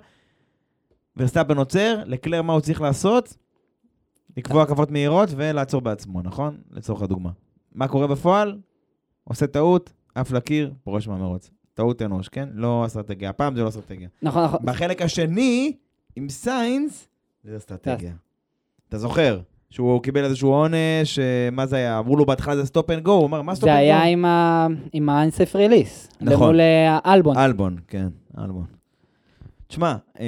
[1.17, 3.37] ורסטאפן עוצר, לקלר מה הוא צריך לעשות?
[4.37, 6.57] לקבוע הקפות מהירות ולעצור בעצמו, נכון?
[6.71, 7.31] לצורך הדוגמה.
[7.75, 8.57] מה קורה בפועל?
[9.23, 11.49] עושה טעות, עף לקיר, פורש מהמרוץ.
[11.73, 12.49] טעות אנוש, כן?
[12.53, 13.29] לא אסטרטגיה.
[13.29, 14.09] הפעם זה לא אסטרטגיה.
[14.21, 14.59] נכון, נכון.
[14.63, 15.77] בחלק השני,
[16.15, 17.07] עם סיינס,
[17.43, 18.13] זה אסטרטגיה.
[18.89, 19.39] אתה זוכר?
[19.73, 21.99] שהוא קיבל איזשהו עונש, אה, מה זה היה?
[21.99, 23.83] אמרו לו בהתחלה זה stop and go, הוא אמר, מה stop זה and go?
[23.83, 26.09] היה עם ה- עם ה unsafe release.
[26.21, 26.33] נכון.
[26.55, 27.37] למול אה, אלבון.
[27.37, 28.07] אלבון, כן,
[28.39, 28.65] אלבון.
[29.67, 30.25] תשמע, אה,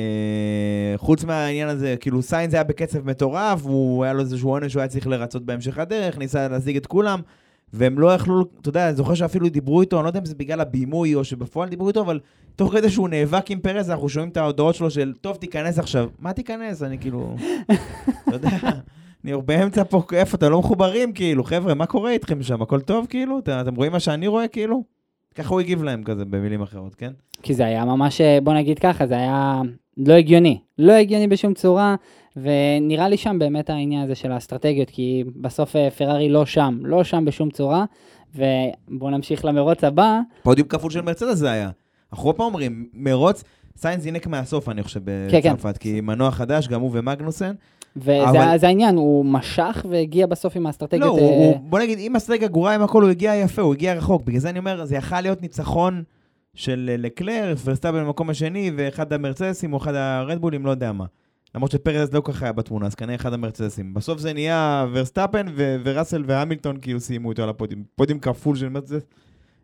[0.97, 4.87] חוץ מהעניין הזה, כאילו סיינס היה בקצב מטורף, הוא היה לו איזשהו עונש שהוא היה
[4.87, 7.19] צריך לרצות בהמשך הדרך, ניסה להשיג את כולם,
[7.73, 10.35] והם לא יכלו, אתה יודע, אני זוכר שאפילו דיברו איתו, אני לא יודע אם זה
[10.35, 12.19] בגלל הבימוי או שבפועל דיברו איתו, אבל
[12.55, 16.09] תוך כדי שהוא נאבק עם פרז, אנחנו שומעים את ההודעות שלו של, טוב, תיכנס עכשיו.
[16.19, 16.83] מה תיכנס?
[16.83, 17.35] אני כאילו,
[18.27, 18.49] אתה יודע,
[19.25, 22.61] אני באמצע פה, איפה, אתם לא מחוברים, כאילו, חבר'ה, מה קורה איתכם שם?
[22.61, 23.39] הכל טוב, כאילו?
[23.39, 24.83] אתם, אתם רואים מה שאני רואה, כאילו?
[25.35, 27.11] ככה הוא הגיב להם כזה, במילים אחרות, כן?
[27.43, 29.61] כי זה היה ממש, אה, בוא נגיד ככה, זה היה
[29.97, 30.59] לא הגיוני.
[30.77, 31.95] לא הגיוני בשום צורה,
[32.37, 37.03] ונראה לי שם באמת העניין הזה של האסטרטגיות, כי בסוף אה, פרארי לא שם, לא
[37.03, 37.85] שם בשום צורה,
[38.35, 40.19] ובואו נמשיך למרוץ הבא.
[40.43, 41.69] פודיום כפול של מרצדס זה היה.
[42.13, 43.43] אנחנו עוד פעם אומרים, מרוץ,
[43.77, 44.99] סיינס זינק מהסוף, אני חושב,
[45.29, 45.53] כן, כן.
[45.53, 47.53] בצרפת, כי מנוע חדש, גם הוא ומגנוסן.
[47.97, 51.19] וזה אבל- זה העניין, הוא משך והגיע בסוף עם לא, האסטרטגיות.
[51.19, 53.93] הוא, אה, הוא, בוא נגיד, עם אסטרטגיה גרועה עם הכל, הוא הגיע יפה, הוא הגיע
[53.93, 54.23] רחוק.
[54.25, 56.03] בגלל זה אני אומר, זה יכל להיות ניצחון
[56.53, 61.05] של אה, לקלר, ורסטאפן במקום השני, ואחד המרצדסים או אחד הרדבולים, לא יודע מה.
[61.55, 63.93] למרות שפרז לא כל כך היה בתמונה, אז כנראה אחד המרצדסים.
[63.93, 67.83] בסוף זה נהיה ורסטאפן ו- וראסל והמילטון כאילו סיימו איתו על הפודיום.
[67.95, 69.03] פודיום כפול של מרצדס.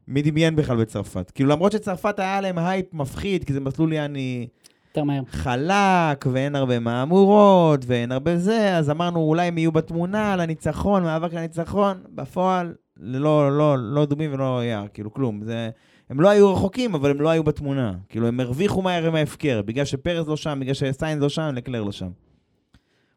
[0.07, 1.31] מי דמיין בכלל בצרפת?
[1.35, 4.47] כאילו למרות שצרפת היה להם הייפ מפחיד, כי זה מסלול יעני
[4.91, 5.21] יותר מהר.
[5.31, 11.33] חלק, ואין הרבה מהמורות, ואין הרבה זה, אז אמרנו אולי הם יהיו בתמונה לניצחון, מאבק
[11.33, 15.43] לניצחון, בפועל, לא, לא, לא דומים ולא יעל, כאילו כלום.
[15.43, 15.69] זה,
[16.09, 17.93] הם לא היו רחוקים, אבל הם לא היו בתמונה.
[18.09, 21.83] כאילו, הם הרוויחו מהר עם ההפקר, בגלל שפרז לא שם, בגלל שסיינס לא שם, לקלר
[21.83, 22.09] לא שם.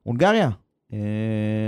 [0.02, 0.50] הונגריה,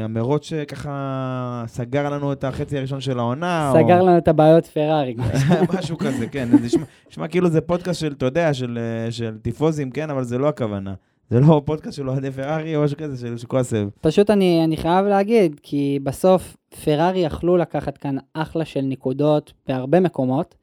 [0.05, 3.71] המרוץ שככה סגר לנו את החצי הראשון של העונה.
[3.71, 5.17] או- סגר לנו את הבעיות פרארי.
[5.79, 6.49] משהו כזה, כן.
[6.63, 6.79] זה
[7.11, 10.49] נשמע, כאילו זה פודקאסט של, אתה יודע, של, אה, של טיפוזים, כן, אבל זה לא
[10.49, 10.95] הכוונה.
[11.31, 13.89] זה לא פודקאסט של אוהדי פרארי או משהו כזה, של, של כל הסבב.
[14.01, 20.01] פשוט אני, אני חייב להגיד, כי בסוף פרארי יכלו לקחת כאן אחלה של נקודות בהרבה
[20.01, 20.55] מקומות,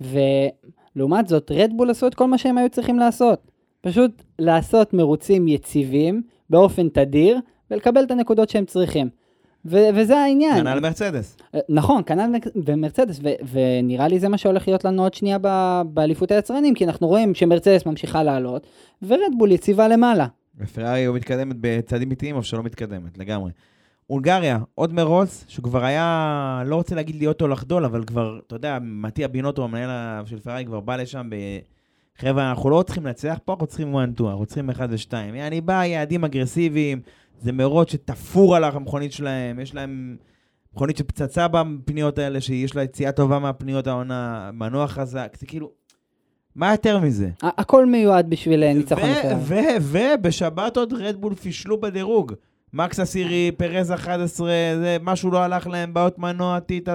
[0.00, 3.50] ולעומת זאת רדבול עשו את כל מה שהם היו צריכים לעשות.
[3.80, 7.38] פשוט לעשות מרוצים יציבים באופן תדיר,
[7.70, 9.08] ולקבל את הנקודות שהם צריכים.
[9.64, 10.64] ו- וזה העניין.
[10.64, 11.36] כנ"ל מרצדס.
[11.54, 12.30] אה, נכון, כנ"ל
[12.66, 16.84] ומרצדס, ו- ונראה לי זה מה שהולך להיות לנו עוד שנייה ב- באליפות היצרנים, כי
[16.84, 18.66] אנחנו רואים שמרצדס ממשיכה לעלות,
[19.02, 20.26] ורדבול יציבה למעלה.
[20.58, 23.50] ופרארי הוא מתקדמת בצעדים איטיים, אבל שלא מתקדמת, לגמרי.
[24.06, 28.78] הונגריה, עוד מרוץ, שהוא היה, לא רוצה להגיד להיות או לחדול, אבל כבר, אתה יודע,
[28.82, 31.36] מתיה בינוטו, המנהל של פרארי, כבר בא לשם ב...
[32.18, 35.12] חבר'ה, אנחנו לא צריכים לנצח פה, אנחנו צריכים 1 2 אנחנו צריכים 1 ו-2.
[35.46, 37.00] אני בא, יעדים אגרסיביים,
[37.40, 40.16] זה מרוץ שתפור על המכונית שלהם, יש להם
[40.74, 45.70] מכונית שפצצה בפניות האלה, שיש לה יציאה טובה מהפניות העונה, מנוע חזק, זה כאילו,
[46.54, 47.30] מה יותר מזה?
[47.42, 49.10] הכל מיועד בשביל אה, ניצחון.
[49.40, 52.32] ו- ובשבת עוד רדבול פישלו בדירוג.
[52.72, 54.48] מקס עשירי, פרז 11,
[54.80, 56.94] זה, משהו לא הלך להם, בעיות מנוע, טיטה.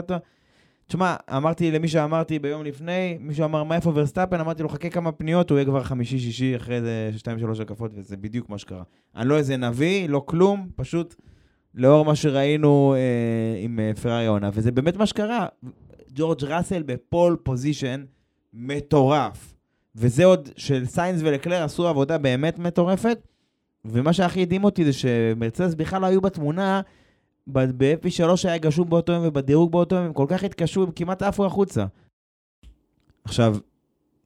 [0.88, 4.40] תשמע, אמרתי למי שאמרתי ביום לפני, מישהו אמר, מה איפה ורסטאפן?
[4.40, 8.50] אמרתי לו, חכה כמה פניות, הוא יהיה כבר חמישי-שישי אחרי איזה שתיים-שלוש הקפות, וזה בדיוק
[8.50, 8.84] מה שקרה.
[9.16, 11.16] אני לא איזה נביא, לא כלום, פשוט
[11.76, 15.46] לאור מה שראינו אה, עם אה, פרארי העונה, וזה באמת מה שקרה.
[16.14, 18.04] ג'ורג' ראסל ב pole position
[18.54, 19.56] מטורף.
[19.96, 23.28] וזה עוד של סיינס ולקלר עשו עבודה באמת מטורפת.
[23.86, 26.82] ומה שהכי הדהים אותי זה שמרצדס בכלל לא היו בתמונה,
[27.48, 31.46] ב-FP3 היה גשום באותו יום ובדירוג באותו יום, הם כל כך התקשו, הם כמעט עפו
[31.46, 31.86] החוצה.
[33.24, 33.58] עכשיו,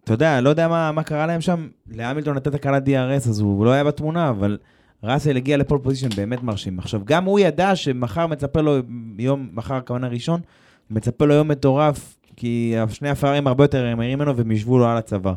[0.04, 3.66] אתה יודע, לא יודע מה, מה קרה להם שם, להמילטון נתת תקלת DRS, אז הוא
[3.66, 4.58] לא היה בתמונה, אבל
[5.04, 6.80] ראסל הגיע לפול פוזיישן באמת מרשים.
[6.80, 8.76] עכשיו, גם הוא ידע שמחר מצפה לו
[9.18, 10.42] יום, מחר הכוונה ראשון,
[10.90, 14.98] מצפה לו יום מטורף, כי שני הפרארים הרבה יותר מהירים ממנו והם ישבו לו על
[14.98, 15.34] הצבא.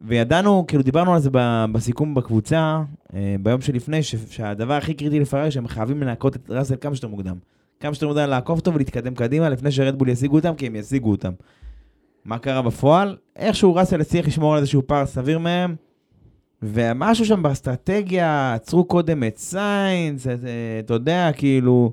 [0.00, 1.30] וידענו, כאילו דיברנו על זה
[1.72, 2.82] בסיכום בקבוצה,
[3.14, 7.36] אה, ביום שלפני, שהדבר הכי קריטי לפרארי, שהם חייבים לנקות את ראסל כמה שיותר מוקדם.
[7.80, 11.32] כמה שיותר מוקדם לעקוף אותו ולהתקדם קדימה לפני שרדבול ישיגו אותם, כי הם ישיגו אותם.
[12.24, 13.16] מה קרה בפועל?
[13.36, 15.76] איכשהו ראסל הצליח לשמור על איזשהו פער סביר מהם,
[16.62, 20.32] ומשהו שם באסטרטגיה, עצרו קודם את סיינס, אה,
[20.80, 21.92] אתה יודע, כאילו,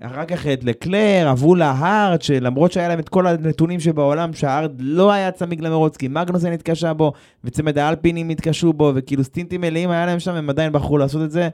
[0.00, 4.45] אחר כך את לקלר, עברו ל hard, שלמרות שהיה להם את כל הנתונים שבעולם, ש
[4.45, 7.12] hard לא היה צמיג למרוץ, כי מגנוסן התקשה בו,
[7.44, 11.30] וצמד האלפינים התקשו בו, וכאילו סטינטים מלאים היה להם שם, הם עדיין בחרו לעשות את
[11.30, 11.48] זה.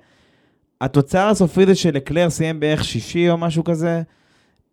[0.80, 4.02] התוצר הסופי זה שלקלר סיים בערך שישי או משהו כזה.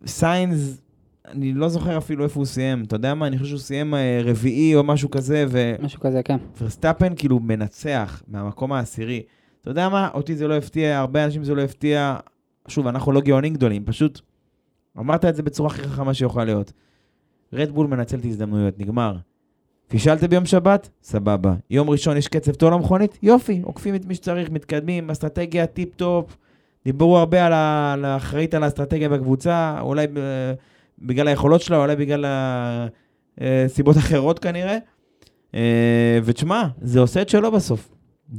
[0.05, 0.81] סיינס,
[1.27, 3.27] אני לא זוכר אפילו איפה הוא סיים, אתה יודע מה?
[3.27, 5.75] אני חושב שהוא סיים אה, רביעי או משהו כזה, ו...
[5.79, 6.37] משהו כזה, כן.
[6.61, 9.21] ורסטאפן כאילו מנצח מהמקום העשירי.
[9.61, 10.09] אתה יודע מה?
[10.13, 12.17] אותי זה לא הפתיע, הרבה אנשים זה לא הפתיע.
[12.67, 14.21] שוב, אנחנו לא גאונים גדולים, פשוט
[14.99, 16.73] אמרת את זה בצורה הכי חכמה שיכולה להיות.
[17.53, 19.15] רדבול מנצל את ההזדמנויות, נגמר.
[19.87, 20.89] פישלת ביום שבת?
[21.03, 21.53] סבבה.
[21.69, 23.17] יום ראשון יש קצב טוב למכונית?
[23.23, 23.61] יופי.
[23.63, 26.37] עוקפים את מי שצריך, מתקדמים, אסטרטגיה טיפ-טופ.
[26.85, 30.07] דיברו הרבה על האחראית על האסטרטגיה בקבוצה, אולי
[30.99, 32.25] בגלל היכולות שלה, אולי בגלל
[33.41, 34.77] אה, סיבות אחרות כנראה.
[35.55, 37.89] אה, ותשמע, זה עושה את שלו בסוף.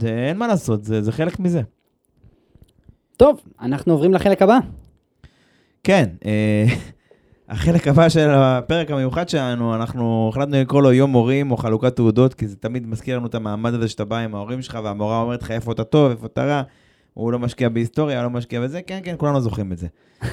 [0.00, 1.62] זה אין מה לעשות, זה, זה חלק מזה.
[3.18, 4.58] טוב, אנחנו עוברים לחלק הבא.
[5.84, 6.64] כן, אה,
[7.48, 12.34] החלק הבא של הפרק המיוחד שלנו, אנחנו החלטנו לקרוא לו יום מורים או חלוקת תעודות,
[12.34, 15.42] כי זה תמיד מזכיר לנו את המעמד הזה שאתה בא עם ההורים שלך והמורה אומרת
[15.42, 16.62] לך איפה אתה טוב, איפה אתה רע.
[17.14, 19.86] הוא לא משקיע בהיסטוריה, לא משקיע בזה, כן, כן, כולנו זוכרים את זה.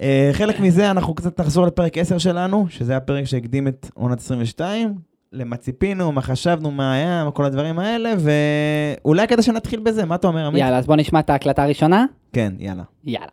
[0.00, 4.94] אה, חלק מזה, אנחנו קצת נחזור לפרק 10 שלנו, שזה הפרק שהקדים את עונת 22,
[5.34, 10.26] למה ציפינו, מה חשבנו, מה היה, כל הדברים האלה, ואולי כדי שנתחיל בזה, מה אתה
[10.26, 10.60] אומר, עמית?
[10.60, 12.06] יאללה, אז בוא נשמע את ההקלטה הראשונה.
[12.32, 12.82] כן, יאללה.
[13.04, 13.28] יאללה.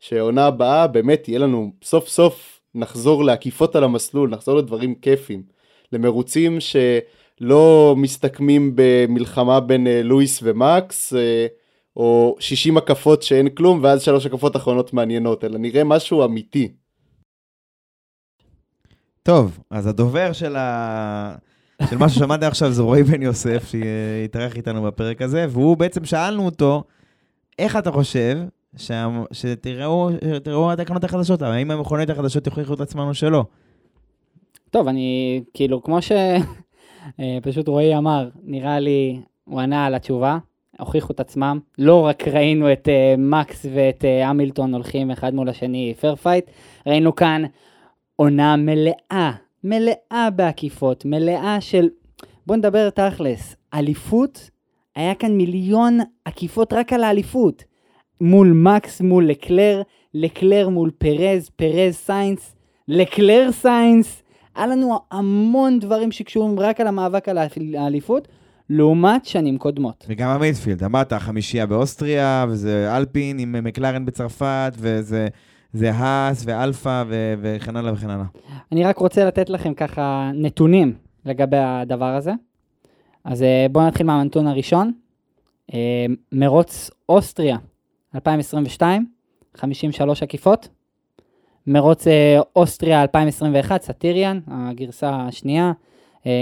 [0.00, 5.42] שעונה הבאה באמת יהיה לנו סוף סוף נחזור לעקיפות על המסלול, נחזור לדברים כיפים,
[5.92, 11.46] למרוצים שלא מסתכמים במלחמה בין אה, לואיס ומקס, אה,
[11.96, 16.72] או 60 הקפות שאין כלום ואז שלוש הקפות אחרונות מעניינות, אלא נראה משהו אמיתי.
[19.26, 21.34] טוב, אז הדובר של, ה...
[21.90, 26.44] של מה ששמעתם עכשיו זה רועי בן יוסף, שהתארח איתנו בפרק הזה, והוא בעצם שאלנו
[26.44, 26.84] אותו,
[27.58, 28.38] איך אתה חושב
[28.76, 29.08] שה...
[29.32, 33.44] שתראו שתראו התקנות החדשות, האם המכוניות החדשות יוכיחו את עצמן או שלא?
[34.70, 40.38] טוב, אני, כאילו, כמו שפשוט רועי אמר, נראה לי, הוא ענה על התשובה,
[40.78, 41.58] הוכיחו את עצמם.
[41.78, 46.50] לא רק ראינו את uh, מקס ואת uh, המילטון הולכים אחד מול השני fair fight,
[46.86, 47.42] ראינו כאן
[48.16, 49.32] עונה מלאה,
[49.64, 51.88] מלאה בעקיפות, מלאה של,
[52.46, 54.50] בוא נדבר תכלס, אליפות,
[54.96, 57.64] היה כאן מיליון עקיפות רק על האליפות.
[58.20, 59.82] מול מקס, מול לקלר,
[60.14, 62.54] לקלר מול פרז, פרז סיינס,
[62.88, 64.22] לקלר סיינס.
[64.54, 67.38] היה לנו המון דברים שקשורים רק על המאבק על
[67.78, 68.28] האליפות,
[68.70, 70.06] לעומת שנים קודמות.
[70.08, 75.28] וגם ה midfield, אמרת, חמישייה באוסטריה, וזה אלפין עם מקלרן בצרפת, וזה
[75.74, 78.24] זה האס ואלפא ו- וכן הלאה וכן הלאה.
[78.72, 80.94] אני רק רוצה לתת לכם ככה נתונים
[81.24, 82.32] לגבי הדבר הזה.
[83.24, 84.92] אז אה, בואו נתחיל מהנתון הראשון.
[85.74, 87.56] אה, מרוץ אוסטריה
[88.14, 89.06] 2022,
[89.56, 90.68] 53 עקיפות.
[91.66, 95.72] מרוץ אה, אוסטריה 2021, סאטיריאן, הגרסה השנייה,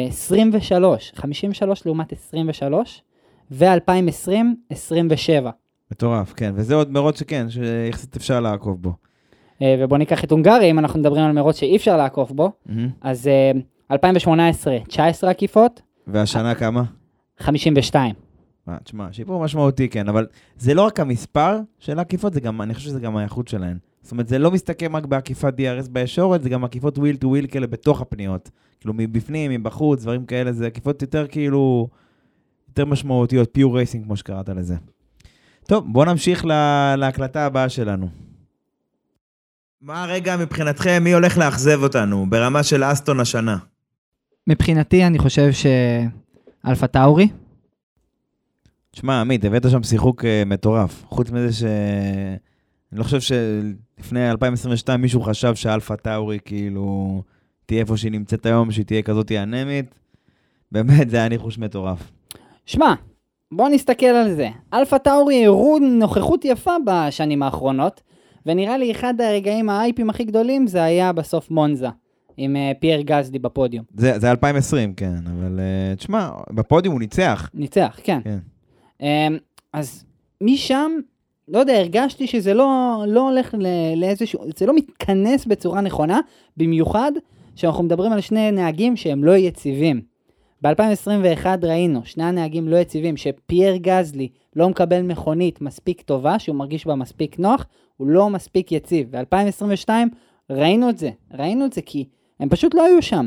[0.08, 3.02] 23, 53 לעומת 23,
[3.50, 4.30] ו-2020,
[4.70, 5.50] 27.
[5.90, 8.92] מטורף, כן, וזה עוד מרוץ שכן, שיחסית אפשר לעקוב בו.
[9.78, 12.72] ובואו ניקח את הונגריה, אם אנחנו מדברים על מרוץ שאי אפשר לעקוף בו, mm-hmm.
[13.00, 13.30] אז
[13.90, 15.82] 2018, 19 עקיפות.
[16.06, 16.82] והשנה כמה?
[17.38, 18.14] 52.
[18.66, 20.26] מה, תשמע, שיפור משמעותי, כן, אבל
[20.58, 23.76] זה לא רק המספר של העקיפות, זה גם, אני חושב שזה גם האיכות שלהן.
[24.02, 27.46] זאת אומרת, זה לא מסתכם רק בעקיפת DRS בישורת, זה גם עקיפות wheel to wheel
[27.46, 28.50] כאלה בתוך הפניות.
[28.80, 31.88] כאילו, מבפנים, מבחוץ, דברים כאלה, זה עקיפות יותר כאילו,
[32.68, 34.76] יותר משמעותיות, פיור רייסינג, כמו שקראת לזה.
[35.66, 38.08] טוב, בואו נמשיך לה, להקלטה הבאה שלנו.
[39.82, 43.56] מה הרגע מבחינתכם, מי הולך לאכזב אותנו ברמה של אסטון השנה?
[44.46, 47.28] מבחינתי, אני חושב שאלפה טאורי.
[48.92, 51.04] שמע, עמית, הבאת שם שיחוק uh, מטורף.
[51.08, 51.62] חוץ מזה ש...
[52.92, 57.22] אני לא חושב שלפני 2022 מישהו חשב שאלפה טאורי כאילו
[57.66, 59.94] תהיה איפה שהיא נמצאת היום, שהיא תהיה כזאת אנמית.
[60.72, 62.12] באמת, זה היה ניחוש מטורף.
[62.66, 62.94] שמע,
[63.52, 64.48] בוא נסתכל על זה.
[64.74, 68.02] אלפה טאורי הראו נוכחות יפה בשנים האחרונות,
[68.46, 71.88] ונראה לי אחד הרגעים האייפים הכי גדולים זה היה בסוף מונזה.
[72.36, 73.84] עם uh, פייר גזדי בפודיום.
[73.96, 77.50] זה, זה 2020, כן, אבל uh, תשמע, בפודיום הוא ניצח.
[77.54, 78.20] ניצח, כן.
[78.24, 78.38] כן.
[79.00, 79.04] Um,
[79.72, 80.04] אז
[80.40, 80.90] משם,
[81.48, 83.54] לא יודע, הרגשתי שזה לא, לא הולך
[83.96, 86.20] לאיזשהו, זה לא מתכנס בצורה נכונה,
[86.56, 87.12] במיוחד
[87.54, 90.00] שאנחנו מדברים על שני נהגים שהם לא יציבים.
[90.62, 96.86] ב-2021 ראינו, שני הנהגים לא יציבים, שפייר גזלי לא מקבל מכונית מספיק טובה, שהוא מרגיש
[96.86, 97.66] בה מספיק נוח,
[97.96, 99.16] הוא לא מספיק יציב.
[99.16, 99.88] ב-2022
[100.50, 102.04] ראינו את זה, ראינו את זה כי
[102.40, 103.26] הם פשוט לא היו שם.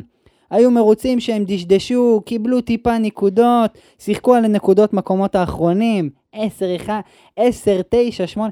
[0.49, 7.03] היו מרוצים שהם דשדשו, קיבלו טיפה נקודות, שיחקו על הנקודות מקומות האחרונים, 10, 1,
[7.35, 8.49] 10, 9, 8.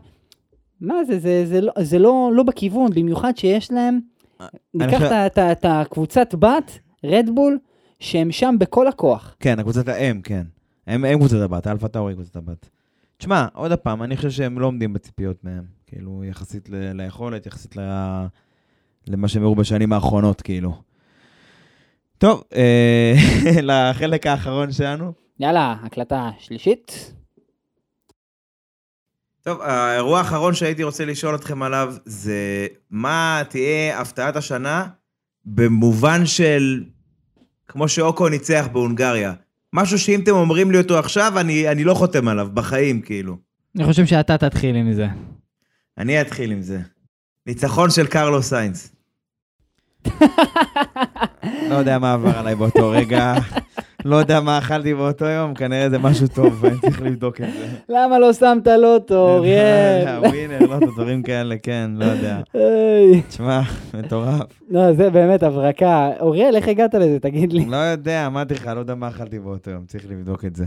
[0.82, 4.00] מה זה, זה, זה, לא, זה לא, לא בכיוון, במיוחד שיש להם,
[4.74, 5.02] ניקח
[5.52, 7.58] את הקבוצת בת, רדבול,
[8.00, 9.36] שהם שם בכל הכוח.
[9.40, 10.44] כן, הקבוצת האם, כן.
[10.88, 12.70] הם, הם קבוצת הבת, אלפה טאורי קבוצת הבת.
[13.24, 15.64] תשמע, עוד פעם, אני חושב שהם לא עומדים בציפיות מהם.
[15.88, 18.26] כאילו, יחסית ל- ליכולת, יחסית ל-
[19.08, 20.82] למה שהם הראו בשנים האחרונות, כאילו.
[22.18, 23.14] טוב, אה,
[23.70, 25.14] לחלק האחרון שלנו.
[25.40, 27.14] יאללה, הקלטה שלישית.
[29.42, 34.88] טוב, האירוע האחרון שהייתי רוצה לשאול אתכם עליו זה מה תהיה הפתעת השנה
[35.46, 36.84] במובן של
[37.68, 39.34] כמו שאוקו ניצח בהונגריה.
[39.74, 43.38] משהו שאם אתם אומרים לי אותו עכשיו, אני, אני לא חותם עליו, בחיים, כאילו.
[43.76, 45.08] אני חושב שאתה תתחיל עם זה.
[45.98, 46.80] אני אתחיל עם זה.
[47.48, 48.96] ניצחון של קרלו סיינס.
[51.70, 53.34] לא יודע מה עבר עליי באותו רגע,
[54.06, 57.68] לא יודע מה אכלתי באותו יום, כנראה זה משהו טוב, אני צריך לבדוק את זה.
[57.90, 60.20] למה לא שמת לוטו, אוריאל?
[60.20, 62.40] ווינר, לוטו, דברים כאלה, כן, לא יודע.
[63.28, 63.62] תשמע,
[63.94, 64.62] מטורף.
[64.70, 66.12] לא, זה באמת הברקה.
[66.20, 67.66] אוריאל, איך הגעת לזה, תגיד לי?
[67.66, 70.66] לא יודע, אמרתי לך, לא יודע מה אכלתי באותו יום, צריך לבדוק את זה.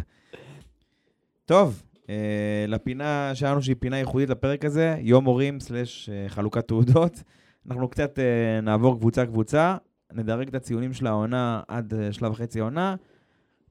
[1.45, 7.23] טוב, אה, לפינה שלנו שהיא פינה ייחודית לפרק הזה, יום הורים סלש אה, חלוקת תעודות.
[7.71, 9.77] אנחנו קצת אה, נעבור קבוצה-קבוצה,
[10.13, 12.95] נדרג את הציונים של העונה עד אה, שלב וחצי העונה,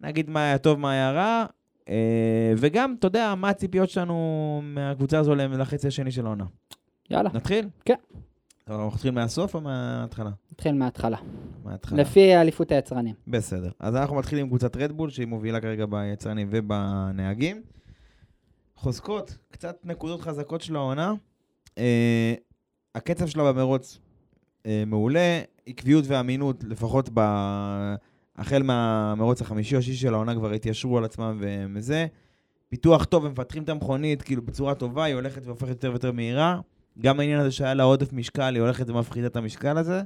[0.05, 1.45] נגיד מה היה טוב, מה היה רע,
[1.89, 6.45] אה, וגם, אתה יודע, מה הציפיות שלנו מהקבוצה הזו לחצי השני של העונה.
[7.09, 7.69] יאללה, נתחיל?
[7.85, 7.95] כן.
[8.67, 10.29] אנחנו מתחילים מהסוף או מההתחלה?
[10.51, 11.17] נתחיל מההתחלה.
[11.63, 12.01] מההתחלה.
[12.01, 13.15] לפי אליפות היצרנים.
[13.27, 13.69] בסדר.
[13.79, 17.61] אז אנחנו מתחילים עם קבוצת רדבול, שהיא מובילה כרגע ביצרנים ובנהגים.
[18.75, 21.13] חוזקות, קצת נקודות חזקות של העונה.
[21.77, 22.33] אה,
[22.95, 23.99] הקצב שלה במרוץ
[24.65, 27.19] אה, מעולה, עקביות ואמינות, לפחות ב...
[28.37, 32.07] החל מהמרוץ החמישי או השישי של העונה כבר התיישרו על עצמם ומזה.
[32.69, 36.59] פיתוח טוב, הם מפתחים את המכונית כאילו בצורה טובה, היא הולכת והופכת יותר ויותר מהירה.
[36.99, 40.01] גם העניין הזה שהיה לה עודף משקל, היא הולכת ומפחיתה את המשקל הזה.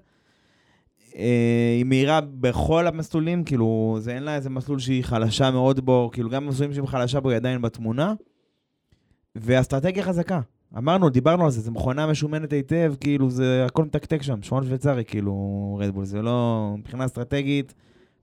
[1.16, 6.10] אה, היא מהירה בכל המסלולים, כאילו, זה אין לה איזה מסלול שהיא חלשה מאוד בו,
[6.14, 8.14] כאילו, גם מסלולים שהיא חלשה בו היא עדיין בתמונה.
[9.36, 10.40] ואסטרטגיה חזקה.
[10.78, 15.06] אמרנו, דיברנו על זה, זו מכונה משומנת היטב, כאילו, זה הכל מתקתק שם, שעון שוויצרי,
[15.06, 17.74] כאילו, רדבול, זה לא, מבחינה אסטרטגית,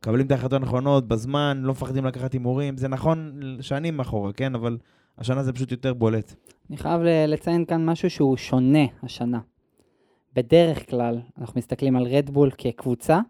[0.06, 4.78] מקבלים את ההחלטות הנכונות בזמן, לא מפחדים לקחת הימורים, זה נכון שנים אחורה, כן, אבל
[5.18, 6.34] השנה זה פשוט יותר בולט.
[6.70, 9.40] אני חייב לציין כאן משהו שהוא שונה השנה.
[10.34, 13.20] בדרך כלל, אנחנו מסתכלים על רדבול כקבוצה,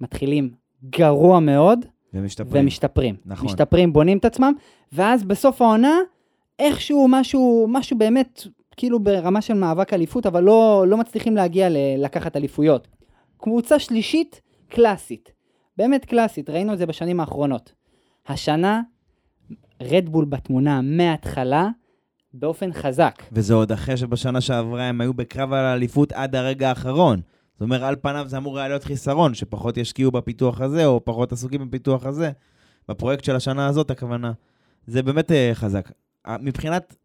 [0.00, 0.50] מתחילים
[0.90, 1.78] גרוע מאוד,
[2.14, 2.64] ומשתפרים.
[2.64, 3.16] ומשתפרים.
[3.26, 3.46] נכון.
[3.46, 4.52] משתפרים, בונים את עצמם,
[4.92, 5.98] ואז בסוף העונה,
[6.58, 8.42] איכשהו משהו, משהו באמת,
[8.76, 12.88] כאילו ברמה של מאבק אליפות, אבל לא, לא מצליחים להגיע ל- לקחת אליפויות.
[13.38, 15.33] קבוצה שלישית, קלאסית.
[15.76, 17.72] באמת קלאסית, ראינו את זה בשנים האחרונות.
[18.28, 18.82] השנה,
[19.82, 21.68] רדבול בתמונה מההתחלה,
[22.34, 23.22] באופן חזק.
[23.32, 27.20] וזה עוד אחרי שבשנה שעברה הם היו בקרב על האליפות עד הרגע האחרון.
[27.52, 31.32] זאת אומרת, על פניו זה אמור היה להיות חיסרון, שפחות ישקיעו בפיתוח הזה, או פחות
[31.32, 32.30] עסוקים בפיתוח הזה.
[32.88, 34.32] בפרויקט של השנה הזאת, הכוונה.
[34.86, 35.92] זה באמת אה, חזק.
[36.40, 36.96] מבחינת,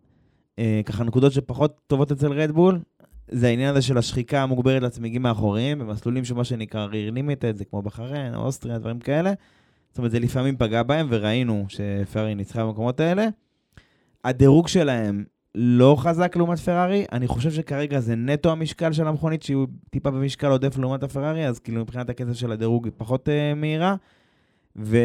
[0.59, 2.79] אה, ככה, נקודות שפחות טובות אצל רדבול,
[3.31, 7.65] זה העניין הזה של השחיקה המוגברת לצמיגים האחוריים, במסלולים של מה שנקרא ריר לימיטד, זה
[7.65, 9.33] כמו בחריין, אוסטריה, דברים כאלה.
[9.89, 13.27] זאת אומרת, זה לפעמים פגע בהם, וראינו שפרארי ניצחה במקומות האלה.
[14.23, 15.23] הדירוג שלהם
[15.55, 20.47] לא חזק לעומת פרארי, אני חושב שכרגע זה נטו המשקל של המכונית, שהוא טיפה במשקל
[20.47, 23.95] עודף לעומת הפרארי, אז כאילו מבחינת הקצב של הדירוג היא פחות uh, מהירה.
[24.75, 24.97] ו...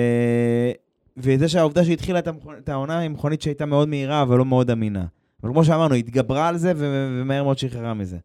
[1.17, 2.19] וזה שהעובדה שהתחילה.
[2.59, 5.05] את העונה עם מכונית שהייתה מאוד מהירה, אבל לא מאוד אמינה.
[5.45, 6.73] אבל כמו שאמרנו, התגברה על זה.
[6.77, 8.17] ומהר מאוד שחררה מזה.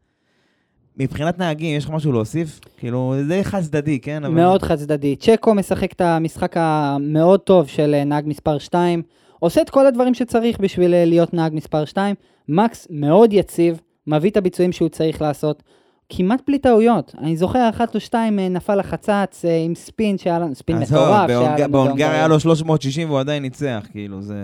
[0.97, 2.59] מבחינת נהגים, יש לך משהו להוסיף?
[2.77, 4.23] כאילו, זה די חד צדדי, כן?
[4.23, 4.33] אבל...
[4.33, 5.15] מאוד חד צדדי.
[5.15, 9.01] צ'קו משחק את המשחק המאוד טוב של אה, נהג מספר 2,
[9.39, 12.15] עושה את כל הדברים שצריך בשביל אה, להיות נהג מספר 2.
[12.49, 15.63] מקס מאוד יציב, מביא את הביצועים שהוא צריך לעשות.
[16.09, 17.15] כמעט בלי טעויות.
[17.17, 20.99] אני זוכר, אחת או שתיים אה, נפל לחצץ אה, עם ספין שהיה לנו, ספין עזוב,
[20.99, 21.29] מטורף.
[21.29, 22.27] לנו בהונגריה היה.
[22.27, 24.35] לו 360 והוא עדיין ניצח, כאילו, זה...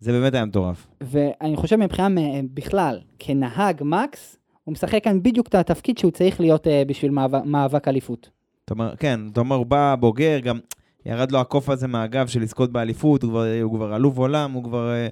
[0.00, 0.86] זה באמת היה מטורף.
[1.00, 2.08] ואני חושב מבחינה
[2.54, 7.40] בכלל, כנהג מקס, הוא משחק כאן בדיוק את התפקיד שהוא צריך להיות אה, בשביל מאבק,
[7.44, 8.30] מאבק אליפות.
[8.64, 10.58] אתה אומר, כן, אתה אומר, הוא בא בוגר, גם
[11.06, 14.64] ירד לו הקוף הזה מהגב של לזכות באליפות, הוא כבר, הוא כבר אלוף עולם, הוא
[14.64, 15.08] כבר אה,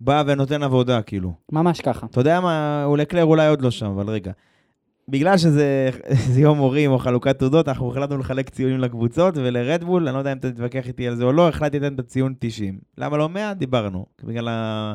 [0.00, 1.32] בא ונותן עבודה, כאילו.
[1.52, 2.06] ממש ככה.
[2.06, 4.32] אתה יודע מה, הוא לקלר אולי עוד לא שם, אבל רגע.
[5.08, 5.90] בגלל שזה
[6.32, 10.32] זה יום הורים או חלוקת תעודות, אנחנו החלטנו לחלק ציונים לקבוצות, ולרדבול, אני לא יודע
[10.32, 12.78] אם אתה תתווכח איתי על זה או לא, החלטתי לתת את הציון 90.
[12.98, 13.54] למה לא 100?
[13.54, 14.06] דיברנו.
[14.24, 14.94] בגלל ה-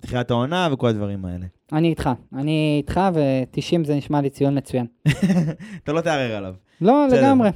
[0.00, 1.46] תחילת העונה וכל הדברים האלה.
[1.72, 2.10] אני איתך.
[2.36, 4.86] אני איתך, ו-90 זה נשמע לי ציון מצוין.
[5.84, 6.54] אתה לא תערער עליו.
[6.80, 7.06] לא.
[7.12, 7.50] לגמרי.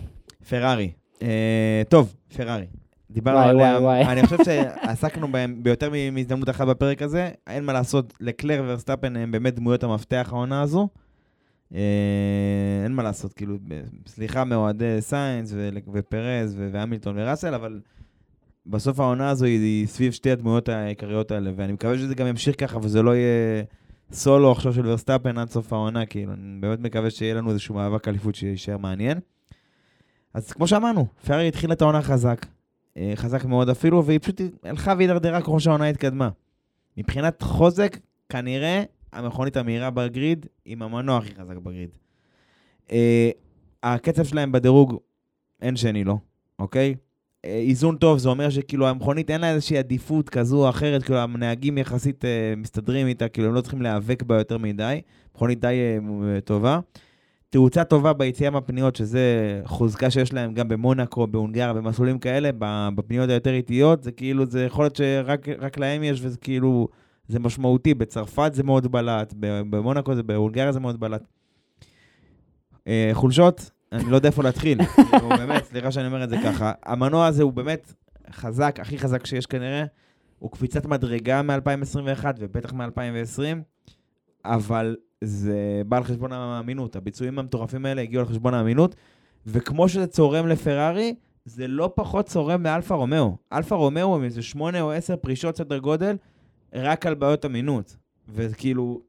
[0.48, 0.90] פרארי.
[1.22, 2.64] אה, טוב, פרארי.
[3.10, 4.12] דיברנו עליה.
[4.12, 4.44] אני חושב
[4.84, 9.84] שעסקנו בהם ביותר מהזדמנות אחת בפרק הזה, אין מה לעשות, לקלר ורסטאפן הם באמת דמויות
[9.84, 10.88] המפתח העונה הזו.
[11.74, 11.80] אה,
[12.84, 13.56] אין מה לעשות, כאילו,
[14.06, 15.52] סליחה מאוהדי סיינס
[15.92, 17.80] ופרז והמילטון וראסל, אבל
[18.66, 22.78] בסוף העונה הזו היא, סביב שתי הדמויות העיקריות האלה, ואני מקווה שזה גם ימשיך ככה
[22.82, 23.64] וזה לא יהיה
[24.12, 28.08] סולו עכשיו של ורסטאפן עד סוף העונה, כאילו, אני באמת מקווה שיהיה לנו איזשהו מאבק
[28.08, 29.20] אליפות שיישאר מעניין.
[30.34, 32.46] אז כמו שאמרנו, פרארי התחילה את העונה חזק,
[32.96, 36.28] אה, חזק מאוד אפילו, והיא פשוט הלכה והידרדרה ככל שהעונה התקדמה.
[36.96, 37.98] מבחינת חוזק,
[38.28, 38.82] כנראה
[39.24, 41.90] המכונית המהירה בגריד עם המנוע הכי חזק בגריד.
[42.92, 43.30] אה,
[43.82, 44.96] הקצב שלהם בדירוג,
[45.62, 46.18] אין שני לו,
[46.58, 46.94] אוקיי?
[47.44, 51.18] אה, איזון טוב, זה אומר שכאילו המכונית אין לה איזושהי עדיפות כזו או אחרת, כאילו
[51.18, 55.00] הנהגים יחסית אה, מסתדרים איתה, כאילו הם לא צריכים להיאבק בה יותר מדי,
[55.34, 56.80] מכונית די אה, מ- טובה.
[57.50, 62.50] תאוצה טובה ביציאה מהפניות, שזה חוזקה שיש להם גם במונאקו, בהונגריה, במסלולים כאלה,
[62.94, 66.88] בפניות היותר איטיות, זה כאילו, זה יכול להיות שרק רק להם יש, וזה כאילו,
[67.28, 67.94] זה משמעותי.
[67.94, 71.22] בצרפת זה מאוד בלט, במונאקו זה, בהונגריה זה מאוד בלט.
[72.86, 74.84] אה, חולשות, אני לא יודע איפה להתחיל.
[75.10, 76.72] כאילו, באמת, סליחה שאני אומר את זה ככה.
[76.84, 77.94] המנוע הזה הוא באמת
[78.30, 79.84] חזק, הכי חזק שיש כנראה.
[80.38, 83.40] הוא קפיצת מדרגה מ-2021 ובטח מ-2020,
[84.44, 86.96] אבל זה בא על חשבון האמינות.
[86.96, 88.94] הביצועים המטורפים האלה הגיעו על חשבון האמינות,
[89.46, 91.14] וכמו שזה צורם לפרארי,
[91.44, 93.36] זה לא פחות צורם לאלפה רומאו.
[93.52, 96.16] אלפה רומאו עם איזה שמונה או עשר פרישות סדר גודל,
[96.76, 97.96] רק על בעיות אמינות.
[98.28, 99.00] וכאילו,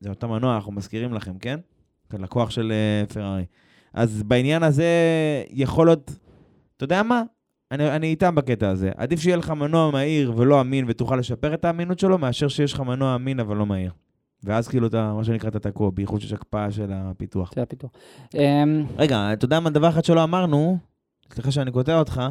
[0.00, 1.60] זה אותו מנוע, אנחנו מזכירים לכם, כן?
[2.10, 3.44] זה לקוח של uh, פרארי.
[3.94, 4.88] אז בעניין הזה
[5.50, 6.10] יכול להיות,
[6.76, 7.22] אתה יודע מה?
[7.70, 8.90] אני, אני איתם בקטע הזה.
[8.96, 12.80] עדיף שיהיה לך מנוע מהיר ולא אמין ותוכל לשפר את האמינות שלו, מאשר שיש לך
[12.80, 13.92] מנוע אמין אבל לא מהיר.
[14.44, 17.52] ואז כאילו אתה, מה שנקרא, אתה תקוע, בייחוד שיש הקפאה של הפיתוח.
[17.54, 17.90] של הפיתוח.
[18.34, 20.78] אמ, רגע, אתה יודע מה, דבר אחד שלא אמרנו,
[21.32, 22.22] סליחה שאני קוטע אותך,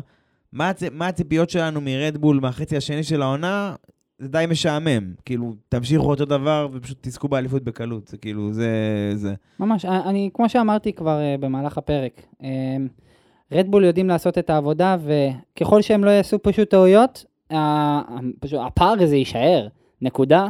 [0.51, 0.83] מה, הצ...
[0.83, 3.75] מה הציפיות שלנו מרדבול מהחצי השני של העונה?
[4.23, 5.13] זה די משעמם.
[5.25, 8.07] כאילו, תמשיכו אותו דבר ופשוט תזכו באליפות בקלות.
[8.07, 8.69] זה כאילו, זה...
[9.15, 9.33] זה.
[9.59, 12.45] ממש, אני, כמו שאמרתי כבר uh, במהלך הפרק, um,
[13.51, 17.55] רדבול יודעים לעשות את העבודה, וככל שהם לא יעשו פשוט טעויות, uh,
[18.39, 19.67] פשוט, הפער הזה יישאר,
[20.01, 20.47] נקודה,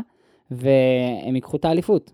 [0.51, 2.11] והם ייקחו את האליפות.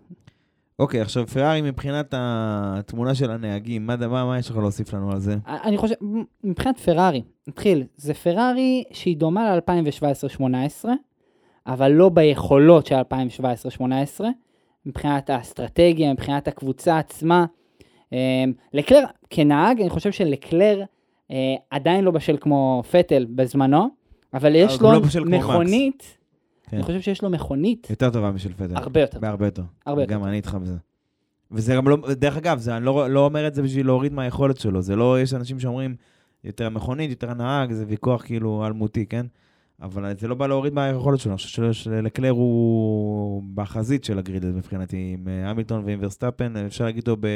[0.78, 5.18] אוקיי, עכשיו פרארי מבחינת התמונה של הנהגים, מה, מה, מה יש לך להוסיף לנו על
[5.18, 5.36] זה?
[5.46, 5.94] אני חושב,
[6.44, 10.88] מבחינת פרארי, נתחיל, זה פרארי שהיא דומה ל-2017-2018,
[11.66, 12.94] אבל לא ביכולות של
[13.80, 14.24] 2017-2018,
[14.86, 17.46] מבחינת האסטרטגיה, מבחינת הקבוצה עצמה.
[18.12, 18.18] אמ,
[18.72, 20.82] לקלר, כנהג, אני חושב שלקלר
[21.30, 23.88] אה, עדיין לא בשל כמו פטל בזמנו,
[24.34, 26.18] אבל יש לו לא מכונית,
[26.70, 26.76] כן.
[26.76, 28.76] אני חושב שיש לו מכונית יותר טובה משל פטל.
[28.76, 29.18] הרבה יותר.
[29.18, 29.62] בהרבה יותר.
[29.86, 30.12] הרבה יותר.
[30.12, 30.76] גם אני איתך בזה.
[31.50, 34.58] וזה גם לא, דרך אגב, זה, אני לא, לא אומר את זה בשביל להוריד מהיכולת
[34.58, 34.82] שלו.
[34.82, 35.94] זה לא, יש אנשים שאומרים,
[36.44, 39.26] יותר מכונית, יותר נהג, זה ויכוח כאילו אלמותי, כן?
[39.82, 41.32] אבל זה לא בא להוריד מהיכולת שלו.
[41.32, 47.08] אני חושב שלקלר הוא בחזית של הגריד מבחינתי, עם אה, המילטון ועם ורסטאפן, אפשר להגיד
[47.08, 47.28] אותו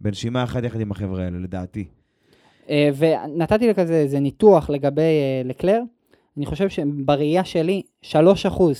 [0.00, 1.84] בנשימה אחת יחד עם החבר'ה האלה, לדעתי.
[2.70, 5.82] אה, ונתתי לכזה איזה ניתוח לגבי אה, לקלר.
[6.36, 8.14] אני חושב שבראייה שלי, 3%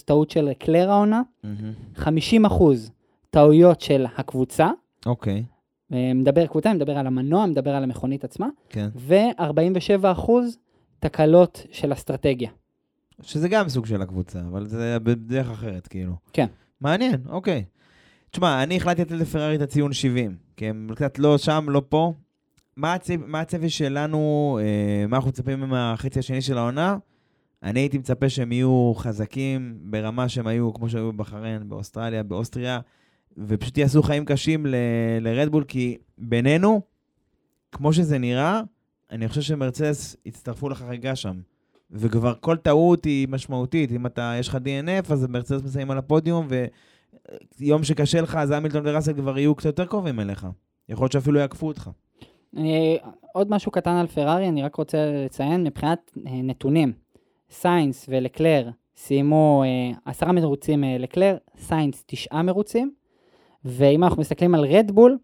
[0.05, 1.23] טעות של לקלר העונה,
[1.97, 2.03] 50%
[3.31, 4.71] טעויות של הקבוצה.
[5.07, 5.45] אוקיי,
[5.93, 8.89] אה, מדבר קבוצה, מדבר על המנוע, מדבר על המכונית עצמה, כן.
[8.97, 10.31] ו-47%
[11.01, 12.51] תקלות של אסטרטגיה.
[13.23, 16.17] שזה גם סוג של הקבוצה, אבל זה בדרך אחרת, כאילו.
[16.33, 16.47] כן.
[16.81, 17.65] מעניין, אוקיי.
[18.31, 22.13] תשמע, אני החלטתי לתת לפרארי את הציון 70, כי הם קצת לא שם, לא פה.
[22.77, 23.17] מה, הצפ...
[23.27, 26.97] מה הצפי שלנו, אה, מה אנחנו מצפים מהחצי השני של העונה?
[27.63, 32.81] אני הייתי מצפה שהם יהיו חזקים ברמה שהם היו, כמו שהיו בבחריין, באוסטרליה, באוסטריה,
[33.37, 34.75] ופשוט יעשו חיים קשים ל...
[35.21, 36.81] לרדבול, כי בינינו,
[37.73, 38.61] כמו שזה נראה,
[39.11, 41.41] אני חושב שמרצדס יצטרפו לחריגה שם.
[41.91, 43.93] וכבר כל טעות היא משמעותית.
[43.93, 46.49] אם אתה, יש לך DNF, אז מרצדס מסיים על הפודיום,
[47.59, 50.47] ויום שקשה לך, אז המילטון וראסל כבר יהיו קצת יותר קרובים אליך.
[50.89, 51.91] יכול להיות שאפילו יעקפו אותך.
[52.57, 52.99] אני,
[53.33, 56.93] עוד משהו קטן על פרארי, אני רק רוצה לציין, מבחינת אה, נתונים,
[57.51, 62.91] סיינס ולקלר סיימו אה, עשרה מרוצים אה, לקלר, סיינס תשעה מרוצים,
[63.65, 65.19] ואם אנחנו מסתכלים על רדבול,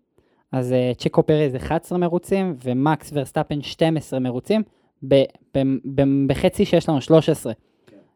[0.52, 4.62] אז צ'קו פרז 11 מרוצים, ומקס ורסטאפן 12 מרוצים,
[5.08, 5.22] ב,
[5.54, 7.52] ב, ב, בחצי שיש לנו 13.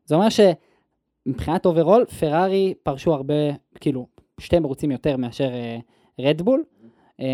[0.04, 3.34] זה אומר שמבחינת overall, פרארי פרשו הרבה,
[3.80, 4.06] כאילו,
[4.40, 5.78] שתי מרוצים יותר מאשר אה,
[6.20, 6.64] רדבול,
[7.20, 7.26] אה,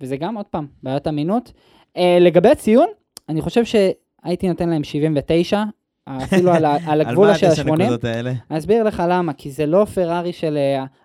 [0.00, 1.52] וזה גם, עוד פעם, בעיות אמינות.
[1.96, 2.88] אה, לגבי הציון,
[3.28, 5.62] אני חושב שהייתי נותן להם 79,
[6.08, 7.72] אפילו על, על הגבול על מה של התשע ה-80.
[7.72, 8.32] נקודות האלה?
[8.50, 10.58] אני אסביר לך למה, כי זה לא פרארי של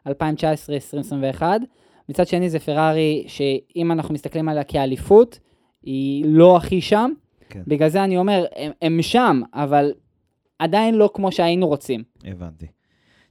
[0.08, 0.14] אה,
[1.40, 1.44] 2019-2021,
[2.10, 5.40] מצד שני זה פרארי שאם אנחנו מסתכלים עליה כאליפות,
[5.84, 7.12] היא לא הכי שם,
[7.54, 7.62] כן.
[7.68, 9.94] בגלל זה אני אומר, הם, הם שם, אבל
[10.60, 12.04] עדיין לא כמו שהיינו רוצים.
[12.24, 12.66] הבנתי.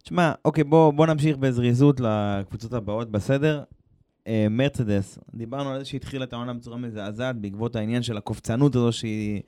[0.02, 3.62] תשמע, אוקיי, בוא, בוא נמשיך בזריזות לקבוצות הבאות בסדר.
[4.26, 8.74] אה, מרצדס, דיברנו על זה שהיא התחילה את העונה בצורה מזעזעת בעקבות העניין של הקופצנות
[8.74, 9.42] הזו שהיא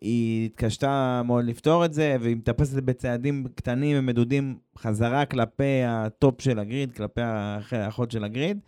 [0.00, 6.58] היא התקשתה מאוד לפתור את זה, והיא מטפסת בצעדים קטנים ומדודים חזרה כלפי הטופ של
[6.58, 7.20] הגריד, כלפי
[7.70, 8.58] החוד של הגריד.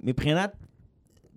[0.00, 0.56] מבחינת,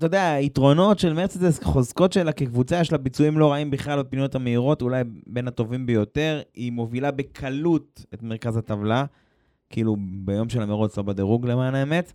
[0.02, 4.36] אתה יודע, היתרונות של מרצדס, חוזקות שלה כקבוצה, יש לה ביצועים לא רעים בכלל בפניות
[4.36, 6.42] המהירות, אולי בין הטובים ביותר.
[6.54, 9.06] היא מובילה בקלות את מרכז הטבלה,
[9.70, 9.96] כאילו
[10.26, 12.14] ביום של המרוץ, לא בדירוג למען האמת.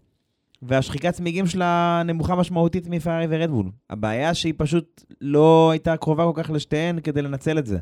[0.62, 3.70] והשחיקת צמיגים שלה נמוכה משמעותית מפרארי ורדבול.
[3.90, 7.78] הבעיה שהיא פשוט לא הייתה קרובה כל כך לשתיהן כדי לנצל את זה.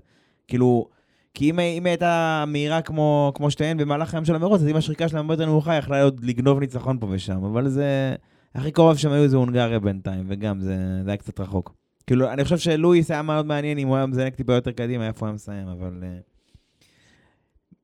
[0.49, 0.89] כאילו,
[1.35, 4.77] כי אם, אם היא הייתה מהירה כמו, כמו שתיהן במהלך היום של המרוץ, אז אם
[4.77, 7.45] השחיקה שלהם הרבה יותר נמוכה, יכלה עוד לגנוב ניצחון פה ושם.
[7.45, 8.15] אבל זה...
[8.55, 11.75] הכי קרוב שהם היו זה הונגריה בינתיים, וגם זה, זה היה קצת רחוק.
[12.07, 15.21] כאילו, אני חושב שלואיס היה מאוד מעניין אם הוא היה מזנק טיפה יותר קדימה, איפה
[15.21, 16.01] הוא היה מסיים, אבל...
[16.03, 16.19] אה,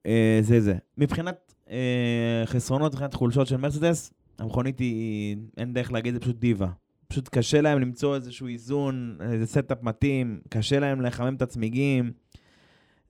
[0.07, 0.75] אה, זה זה.
[0.99, 6.68] מבחינת אה, חסרונות, מבחינת חולשות של מרצדס, המכונית היא, אין דרך להגיד, זה פשוט דיבה.
[7.09, 12.12] פשוט קשה להם למצוא איזשהו איזון, איזה setup מתאים, קשה להם לחמם את הצמיגים.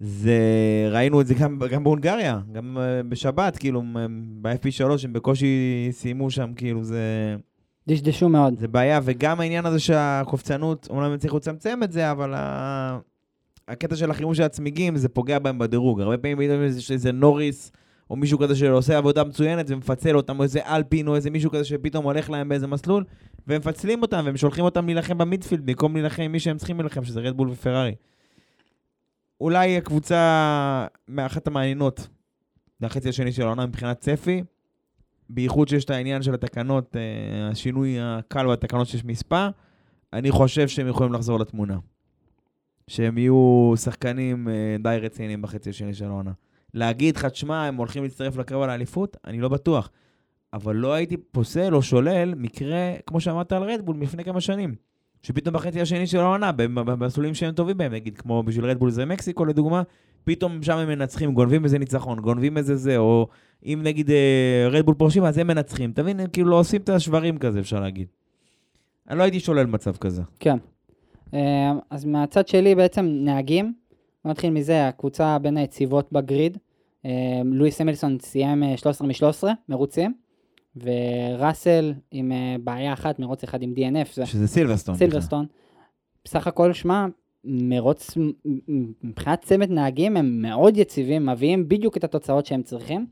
[0.00, 0.38] זה,
[0.90, 3.82] ראינו את זה גם, גם בהונגריה, גם אה, בשבת, כאילו,
[4.42, 7.36] ב-FP3 הם בקושי סיימו שם, כאילו, זה,
[7.88, 8.58] דשדשו מאוד.
[8.58, 12.98] זה בעיה, וגם העניין הזה שהקופצנות, אומנם הצליחו לצמצם את זה, אבל ה...
[13.68, 16.00] הקטע של החימוש של הצמיגים, זה פוגע בהם בדירוג.
[16.00, 17.72] הרבה פעמים פתאום יש איזה נוריס,
[18.10, 21.64] או מישהו כזה שעושה עבודה מצוינת ומפצל אותם, או איזה אלפין, או איזה מישהו כזה
[21.64, 23.04] שפתאום הולך להם באיזה מסלול,
[23.46, 27.04] והם מפצלים אותם, והם שולחים אותם להילחם במידפילד, במקום להילחם עם מי שהם צריכים להילחם,
[27.04, 27.94] שזה רדבול ופרארי.
[29.40, 32.08] אולי הקבוצה מאחת המעניינות
[32.80, 34.42] לחצי השני של העונה מבחינת צפי,
[35.34, 39.50] בייחוד שיש את העניין של התקנות, אה, השינוי הקל בתקנות שיש מספר,
[40.12, 41.78] אני חושב שהם יכולים לחזור לתמונה.
[42.88, 46.32] שהם יהיו שחקנים אה, די רציניים בחצי השני של העונה.
[46.74, 49.16] להגיד לך, תשמע, הם הולכים להצטרף לקרב על האליפות?
[49.26, 49.90] אני לא בטוח.
[50.52, 54.74] אבל לא הייתי פוסל או שולל מקרה, כמו שאמרת על רדבול מלפני כמה שנים.
[55.22, 59.44] שפתאום בחצי השני של העונה, במסלולים שהם טובים בהם, נגיד, כמו בשביל רדבול זה מקסיקו
[59.44, 59.82] לדוגמה,
[60.24, 63.26] פתאום שם הם מנצחים, גונבים איזה ניצחון, גונבים איזה זה, או
[63.64, 64.10] אם נגיד
[64.70, 65.92] רדבול אה, פורשים, אז הם מנצחים.
[65.92, 68.06] תבין, הם כאילו לא עושים את השברים כזה, אפשר להגיד.
[69.10, 70.22] אני לא הייתי שולל מצב כזה.
[70.40, 70.58] כן.
[71.34, 73.72] אה, אז מהצד שלי בעצם נהגים,
[74.24, 76.58] נתחיל מזה, הקבוצה בין היציבות בגריד.
[77.04, 77.10] אה,
[77.44, 80.14] לואיס אמילסון סיים 13 מ-13 מרוצים,
[80.76, 82.32] וראסל עם
[82.64, 84.26] בעיה אחת, מרוץ אחד עם DNF.
[84.26, 84.94] שזה סילברסטון.
[84.94, 85.46] סילברסטון.
[86.24, 87.06] בסך הכל, שמע,
[87.44, 88.18] מרוץ,
[89.02, 93.06] מבחינת צמד נהגים הם מאוד יציבים, מביאים בדיוק את התוצאות שהם צריכים.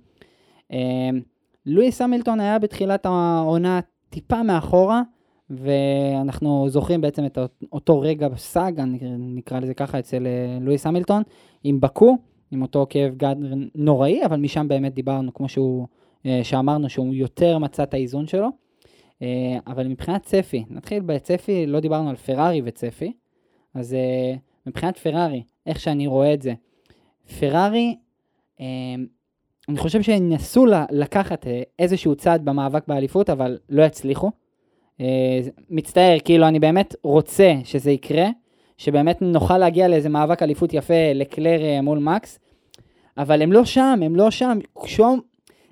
[1.66, 3.80] לואיס המילטון היה בתחילת העונה
[4.10, 5.02] טיפה מאחורה,
[5.50, 7.38] ואנחנו זוכרים בעצם את
[7.72, 8.84] אותו רגע בסאגה,
[9.18, 11.22] נקרא לזה ככה, אצל אה, לואיס המילטון,
[11.64, 12.18] עם בקו,
[12.50, 13.36] עם אותו כאב גד
[13.74, 15.97] נוראי, אבל משם באמת דיברנו, כמו שהוא, אה,
[16.42, 18.48] שאמרנו שהוא יותר מצא את האיזון שלו.
[19.22, 23.12] אה, אבל מבחינת צפי, נתחיל בצפי, לא דיברנו על פרארי וצפי,
[23.74, 23.96] אז
[24.66, 26.54] מבחינת פרארי, איך שאני רואה את זה,
[27.40, 27.96] פרארי,
[29.68, 31.46] אני חושב שהם ניסו לקחת
[31.78, 34.30] איזשהו צעד במאבק באליפות, אבל לא הצליחו.
[35.00, 35.40] אה,
[35.70, 38.26] מצטער, כאילו אני באמת רוצה שזה יקרה,
[38.78, 42.38] שבאמת נוכל להגיע לאיזה מאבק אליפות יפה לקלר אה, מול מקס,
[43.18, 45.20] אבל הם לא שם, הם לא שם, שום,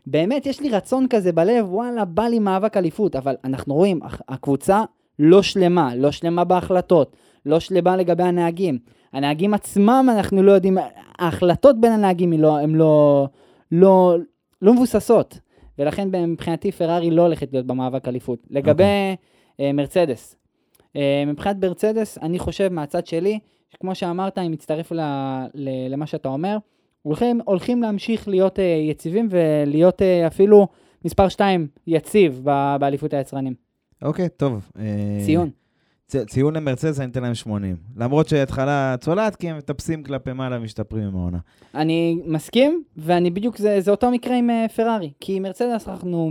[0.06, 4.84] באמת יש לי רצון כזה בלב, וואלה, בא לי מאבק אליפות, אבל אנחנו רואים, הקבוצה
[5.18, 8.78] לא שלמה, לא שלמה בהחלטות, לא שלמה לגבי הנהגים.
[9.12, 10.78] הנהגים עצמם, אנחנו לא יודעים,
[11.18, 13.28] ההחלטות בין הנהגים הן לא, לא,
[13.72, 14.16] לא,
[14.62, 15.38] לא מבוססות.
[15.78, 18.38] ולכן מבחינתי פרארי לא הולכת להיות במאבק אליפות.
[18.50, 19.52] לגבי okay.
[19.52, 19.70] אוקיי.
[19.70, 20.36] uh, מרצדס,
[20.78, 23.38] uh, מבחינת מרצדס, אני חושב מהצד שלי,
[23.80, 25.00] כמו שאמרת, אני מצטרף ל,
[25.54, 26.56] ל, למה שאתה אומר,
[27.06, 30.66] הולכים, הולכים להמשיך להיות uh, יציבים ולהיות uh, אפילו
[31.04, 32.40] מספר 2 יציב
[32.80, 33.54] באליפות היצרנים.
[34.02, 34.70] אוקיי, okay, טוב.
[35.24, 35.50] ציון.
[36.06, 37.76] ציון למרצדס אני אתן להם 80.
[37.96, 41.38] למרות שהתחלה צולעת, כי הם מטפסים כלפי מעלה ומשתפרים עם העונה.
[41.74, 45.12] אני מסכים, ואני בדיוק, זה, זה אותו מקרה עם uh, פרארי.
[45.20, 46.30] כי מרצדס אנחנו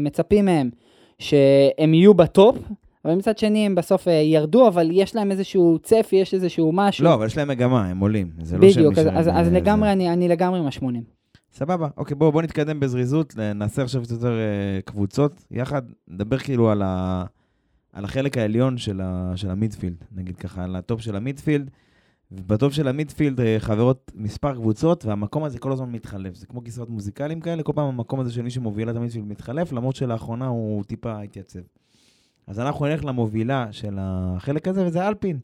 [0.00, 0.70] מצפים מהם
[1.18, 2.56] שהם יהיו בטופ,
[3.04, 7.04] אבל מצד שני הם בסוף uh, ירדו, אבל יש להם איזשהו צפי, יש איזשהו משהו.
[7.04, 8.30] לא, אבל יש להם מגמה, הם עולים.
[8.42, 11.00] זה לא בדיוק, אז, אז, אז לגמרי, אני, אני לגמרי עם ה-80.
[11.52, 16.70] סבבה, אוקיי, בואו בוא נתקדם בזריזות, נעשה עכשיו קצת יותר uh, קבוצות יחד, נדבר כאילו
[16.70, 17.24] על ה...
[17.92, 21.70] על החלק העליון של, ה, של ה midfield, נגיד ככה, על הטופ של ה midfield.
[22.32, 26.34] ובטופ של המידפילד אה, חברות מספר קבוצות, והמקום הזה כל הזמן מתחלף.
[26.34, 29.24] זה כמו כיסאות מוזיקליים כאלה, כל פעם המקום הזה של מי שמוביל את ה midfield
[29.24, 31.60] מתחלף, למרות שלאחרונה הוא טיפה התייצב.
[32.46, 35.38] אז אנחנו נלך למובילה של החלק הזה, וזה אלפין.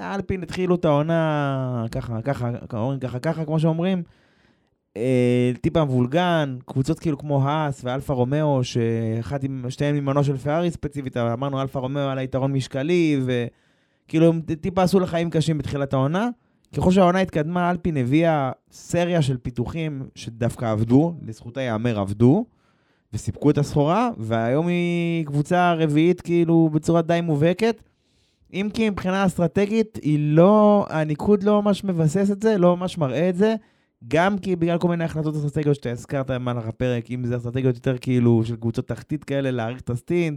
[0.00, 4.02] אלפין התחילו את העונה ככה, ככה, ככה, ככה, ככה, כמו שאומרים.
[4.96, 10.70] אה, טיפה מבולגן, קבוצות כאילו כמו האס ואלפה רומאו, שאחת עם, שתיהן מנוע של פרארי
[10.70, 16.28] ספציפית, אמרנו אלפה רומאו על היתרון משקלי, וכאילו הם טיפה עשו לחיים קשים בתחילת העונה.
[16.76, 22.44] ככל שהעונה התקדמה, אלפין הביאה סדרה של פיתוחים שדווקא עבדו, לזכותה ייאמר עבדו,
[23.16, 27.82] וסיפקו את הסחורה, והיום היא קבוצה רביעית כאילו בצורה די מובהקת.
[28.52, 33.28] אם כי מבחינה אסטרטגית, היא לא, הניקוד לא ממש מבסס את זה, לא ממש מראה
[33.28, 33.54] את זה.
[34.08, 37.98] גם כי בגלל כל מיני החלטות אסטרטגיות שאתה הזכרת במהלך הפרק, אם זה אסטרטגיות יותר
[37.98, 40.36] כאילו של קבוצות תחתית כאלה, להאריך את הסטין,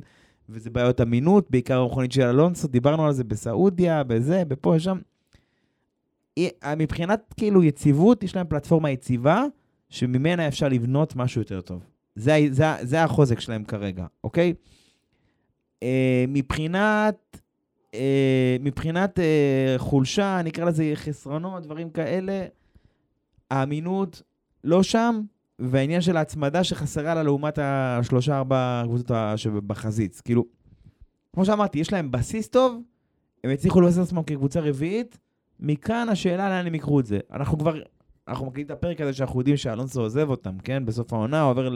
[0.50, 4.98] וזה בעיות אמינות, בעיקר המכונית של אלונסו, דיברנו על זה בסעודיה, בזה, בפה, שם.
[6.78, 9.44] מבחינת כאילו יציבות, יש להם פלטפורמה יציבה,
[9.90, 11.99] שממנה אפשר לבנות משהו יותר טוב.
[12.20, 14.54] זה, זה, זה החוזק שלהם כרגע, אוקיי?
[15.84, 17.40] אה, מבחינת,
[17.94, 22.46] אה, מבחינת אה, חולשה, נקרא לזה חסרונות, דברים כאלה,
[23.52, 24.22] האמינות
[24.64, 25.22] לא שם,
[25.60, 30.22] והעניין של ההצמדה שחסרה לה לעומת השלושה ארבע קבוצות שבחזית.
[30.26, 30.46] כאילו,
[31.34, 32.82] כמו שאמרתי, יש להם בסיס טוב,
[33.44, 35.18] הם הצליחו לבסס עצמם כקבוצה רביעית,
[35.60, 37.20] מכאן השאלה לאן הם יקחו את זה.
[37.32, 37.82] אנחנו כבר,
[38.28, 40.86] אנחנו מקליטים את הפרק הזה שאנחנו יודעים שאלונסו עוזב אותם, כן?
[40.86, 41.70] בסוף העונה, עובר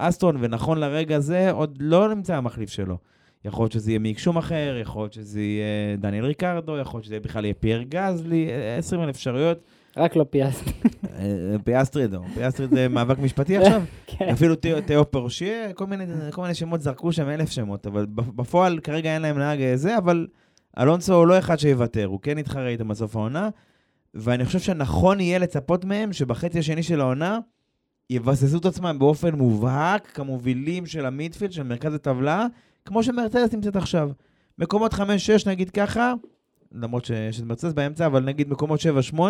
[0.00, 2.96] לאסטון, ונכון לרגע זה עוד לא נמצא המחליף שלו.
[3.44, 7.20] יכול להיות שזה יהיה מיק אחר, יכול להיות שזה יהיה דניאל ריקרדו, יכול להיות שזה
[7.20, 9.58] בכלל יהיה פייר גזלי, 20 אלף אפשרויות.
[9.96, 10.72] רק לא פיאסטרי.
[11.18, 13.82] אה, פיאסטרי זה, פיאסטרי זה מאבק משפטי עכשיו?
[14.06, 14.28] כן.
[14.28, 14.54] אפילו
[14.86, 16.04] תיאו פורשר, כל מיני,
[16.54, 20.26] שמות זרקו שם אלף שמות, אבל בפועל כרגע אין להם נהג אה, זה, אבל
[20.78, 23.48] אלונסו הוא לא אחד שיוותר, הוא כן יתחרה איתם בסוף העונה,
[24.14, 27.38] ואני חושב שנכון יהיה לצפות מהם שבחצי השני של העונה
[28.10, 32.46] יבססו את עצמם באופן מובהק כמובילים של ה midfield, של מרכז הטבלה,
[32.84, 34.10] כמו שמרצדס נמצאת עכשיו.
[34.58, 34.98] מקומות 5-6
[35.46, 36.12] נגיד ככה,
[36.72, 38.80] למרות שיש את מרצדס באמצע, אבל נגיד מקומות
[39.14, 39.20] 7-8,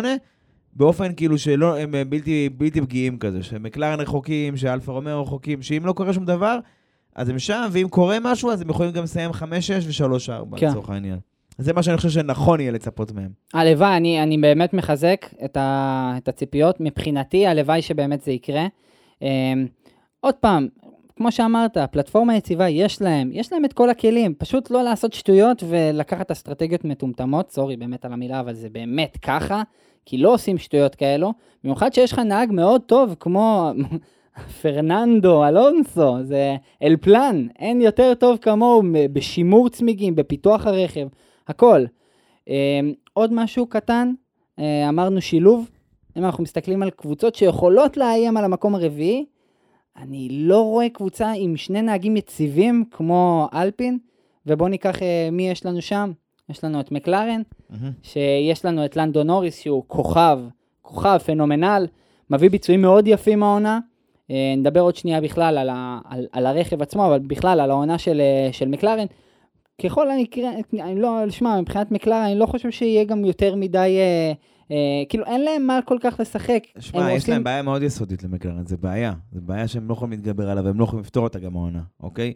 [0.73, 5.93] באופן כאילו שלא, הם בלתי, בלתי פגיעים כזה, שמקלרן רחוקים, שאלפה רומאו רחוקים, שאם לא
[5.93, 6.59] קורה שום דבר,
[7.15, 9.33] אז הם שם, ואם קורה משהו, אז הם יכולים גם לסיים 5-6
[10.03, 10.69] ו-3-4, כן.
[10.69, 11.19] לצורך העניין.
[11.57, 13.29] זה מה שאני חושב שנכון יהיה לצפות מהם.
[13.53, 16.75] הלוואי, אני, אני באמת מחזק את, ה, את הציפיות.
[16.79, 18.67] מבחינתי, הלוואי שבאמת זה יקרה.
[19.19, 19.25] Um,
[20.19, 20.67] עוד פעם,
[21.15, 24.33] כמו שאמרת, פלטפורמה יציבה, יש להם, יש להם את כל הכלים.
[24.37, 29.63] פשוט לא לעשות שטויות ולקחת אסטרטגיות מטומטמות, סורי באמת על המילה, אבל זה באמת ככה,
[30.05, 31.33] כי לא עושים שטויות כאלו.
[31.63, 33.71] במיוחד שיש לך נהג מאוד טוב, כמו
[34.61, 38.81] פרננדו, אלונסו, זה אל פלן, אין יותר טוב כמוהו
[39.13, 41.07] בשימור צמיגים, בפיתוח הרכב,
[41.47, 41.85] הכל.
[42.39, 42.51] Um,
[43.13, 44.13] עוד משהו קטן,
[44.59, 45.69] uh, אמרנו שילוב,
[46.17, 49.25] אם אנחנו מסתכלים על קבוצות שיכולות לאיים על המקום הרביעי,
[49.97, 53.97] אני לא רואה קבוצה עם שני נהגים יציבים כמו אלפין,
[54.45, 56.11] ובואו ניקח uh, מי יש לנו שם.
[56.49, 57.41] יש לנו את מקלרן,
[58.03, 60.39] שיש לנו את לנדו נוריס שהוא כוכב,
[60.81, 61.87] כוכב פנומנל,
[62.29, 63.79] מביא ביצועים מאוד יפים העונה.
[64.27, 67.97] Uh, נדבר עוד שנייה בכלל על, ה, על, על הרכב עצמו, אבל בכלל על העונה
[67.97, 68.21] של,
[68.51, 69.05] של מקלרן.
[69.83, 74.31] ככל הנקרא, אני לא, שמע, מבחינת מקלרן אני לא חושב שיהיה גם יותר מדי, אה,
[74.71, 74.75] אה,
[75.09, 76.63] כאילו אין להם מה כל כך לשחק.
[76.79, 79.13] שמע, הם יש עושים- להם בעיה מאוד יסודית למקלרן, זה בעיה.
[79.31, 82.33] זה בעיה שהם לא יכולים להתגבר עליו, והם לא יכולים לפתור אותה גם העונה, אוקיי?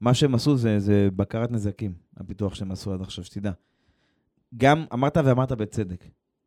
[0.00, 3.50] מה שהם עשו זה, זה בקרת נזקים, הפיתוח שהם עשו עד עכשיו, שתדע.
[4.56, 6.04] גם, אמרת ואמרת בצדק,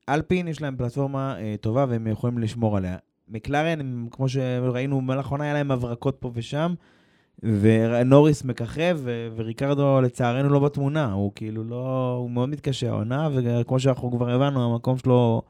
[0.09, 2.97] אלפין יש להם פלטפורמה אה, טובה והם יכולים לשמור עליה.
[3.27, 6.73] מקלרן, הם, כמו שראינו במהלך העונה, היה להם הברקות פה ושם,
[7.43, 8.99] ונוריס מככב,
[9.35, 14.73] וריקרדו לצערנו לא בתמונה, הוא כאילו לא, הוא מאוד מתקשה העונה, וכמו שאנחנו כבר הבנו,
[14.73, 15.41] המקום שלו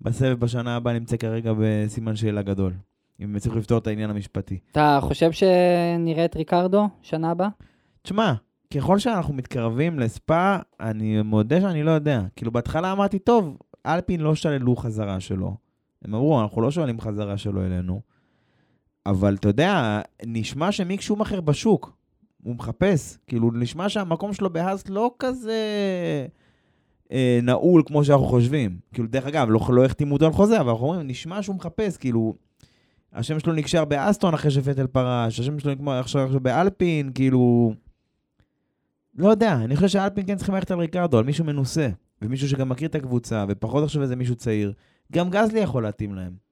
[0.00, 2.72] בסבב בשנה הבאה נמצא כרגע בסימן שאלה גדול.
[3.20, 4.58] אם הם יצליחו לפתור את העניין המשפטי.
[4.72, 7.48] אתה חושב שנראה את ריקרדו שנה הבאה?
[8.02, 8.32] תשמע,
[8.74, 12.22] ככל שאנחנו מתקרבים לספא, אני מודה שאני לא יודע.
[12.36, 15.54] כאילו, בהתחלה אמרתי, טוב, אלפין לא שללו חזרה שלו.
[16.04, 18.00] הם אמרו, אנחנו לא שואלים חזרה שלו אלינו.
[19.06, 21.96] אבל אתה יודע, נשמע שמיק שומאחר בשוק.
[22.42, 23.18] הוא מחפש.
[23.26, 25.60] כאילו, נשמע שהמקום שלו בהאסט לא כזה
[27.12, 28.78] אה, נעול כמו שאנחנו חושבים.
[28.92, 31.96] כאילו, דרך אגב, לא, לא החתימו אותו על חוזה, אבל אנחנו אומרים, נשמע שהוא מחפש,
[31.96, 32.34] כאילו...
[33.12, 37.74] השם שלו נקשר באסטון אחרי שפטל פרש, השם שלו נקשר עכשיו עכשיו באלפין, כאילו...
[39.18, 41.88] לא יודע, אני חושב שאלפין כן צריכים ללכת על ריקרדו, על מישהו מנוסה,
[42.22, 44.72] ומישהו שגם מכיר את הקבוצה, ופחות עכשיו איזה מישהו צעיר.
[45.12, 46.45] גם גזלי יכול להתאים להם.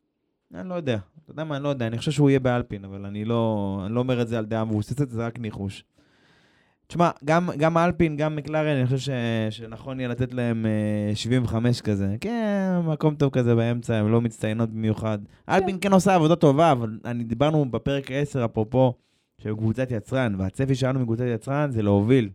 [0.54, 0.98] אני לא יודע.
[1.24, 3.94] אתה יודע מה, אני לא יודע, אני חושב שהוא יהיה באלפין, אבל אני לא, אני
[3.94, 5.84] לא אומר את זה על דעה מבוססת, זה רק ניחוש.
[6.86, 9.10] תשמע, גם, גם אלפין, גם מקלרן, אני חושב ש,
[9.50, 12.16] שנכון יהיה לתת להם אה, 75 כזה.
[12.20, 15.18] כן, מקום טוב כזה באמצע, הם לא מצטיינות במיוחד.
[15.48, 18.94] אלפין כן עושה עבודה טובה, אבל אני דיברנו בפרק 10, אפרופו,
[19.38, 22.28] של קבוצת יצרן, והצפי שלנו מקבוצת יצרן זה להוביל.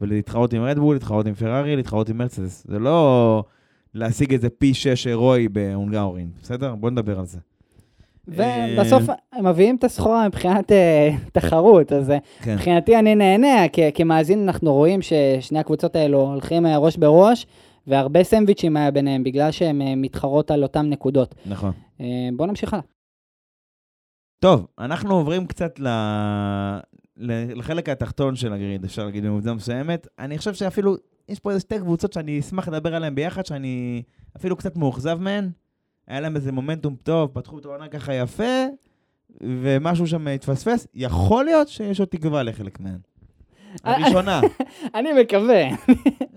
[0.00, 2.66] ולהתחרות עם רדבול, להתחרות עם פרארי, להתחרות עם מרצדס.
[2.68, 3.44] זה לא
[3.94, 6.74] להשיג איזה פי 6 הירואי בהונגאורין, בסדר?
[6.74, 7.38] בוא נדבר על זה.
[8.28, 9.02] ובסוף
[9.32, 12.54] הם מביאים את הסחורה מבחינת אה, תחרות, אז אה, כן.
[12.54, 17.46] מבחינתי אני נהנה, כ- כמאזין אנחנו רואים ששני הקבוצות האלו הולכים אה, ראש בראש,
[17.86, 21.34] והרבה סנדוויצ'ים היה ביניהם, בגלל שהן אה, מתחרות על אותן נקודות.
[21.46, 21.72] נכון.
[22.00, 22.06] אה,
[22.36, 22.84] בואו נמשיך הלאה.
[24.40, 25.80] טוב, אנחנו עוברים קצת.
[25.80, 26.78] ל-
[27.58, 30.06] לחלק התחתון של הגריד, אפשר להגיד במובדה מסוימת.
[30.18, 30.96] אני חושב שאפילו,
[31.28, 34.02] יש פה איזה שתי קבוצות שאני אשמח לדבר עליהן ביחד, שאני
[34.36, 35.50] אפילו קצת מאוכזב מהן.
[36.08, 38.66] היה להם איזה מומנטום טוב, פתחו את העונה ככה יפה,
[39.40, 40.86] ומשהו שם התפספס.
[40.94, 42.98] יכול להיות שיש עוד תקווה לחלק מהן.
[43.84, 44.40] הראשונה,
[44.94, 45.62] אני מקווה.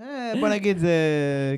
[0.02, 0.95] אה, בוא נגיד, זה,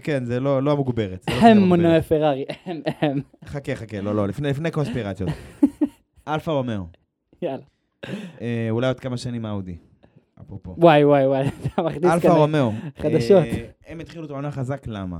[0.04, 1.26] כן, זה לא, לא המוגברת.
[1.30, 1.70] לא הם.
[1.70, 2.46] מנועי פרארי.
[2.66, 3.22] הם, הם.
[3.46, 5.30] חכה, חכה, לא, לא, לפני, לפני קונספירציות.
[6.28, 6.84] אלפה רומאו.
[7.42, 7.64] יאללה.
[8.42, 9.78] אה, אולי עוד כמה שנים אאודי,
[10.42, 10.76] אפרופו.
[10.78, 12.38] וואי, וואי, וואי, אתה מכניס אלפה כאן.
[12.38, 12.72] רומאו.
[13.00, 13.44] חדשות.
[13.44, 15.18] אה, הם התחילו את העונה חזק, למה?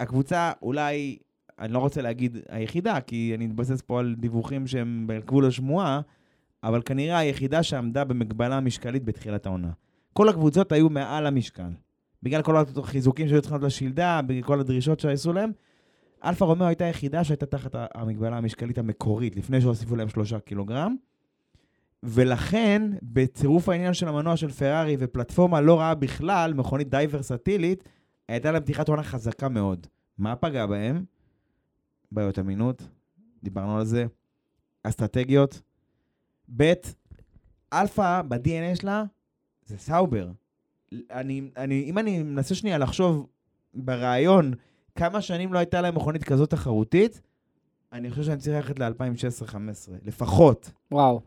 [0.00, 1.18] הקבוצה אולי,
[1.62, 6.00] אני לא רוצה להגיד היחידה, כי אני מתבסס פה על דיווחים שהם בגבול השמועה,
[6.64, 9.70] אבל כנראה היחידה שעמדה במגבלה המשקלית בתחילת העונה.
[10.12, 11.70] כל הקבוצות היו מעל המשקל.
[12.22, 15.52] בגלל כל החיזוקים שהיו צריכים להיות לשלדה, בגלל כל הדרישות שעשו להם.
[16.24, 20.96] אלפה רומאו הייתה היחידה שהייתה תחת המגבלה המשקלית המקורית, לפני שהוסיפו להם שלושה קילוגרם.
[22.02, 27.84] ולכן, בצירוף העניין של המנוע של פרארי ופלטפורמה לא רעה בכלל, מכונית די ורסטילית,
[28.28, 29.86] הייתה להם פתיחת עונה חזקה מאוד.
[30.18, 31.04] מה פגע בהם?
[32.14, 32.82] בעיות אמינות,
[33.42, 34.06] דיברנו על זה.
[34.82, 35.60] אסטרטגיות.
[36.56, 36.72] ב',
[37.72, 39.04] אלפה ב-DNA שלה
[39.66, 40.30] זה סאובר.
[41.10, 43.26] אני, אני, אם אני מנסה שנייה לחשוב
[43.74, 44.54] ברצינות
[44.94, 47.20] כמה שנים לא הייתה להם מכונית כזאת תחרותית,
[47.92, 49.56] אני חושב שאני צריך ללכת ל-2016-2015,
[50.04, 50.72] לפחות.
[50.92, 51.20] וואו.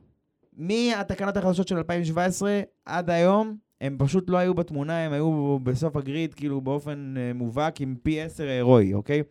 [0.58, 6.34] מהתקנות החדשות של 2017 עד היום, הם פשוט לא היו בתמונה, הם היו בסוף הגריד,
[6.34, 9.24] כאילו באופן אה, מובהק עם P10 הירואי, אוקיי?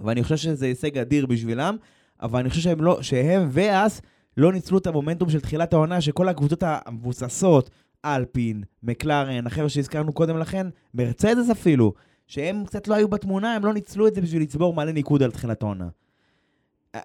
[0.00, 1.76] ואני חושב שזה הישג אדיר בשבילם,
[2.22, 4.00] אבל אני חושב שהם, לא, שהם ואס
[4.36, 7.70] לא ניצלו את המומנטום של תחילת העונה, שכל הקבוצות המבוססות,
[8.04, 11.92] אלפין, מקלרן, החבר'ה שהזכרנו קודם לכן, מרצדס אפילו,
[12.26, 15.30] שהם קצת לא היו בתמונה, הם לא ניצלו את זה בשביל לצבור מלא ניקוד על
[15.30, 15.88] תחילת העונה.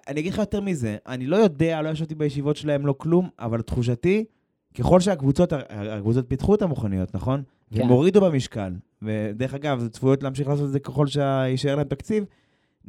[0.08, 3.62] אני אגיד לך יותר מזה, אני לא יודע, לא ישבתי בישיבות שלהם, לא כלום, אבל
[3.62, 4.24] תחושתי,
[4.78, 7.42] ככל שהקבוצות, הקבוצות פיתחו את המכוניות, נכון?
[7.74, 7.80] כן.
[7.80, 8.72] והם הורידו במשקל.
[9.02, 12.24] ודרך אגב, זה צפויות להמשיך לעשות את זה ככל שיישאר להם תקציב.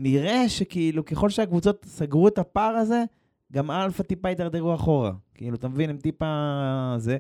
[0.04, 3.04] נראה שכאילו, ככל שהקבוצות סגרו את הפער הזה,
[3.52, 5.12] גם אלפה טיפה הידרדרו אחורה.
[5.34, 6.96] כאילו, אתה מבין, הם טיפה...
[6.98, 7.18] זה.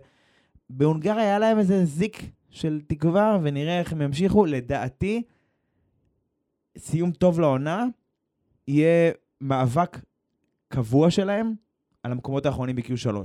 [0.69, 4.45] בהונגריה היה להם איזה זיק של תקווה, ונראה איך הם ימשיכו.
[4.45, 5.23] לדעתי,
[6.77, 7.85] סיום טוב לעונה,
[8.67, 10.01] יהיה מאבק
[10.67, 11.53] קבוע שלהם
[12.03, 13.15] על המקומות האחרונים ב-Q3.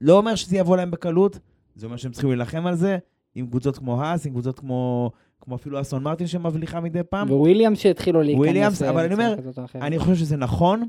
[0.00, 1.38] לא אומר שזה יבוא להם בקלות,
[1.74, 2.98] זה אומר שהם צריכים להילחם על זה,
[3.34, 5.10] עם קבוצות כמו האס, עם קבוצות כמו,
[5.40, 7.30] כמו אפילו אסון מרטין שמבליחה מדי פעם.
[7.30, 8.40] וויליאמס שהתחילו להיכנס...
[8.40, 9.34] וויליאמס, אבל אני אומר.
[9.74, 10.82] אני חושב שזה נכון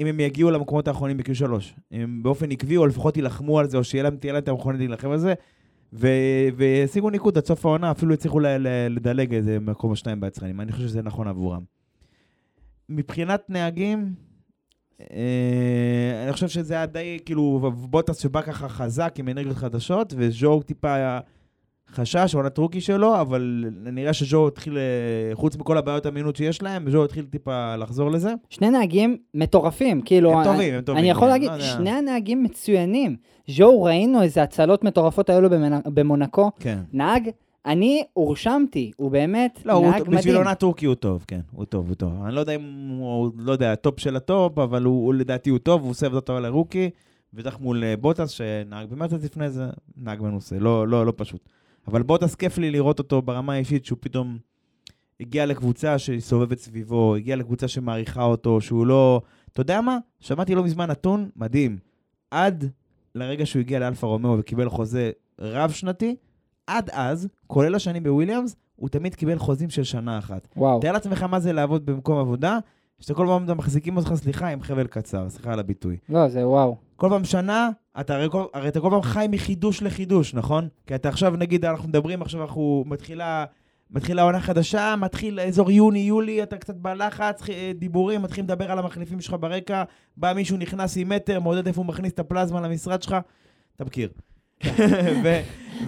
[0.00, 1.50] אם הם יגיעו למקומות האחרונים ב-Q3.
[1.92, 4.48] אם הם באופן עקבי, או לפחות יילחמו על זה, או שיהיה להם, תהיה להם את
[4.48, 5.34] המכונית להילחם על זה,
[6.56, 8.40] וישיגו ניקוד עד סוף העונה, אפילו יצליחו
[8.90, 10.60] לדלג איזה מקום או שניים ביצרנים.
[10.60, 11.62] אני חושב שזה נכון עבורם.
[12.88, 14.14] מבחינת נהגים,
[15.00, 20.62] אה, אני חושב שזה היה די, כאילו, בוטס שבא ככה חזק עם אנרגיות חדשות, וז'ו
[20.62, 21.20] טיפה היה
[21.94, 24.82] חשש, עונת רוקי שלו, אבל נראה שז'ו התחיל, אה,
[25.34, 28.34] חוץ מכל הבעיות אמינות שיש להם, ז'ו התחיל טיפה לחזור לזה.
[28.50, 30.32] שני נהגים מטורפים, כאילו...
[30.32, 31.00] הם אני- טובים, הם טובים.
[31.00, 31.60] אני יכול כן, להגיד, לא.
[31.60, 33.16] שני הנהגים מצוינים.
[33.50, 35.48] ז'ו, ראינו איזה הצלות מטורפות היו לו
[35.86, 36.50] במונקו.
[36.60, 36.78] כן.
[36.92, 37.30] נהג,
[37.66, 40.18] אני הורשמתי, הוא באמת לא, הוא, נהג מדהים.
[40.18, 42.12] בשביל עונת רוקי הוא טוב, כן, הוא טוב, הוא טוב.
[42.24, 42.62] אני לא יודע אם
[42.98, 46.20] הוא, לא יודע, הטופ של הטופ, אבל הוא, הוא לדעתי הוא טוב, הוא עושה עבודה
[46.20, 46.90] טובה לרוקי,
[47.34, 49.64] בטח מול אה, בוטס, שנהג במרצדס לפני זה,
[49.96, 51.48] נהג מנוסה, לא, לא, לא פשוט.
[51.88, 54.38] אבל בוטאס כיף לי לראות אותו ברמה האישית, שהוא פתאום
[55.20, 59.20] הגיע לקבוצה שסובבת סביבו, הגיע לקבוצה שמעריכה אותו, שהוא לא...
[59.52, 59.98] אתה יודע מה?
[60.20, 61.78] שמעתי לא מזמן נתון מדהים.
[62.30, 62.70] עד
[63.14, 65.10] לרגע שהוא הגיע לאלפה רומאו וקיבל חוזה
[65.40, 66.16] רב-שנתי,
[66.66, 70.48] עד אז, כולל השנים בוויליאמס, הוא תמיד קיבל חוזים של שנה אחת.
[70.56, 70.80] וואו.
[70.80, 72.58] תאר לעצמך מה זה לעבוד במקום עבודה,
[73.00, 75.96] שאתה כל פעם מחזיקים אותך, סליחה, עם חבל קצר, סליחה על הביטוי.
[76.08, 76.76] לא, זה וואו.
[76.96, 77.70] כל פעם שנה,
[78.00, 80.68] אתה הרי, כל, הרי אתה כל פעם חי מחידוש לחידוש, נכון?
[80.86, 83.44] כי אתה עכשיו, נגיד, אנחנו מדברים, עכשיו אנחנו מתחילה,
[83.90, 87.48] מתחילה עונה חדשה, מתחיל אזור יוני-יולי, אתה קצת בלחץ, ח-
[87.78, 89.82] דיבורים, מתחילים לדבר על המחליפים שלך ברקע,
[90.16, 93.16] בא מישהו, נכנס עם מטר, מעודד איפה הוא מכניס את הפלזמה למשרד שלך,
[93.76, 94.08] אתה מכיר.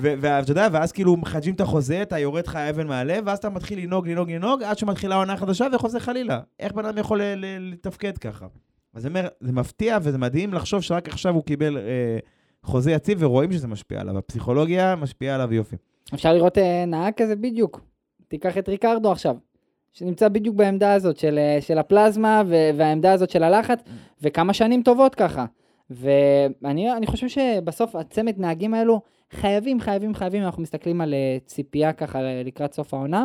[0.03, 3.79] ואתה יודע, ואז כאילו מחדשים את החוזה, אתה יורד לך האבן מהלב, ואז אתה מתחיל
[3.79, 6.41] לנהוג, לנהוג, לנהוג, עד שמתחילה עונה חדשה וחוזר חלילה.
[6.61, 7.21] איך בן אדם יכול
[7.59, 8.47] לתפקד ככה?
[8.95, 12.19] אז אני אומר, זה מפתיע וזה מדהים לחשוב שרק עכשיו הוא קיבל אה,
[12.63, 14.19] חוזה יציב, ורואים שזה משפיע עליו.
[14.19, 15.77] הפסיכולוגיה משפיעה עליו יופי.
[16.15, 17.81] אפשר לראות אה, נהג כזה בדיוק.
[18.29, 19.37] תיקח את ריקרדו עכשיו,
[19.93, 22.43] שנמצא בדיוק בעמדה הזאת של, אה, של הפלזמה
[22.77, 23.79] והעמדה הזאת של הלחץ,
[24.23, 25.45] וכמה שנים טובות ככה.
[25.91, 29.01] ואני אני חושב שבסוף הצמד נהגים האלו
[29.33, 33.25] חייבים, חייבים, חייבים, אנחנו מסתכלים על אה, ציפייה ככה לקראת סוף העונה,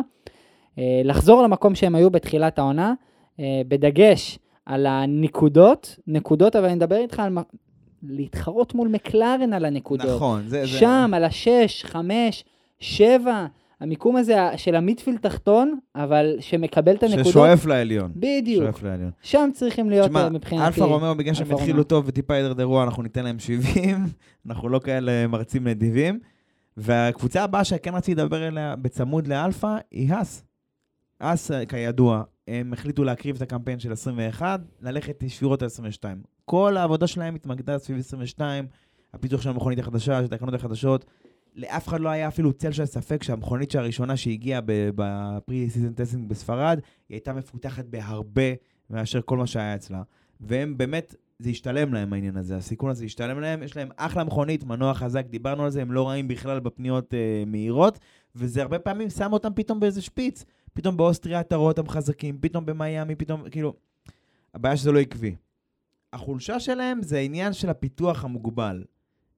[0.78, 2.94] אה, לחזור למקום שהם היו בתחילת העונה,
[3.40, 7.32] אה, בדגש על הנקודות, נקודות, אבל אני מדבר איתך על...
[8.08, 10.16] להתחרות מול מקלרן על הנקודות.
[10.16, 10.60] נכון, זה...
[10.60, 10.66] זה...
[10.66, 12.44] שם, על השש, חמש,
[12.80, 13.46] שבע,
[13.80, 17.26] המיקום הזה של ה midfield תחתון, אבל שמקבל את הנקודות.
[17.26, 18.12] ששואף לעליון.
[18.16, 18.64] בדיוק.
[18.64, 19.10] שואף לעליון.
[19.22, 20.66] שם צריכים להיות תשמע, אה, מבחינתי.
[20.66, 21.82] אלפה רומאו, בגלל שהם התחילו.
[21.82, 23.96] טוב וטיפה הידרדרו, אנחנו ניתן להם 70,
[24.46, 26.20] אנחנו לא כאלה מרצים נדיבים.
[26.76, 30.44] והקבוצה הבאה שכן רציתי לדבר אליה בצמוד לאלפה, היא האס.
[31.20, 36.22] האס, אה, כידוע, הם החליטו להקריב את הקמפיין של 21, ללכת ישירות על 22.
[36.44, 38.66] כל העבודה שלהם התמקדה סביב 22,
[39.14, 41.04] הפיתוח של המכונית החדשה, של התקנות החדשות.
[41.54, 46.80] לאף אחד לא היה אפילו צל של ספק שהמכונית הראשונה שהגיעה ב pre-season testing בספרד,
[47.08, 48.52] היא הייתה מפותחת בהרבה
[48.90, 50.02] מאשר כל מה שהיה אצלה.
[50.40, 54.64] והם באמת זה ישתלם להם העניין הזה, הסיכון הזה ישתלם להם, יש להם אחלה מכונית,
[54.64, 57.98] מנוע חזק, דיברנו על זה, הם לא רעים בכלל בפניות אה, מהירות,
[58.36, 60.44] וזה הרבה פעמים שם אותם פתאום באיזה שפיץ.
[60.72, 63.74] פתאום באוסטריה אתה רואה אותם חזקים, פתאום במיאמי, פתאום, כאילו,
[64.54, 65.34] הבעיה שזה לא עקבי.
[66.12, 68.84] החולשה שלהם זה העניין של הפיתוח המוגבל.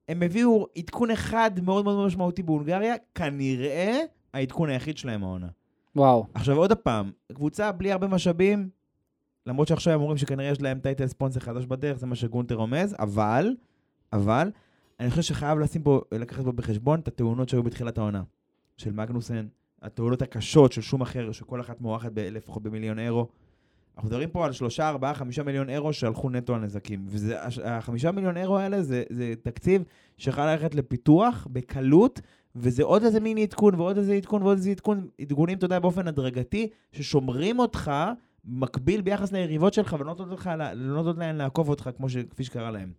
[0.09, 3.99] הם הביאו עדכון אחד מאוד מאוד משמעותי בהונגריה, כנראה
[4.33, 5.47] העדכון היחיד שלהם העונה.
[5.95, 6.25] וואו.
[6.33, 8.69] עכשיו עוד פעם, קבוצה בלי הרבה משאבים,
[9.45, 12.95] למרות שעכשיו הם אומרים שכנראה יש להם טייטל ספונסר חדש בדרך, זה מה שגונטר רומז,
[12.99, 13.55] אבל,
[14.13, 14.51] אבל,
[14.99, 18.23] אני חושב שחייב לשים פה, לקחת פה בחשבון את התאונות שהיו בתחילת העונה.
[18.77, 19.47] של מגנוסן,
[19.81, 23.27] התאונות הקשות של שום אחר, שכל אחת מוערכת לפחות במיליון אירו.
[23.97, 27.05] אנחנו מדברים פה על שלושה, ארבעה, חמישה מיליון אירו שהלכו נטו על נזקים.
[27.07, 29.83] והחמישה מיליון אירו האלה זה, זה תקציב
[30.17, 32.21] שיכול ללכת לפיתוח בקלות,
[32.55, 36.07] וזה עוד איזה מיני עדכון ועוד איזה עדכון ועוד איזה עדכון, עדכונים, אתה יודע, באופן
[36.07, 37.91] הדרגתי, ששומרים אותך
[38.45, 42.43] מקביל ביחס ליריבות שלך ולא נותנות לך, לא נותנות להן לעקוף אותך כמו ש, כפי
[42.43, 42.91] שקרה להם.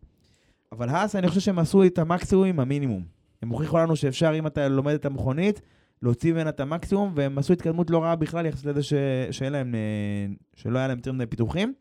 [0.73, 3.05] אבל האס, אני חושב שהם עשו את המקסימום עם המינימום.
[3.43, 5.61] הם הוכיחו לנו שאפשר, אם אתה לומד את המכונית,
[6.03, 8.93] להוציא ממנה את המקסימום, והם עשו התקדמות לא רעה בכלל יחסית לזה ש...
[9.31, 11.75] שאין להם, אה, שלא היה להם יותר מדי פיתוחים.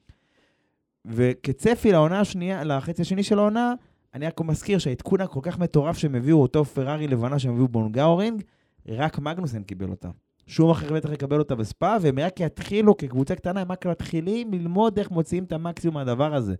[1.06, 3.73] וכצפי לעונה השנייה, לחצי השני של העונה,
[4.14, 8.44] אני רק מזכיר שהעדכון הכל כך מטורף שהם הביאו, אותו פרארי לבנה שהם הביאו בהונגרורינג,
[8.88, 10.10] רק מגנוסן קיבל אותה.
[10.48, 15.11] שומאכר בטח יקבל אותה בספא, והם רק יתחילו, כקבוצה קטנה, הם רק מתחילים ללמוד איך
[15.11, 16.56] מוציאים את המקסימום מהדבר הזה.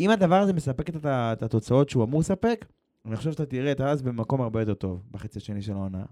[0.00, 2.66] אם הדבר הזה מספק את, את התוצאות שהוא אמור לספק,
[3.06, 6.04] אני חושב שאתה תראה את האס במקום הרבה יותר טוב, בחצי השני של העונה.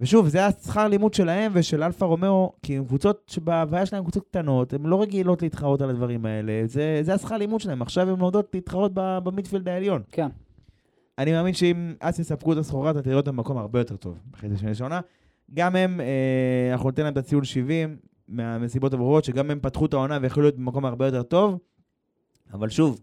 [0.00, 4.72] ושוב, זה השכר לימוד שלהם ושל אלפה רומאו, כי הם קבוצות שבהוויה שלהם קבוצות קטנות,
[4.72, 8.50] הן לא רגילות להתחרות על הדברים האלה, זה, זה השכר לימוד שלהם, עכשיו הן לומדות
[8.54, 10.02] להתחרות ב midfield העליון.
[10.12, 10.28] כן.
[11.18, 14.54] אני מאמין שאם האס יספקו את הסחורה, אתה תראה אותם במקום הרבה יותר טוב בחצי
[14.54, 15.00] השני של העונה.
[15.54, 17.96] גם הם, אה, אנחנו ניתן להם את הציון 70
[18.28, 21.58] מהסיבות הברורות, שגם הם פתחו את העונה ויכולו להיות במקום הרבה יותר טוב,
[22.52, 23.00] אבל שוב,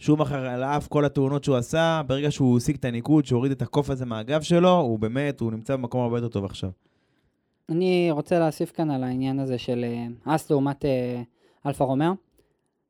[0.00, 3.62] שומאכר על אף כל התאונות שהוא עשה, ברגע שהוא השיג את הניקוד, שהוא הוריד את
[3.62, 6.70] הקוף הזה מהגב שלו, הוא באמת, הוא נמצא במקום הרבה יותר טוב עכשיו.
[7.68, 11.22] אני רוצה להוסיף כאן על העניין הזה של אה, האס לעומת אה,
[11.66, 12.12] אלפה רומאו.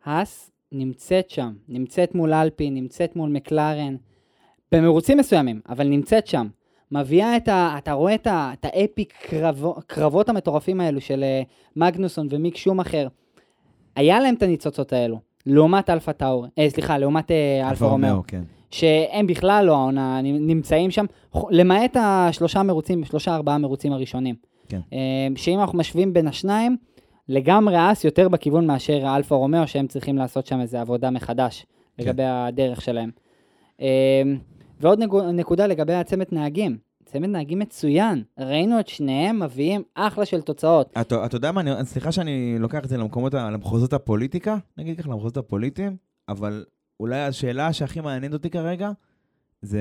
[0.04, 3.96] האס נמצאת שם, נמצאת מול אלפין, נמצאת מול מקלרן,
[4.72, 6.48] במרוצים מסוימים, אבל נמצאת שם.
[6.92, 7.74] מביאה את ה...
[7.78, 11.42] אתה רואה את, ה, את ה epic קרבו, קרבות המטורפים האלו של אה,
[11.76, 13.08] מגנוסון ומיק שומאכר.
[13.96, 15.29] היה להם את הניצוצות האלו.
[15.46, 18.42] לעומת אלפה טאור, אה, סליחה, לעומת אה, אלפה רומאו, כן.
[18.70, 21.06] שהם בכלל לא העונה, נמצאים שם,
[21.50, 24.34] למעט השלושה מרוצים, שלושה ארבעה מרוצים הראשונים.
[24.68, 24.80] כן.
[24.92, 24.98] אה,
[25.36, 26.76] שאם אנחנו משווים בין השניים,
[27.28, 32.02] לגמרי האס יותר בכיוון מאשר אלפה רומאו, שהם צריכים לעשות שם איזו עבודה מחדש כן.
[32.02, 33.10] לגבי הדרך שלהם.
[33.80, 34.22] אה,
[34.80, 35.00] ועוד
[35.32, 36.89] נקודה לגבי הצמד נהגים.
[37.10, 40.92] צמד נהגים מצוין, ראינו את שניהם מביאים אחלה של תוצאות.
[41.00, 45.36] אתה, יודע מה, אני, סליחה שאני לוקח את זה למקומות, למחוזות הפוליטיקה, נגיד ככה, למחוזות
[45.36, 45.96] הפוליטיים,
[46.28, 46.64] אבל
[47.00, 48.90] אולי השאלה שהכי מעניינת אותי כרגע,
[49.62, 49.80] זה,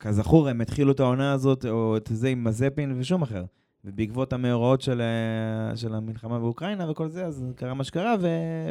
[0.00, 3.44] כזכור, הם התחילו את העונה הזאת, או את זה עם מזפין ושום אחר.
[3.84, 5.02] ובעקבות המאורעות של,
[5.74, 8.14] של המלחמה באוקראינה וכל זה, אז קרה מה שקרה,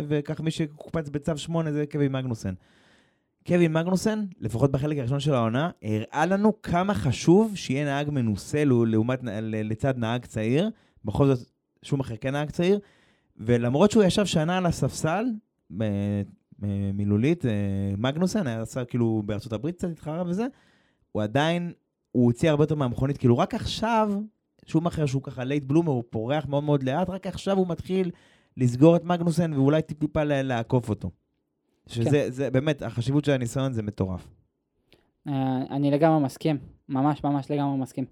[0.07, 2.53] וכך מי שקופץ בצו 8 זה קווי מגנוסן.
[3.47, 9.19] קווין מגנוסן, לפחות בחלק הראשון של העונה, הראה לנו כמה חשוב שיהיה נהג מנוסה לעומת,
[9.41, 10.69] לצד נהג צעיר.
[11.05, 11.51] בכל זאת,
[11.81, 12.79] שום אחר כן נהג צעיר.
[13.37, 15.25] ולמרות שהוא ישב שנה על הספסל,
[16.93, 17.45] מילולית,
[17.97, 20.45] מגנוסן, היה עשה כאילו בארצות הברית קצת התחרה וזה,
[21.11, 21.71] הוא עדיין,
[22.11, 24.13] הוא הוציא הרבה יותר מהמכונית, כאילו רק עכשיו,
[24.65, 28.11] שומאכר שהוא ככה late bloomer, הוא פורח מאוד מאוד לאט, רק עכשיו הוא מתחיל
[28.57, 31.11] לסגור את מגנוסן ואולי טיפה לעקוף אותו.
[31.87, 32.31] שזה כן.
[32.31, 34.27] זה, באמת, החשיבות של הניסיון זה מטורף.
[35.27, 35.31] אה,
[35.71, 36.57] אני לגמרי מסכים,
[36.89, 38.05] ממש ממש לגמרי מסכים.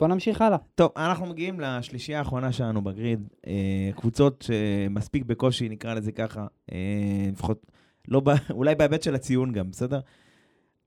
[0.00, 0.58] בוא נמשיך הלאה.
[0.74, 3.28] טוב, אנחנו מגיעים לשלישייה האחרונה שלנו ב grid.
[3.42, 3.48] אה,
[3.96, 6.74] קבוצות שמספיק בקושי, נקרא לזה ככה, אה,
[7.32, 7.66] לפחות,
[8.08, 10.00] לא, אולי בהיבט של הציון גם, בסדר?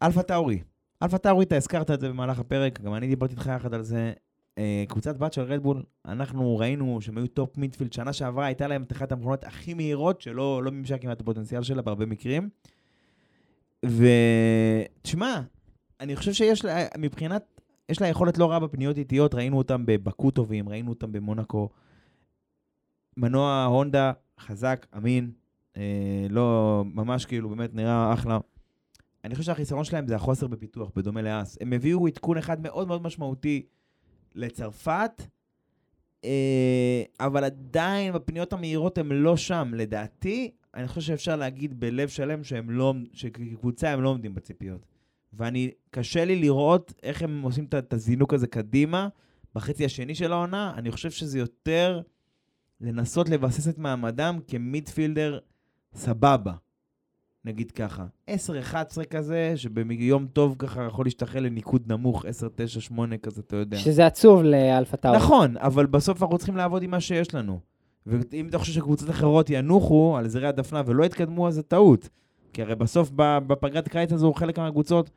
[0.04, 0.60] אלפה טאורי.
[1.04, 4.14] אלפה טאורי, אתה הזכרת את זה במהלך הפרק, גם אני דיברתי איתך יחד על זה.
[4.56, 8.84] אה, קבוצת בת של רדבול, אנחנו ראינו שהם היו top midfield, שנה שעברה הייתה להם
[8.84, 12.50] את אחת המכוניות הכי מהירות, שלא לא מימשה כמעט הפוטנציאל שלה בהרבה מקרים.
[13.86, 15.42] ותשמע,
[16.00, 20.32] אני חושב שיש לה, מבחינת, יש לה יכולת לא רעה בפניות איטיות, ראינו אותם בבאקו
[20.32, 21.70] טובים, ראינו אותם במונקו.
[23.18, 25.32] מנוע הונדה חזק, אמין,
[25.78, 28.40] אה, לא, ממש כאילו, באמת נראה אחלה.
[29.26, 31.58] אני חושב שהחיסרון שלהם זה החוסר בפיתוח, בדומה לאס.
[31.62, 33.66] הם הביאו עדכון אחד מאוד מאוד משמעותי
[34.36, 35.24] לצרפת,
[36.26, 39.72] אה, אבל עדיין בפניות המהירות הם לא שם.
[39.76, 44.86] לדעתי, אני חושב שאפשר להגיד בלב שלם שהם לא, שכקבוצה הם לא עומדים בציפיות.
[45.34, 49.08] ואני, קשה לי לראות איך הם עושים את הזינוק הזה קדימה
[49.56, 50.74] בחצי השני של העונה.
[50.78, 52.02] אני חושב שזה יותר
[52.82, 55.40] לנסות לבסס את מעמדם כמידפילדר
[55.96, 56.54] סבבה.
[57.46, 58.06] נגיד ככה.
[58.30, 58.34] 10-11
[59.10, 63.78] כזה, שביום טוב ככה יכול להשתחרר לניקוד נמוך, 10-9-8 כזה, אתה יודע.
[63.78, 65.18] שזה עצוב לאלפה טאוור.
[65.18, 67.60] נכון, אבל בסוף אנחנו צריכים לעבוד עם מה שיש לנו.
[68.06, 72.10] ואם אתה חושב שקבוצות אחרות ינוחו על זרי הדפנה ולא יתקדמו, אז זה טעות.
[72.54, 75.10] כי הרי בסוף בפגרת קיץ הזו, חלק מהקבוצות,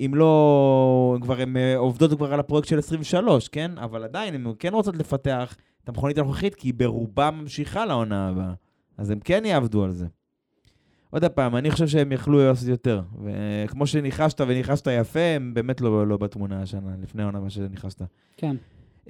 [0.00, 3.70] אם לא, הם כבר הן אה, עובדות כבר על הפרויקט של 23, כן?
[3.78, 8.52] אבל עדיין, הן כן רוצות לפתח את המכונית הנוכחית, כי היא ברובה ממשיכה לעונה הבאה.
[8.98, 10.06] אז הם כן יעבדו על זה.
[11.16, 13.02] עוד פעם, אני חושב שהם יכלו לעשות יותר.
[13.24, 18.02] וכמו שניחשת וניחשת יפה, הם באמת לא, לא בתמונה השנה, לפני העונה מה שניחשת.
[18.36, 18.56] כן.
[19.04, 19.08] Uh,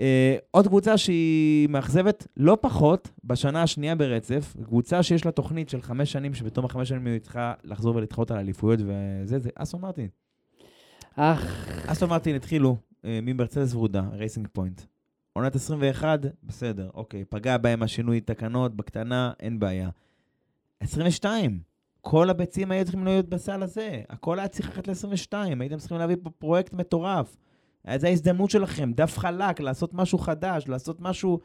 [0.50, 6.12] עוד קבוצה שהיא מאכזבת לא פחות, בשנה השנייה ברצף, קבוצה שיש לה תוכנית של חמש
[6.12, 10.08] שנים, שבתום החמש שנים היא צריכה לחזור ולהתחרות על אליפויות וזה, זה אסטון מרטין.
[11.16, 14.80] אך, אסטון מרטין התחילו uh, ממרצדס ורודה, רייסינג פוינט.
[15.32, 19.88] עונת 21, בסדר, אוקיי, פגע בהם השינוי תקנות, בקטנה, אין בעיה.
[20.80, 21.58] 22,
[22.08, 26.16] כל הביצים היו צריכים להיות בסל הזה, הכל היה צריך ללכת ל-22, הייתם צריכים להביא
[26.22, 27.36] פה פרויקט מטורף.
[27.96, 31.40] זו ההזדמנות שלכם, דף חלק, לעשות משהו חדש, לעשות משהו,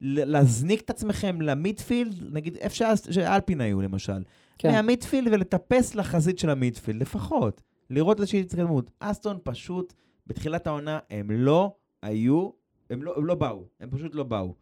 [0.00, 4.22] להזניק את עצמכם ל midfield, נגיד איפה שאלפין היו למשל.
[4.58, 4.72] כן.
[4.72, 7.62] מהמידפילד ולטפס לחזית של המידפילד, לפחות.
[7.90, 8.90] לראות איזושהי התקדמות.
[9.00, 9.92] אסטון פשוט,
[10.26, 12.50] בתחילת העונה, הם לא היו,
[12.90, 14.54] הם לא, הם לא באו, הם פשוט לא באו.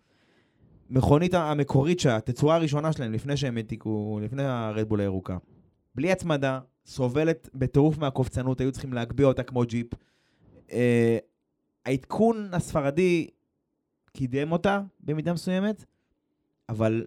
[0.91, 5.37] מכונית המקורית שהתצורה הראשונה שלהם, לפני שהם העתיקו, לפני הרדבול הירוקה,
[5.95, 9.87] בלי הצמדה, סובלת בטירוף מהקופצנות, היו צריכים להגביה אותה כמו ג'יפ.
[10.73, 11.19] אה,
[11.87, 13.27] העדכון הספרדי
[14.13, 15.85] קידם אותה במידה מסוימת,
[16.69, 17.05] אבל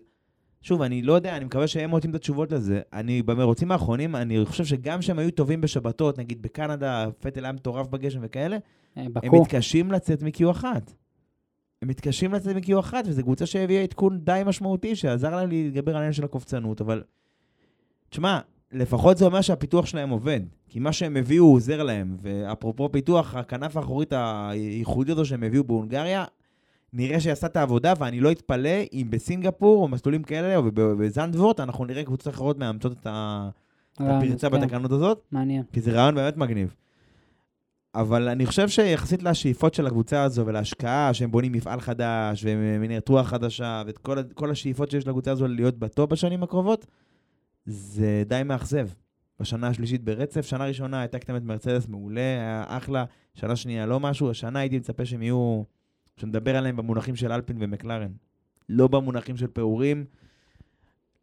[0.61, 2.81] שוב, אני לא יודע, אני מקווה שהם מוצאים את התשובות לזה.
[2.93, 7.87] אני, במרוצים האחרונים, אני חושב שגם שהם היו טובים בשבתות, נגיד בקנדה, פטל היה מטורף
[7.87, 8.57] בגשם וכאלה,
[8.97, 9.41] אה, הם בקו.
[9.41, 10.63] מתקשים לצאת מ-Q1.
[11.81, 16.13] הם מתקשים לצאת מ-Q1, וזו קבוצה שהביאה עדכון די משמעותי, שעזר להם להתגבר על העניין
[16.13, 17.03] של הקופצנות, אבל...
[18.09, 18.39] תשמע,
[18.71, 20.39] לפחות זה אומר שהפיתוח שלהם עובד.
[20.69, 22.17] כי מה שהם הביאו עוזר להם.
[22.21, 26.25] ואפרופו פיתוח, הכנף האחורית הייחודית הזו שהם הביאו בהונגריה,
[26.93, 31.85] נראה שעשה את העבודה, ואני לא אתפלא אם בסינגפור, או מסלולים כאלה, או בזנדוורט, אנחנו
[31.85, 33.07] נראה קבוצות אחרות מאמצות את
[33.99, 35.21] הפרצה בתקנות הזאת.
[35.31, 35.63] מעניין.
[35.73, 36.75] כי זה רעיון באמת מגניב.
[37.97, 43.27] אבל אני חושב שיחסית לשאיפות של הקבוצה הזו ולהשקעה, שהם בונים מפעל חדש, ומניעת רוח
[43.27, 46.85] חדשה, ואת כל, כל השאיפות שיש לקבוצה הזו להיות בטופ בשנים הקרובות,
[47.65, 48.87] זה די מאכזב.
[49.39, 54.29] בשנה השלישית ברצף, שנה ראשונה הייתה קטמת מרצדס מעולה, היה אחלה, שנה שנייה לא משהו,
[54.29, 55.63] השנה הייתי מצפה שהם יהיו,
[56.17, 58.11] שנדבר עליהם במונחים של אלפין ומקלרן.
[58.69, 60.05] לא במונחים של פעורים.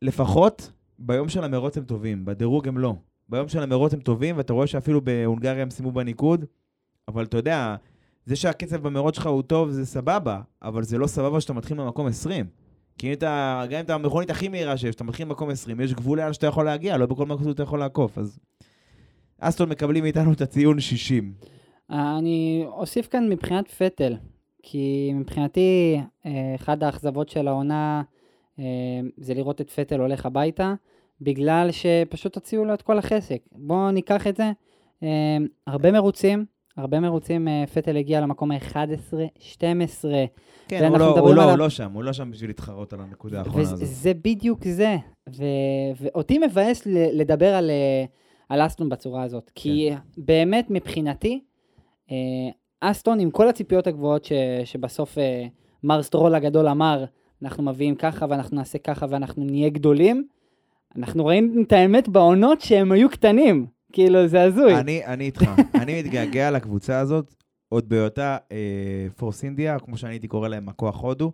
[0.03, 2.95] לפחות ביום של המרוץ הם טובים, בדירוג הם לא.
[3.29, 6.45] ביום של המרוץ הם טובים, ואתה רואה שאפילו בהונגריה הם סיימו בניקוד,
[7.09, 7.77] אבל אתה יודע,
[8.27, 12.07] זה שהקצב במרוץ שלך הוא טוב זה סבבה, אבל זה לא סבבה שאתה מתחיל במקום
[12.07, 12.47] 20.
[12.99, 15.95] כי אם אתה, גם אם אתה המכונית הכי מהירה שיש, אתה מתחיל במקום 20, יש
[15.95, 18.39] גבול לאן שאתה יכול להגיע, לא בכל מקום אתה יכול לעקוף, אז...
[19.39, 21.35] אסטון מקבלים מאיתנו את הציון 60.
[21.91, 24.17] אני אוסיף כאן מבחינת פטל,
[24.63, 28.03] כי מבחינתי אה, אחת האכזבות של העונה
[28.59, 28.65] אה,
[29.17, 30.75] זה לראות את פטל הולך הביתה,
[31.21, 33.43] בגלל שפשוט הוציאו לו את כל החסק.
[33.53, 34.53] בואו ניקח את זה,
[35.03, 35.37] אה,
[35.67, 36.45] הרבה מרוצים,
[36.77, 38.77] הרבה מרוצים, אה, פטל הגיע למקום ה-11,
[39.39, 40.13] 12,
[40.69, 43.01] כן, הוא לא, הוא, לא, עליו- הוא לא שם, הוא לא שם בשביל להתחרות על
[43.01, 43.79] הנקודה האחרונה הזאת.
[43.83, 44.97] וזה בדיוק זה.
[45.37, 45.45] ו...
[46.01, 48.05] ואותי מבאס לדבר על, אה,
[48.49, 49.51] על אסטון בצורה הזאת.
[49.55, 50.23] כי כן.
[50.23, 51.41] באמת מבחינתי,
[52.11, 52.17] אה,
[52.81, 54.33] אסטון עם כל הציפיות הגבוהות ש...
[54.65, 55.19] שבסוף
[55.85, 57.05] מר סטרול הגדול אמר,
[57.43, 60.27] אנחנו מביאים ככה ואנחנו נעשה ככה ואנחנו נהיה גדולים,
[60.97, 63.67] אנחנו ראינו את האמת בעונות שהם היו קטנים.
[63.95, 64.77] כאילו, זה הזוי.
[64.77, 65.43] אני, אני איתך,
[65.83, 67.35] אני מתגעגע לקבוצה הזאת,
[67.69, 68.37] עוד בהיותה
[69.17, 71.33] פורס אינדיה, כמו שאני הייתי קורא להם הכוח הודו,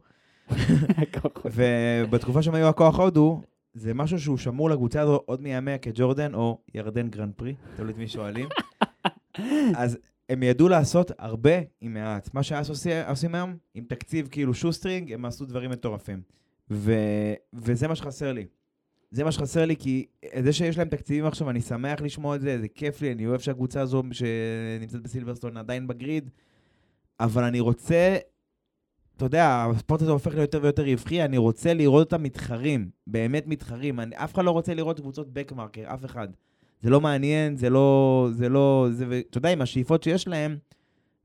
[1.44, 3.42] ובתקופה שהם היו הכוח הודו,
[3.74, 7.98] זה משהו שהוא שמור לקבוצה הזו עוד מימיה כג'ורדן או ירדן גרנד פרי, תלוי את
[7.98, 8.48] מי שואלים.
[9.82, 12.34] אז הם ידעו לעשות הרבה עם מעט.
[12.34, 16.22] מה שהאס עושים, עושים היום, עם תקציב כאילו shoestring, הם עשו דברים מטורפים.
[16.70, 16.94] ו,
[17.52, 18.46] וזה מה שחסר לי.
[19.10, 20.06] זה מה שחסר לי, כי
[20.42, 23.40] זה שיש להם תקציבים עכשיו, אני שמח לשמוע את זה, זה כיף לי, אני אוהב
[23.40, 26.30] שהקבוצה הזו שנמצאת בסילברסטון עדיין ב grid,
[27.20, 28.16] אבל אני רוצה,
[29.16, 34.00] אתה יודע, הספורט הזה הופך ליותר ויותר רווחי, אני רוצה לראות אותם מתחרים, באמת מתחרים.
[34.00, 36.28] אני, אף אחד לא רוצה לראות קבוצות בקמרקר, אף אחד.
[36.82, 40.58] זה לא מעניין, זה לא, זה לא, זה, ואתה יודע, עם השאיפות שיש להם,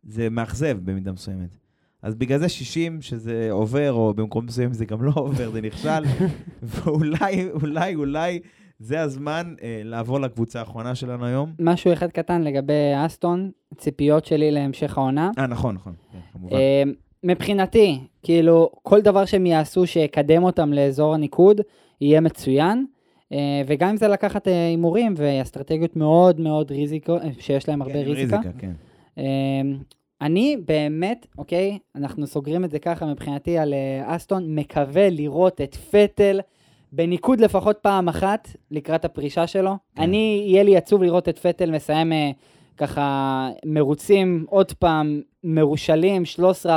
[0.04, 1.65] זה מאכזב במידה מסוימת.
[2.06, 6.04] אז בגלל זה 60, שזה עובר, או במקום מסוים זה גם לא עובר, זה נכשל,
[6.64, 8.40] ואולי, אולי, אולי,
[8.80, 11.54] זה הזמן אה, לעבור לקבוצה האחרונה שלנו היום.
[11.60, 15.32] משהו אחד קטן לגבי אסטון, ציפיות שלי להמשך העונה.
[15.38, 16.56] אה, נכון, נכון, כן, כמובן.
[16.56, 16.84] אה,
[17.24, 21.62] מבחינתי, כאילו, כל דבר שהם יעשו שיקדם אותם לאזור הניקוד,
[22.02, 22.86] יהיה מצוין.
[23.32, 27.94] אה, וגם אם זה לקחת אה, הימורים ואסטרטגיות מאוד מאוד ריזיקו, אה, שיש להם הרבה
[27.94, 28.52] כן, ריזיקה.
[28.58, 28.72] כן.
[30.22, 35.76] אני באמת, אוקיי, אנחנו סוגרים את זה ככה מבחינתי על אה, אסטון, מקווה לראות את
[35.76, 36.40] פטל
[36.92, 39.78] בניקוד לפחות פעם אחת לקראת הפרישה שלו.
[39.96, 40.02] כן.
[40.02, 42.32] אני, יהיה לי עצוב לראות את פטל מסיים אה,
[42.78, 46.24] ככה מרוצים עוד פעם, מרושלים,
[46.66, 46.68] 13-14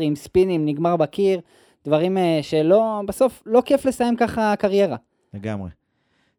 [0.00, 1.40] עם ספינים, נגמר בקיר,
[1.84, 4.96] דברים אה, שלא, בסוף לא כיף לסיים ככה קריירה.
[5.34, 5.70] לגמרי.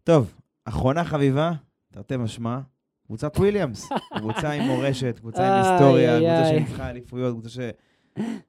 [0.03, 0.33] טוב,
[0.65, 1.51] אחרונה חביבה,
[1.91, 2.59] תרתי משמע,
[3.07, 3.89] קבוצת וויליאמס.
[4.17, 6.49] קבוצה עם מורשת, קבוצה עם היסטוריה, קבוצה.
[6.49, 7.59] שניצחה אליפויות, קבוצה ש...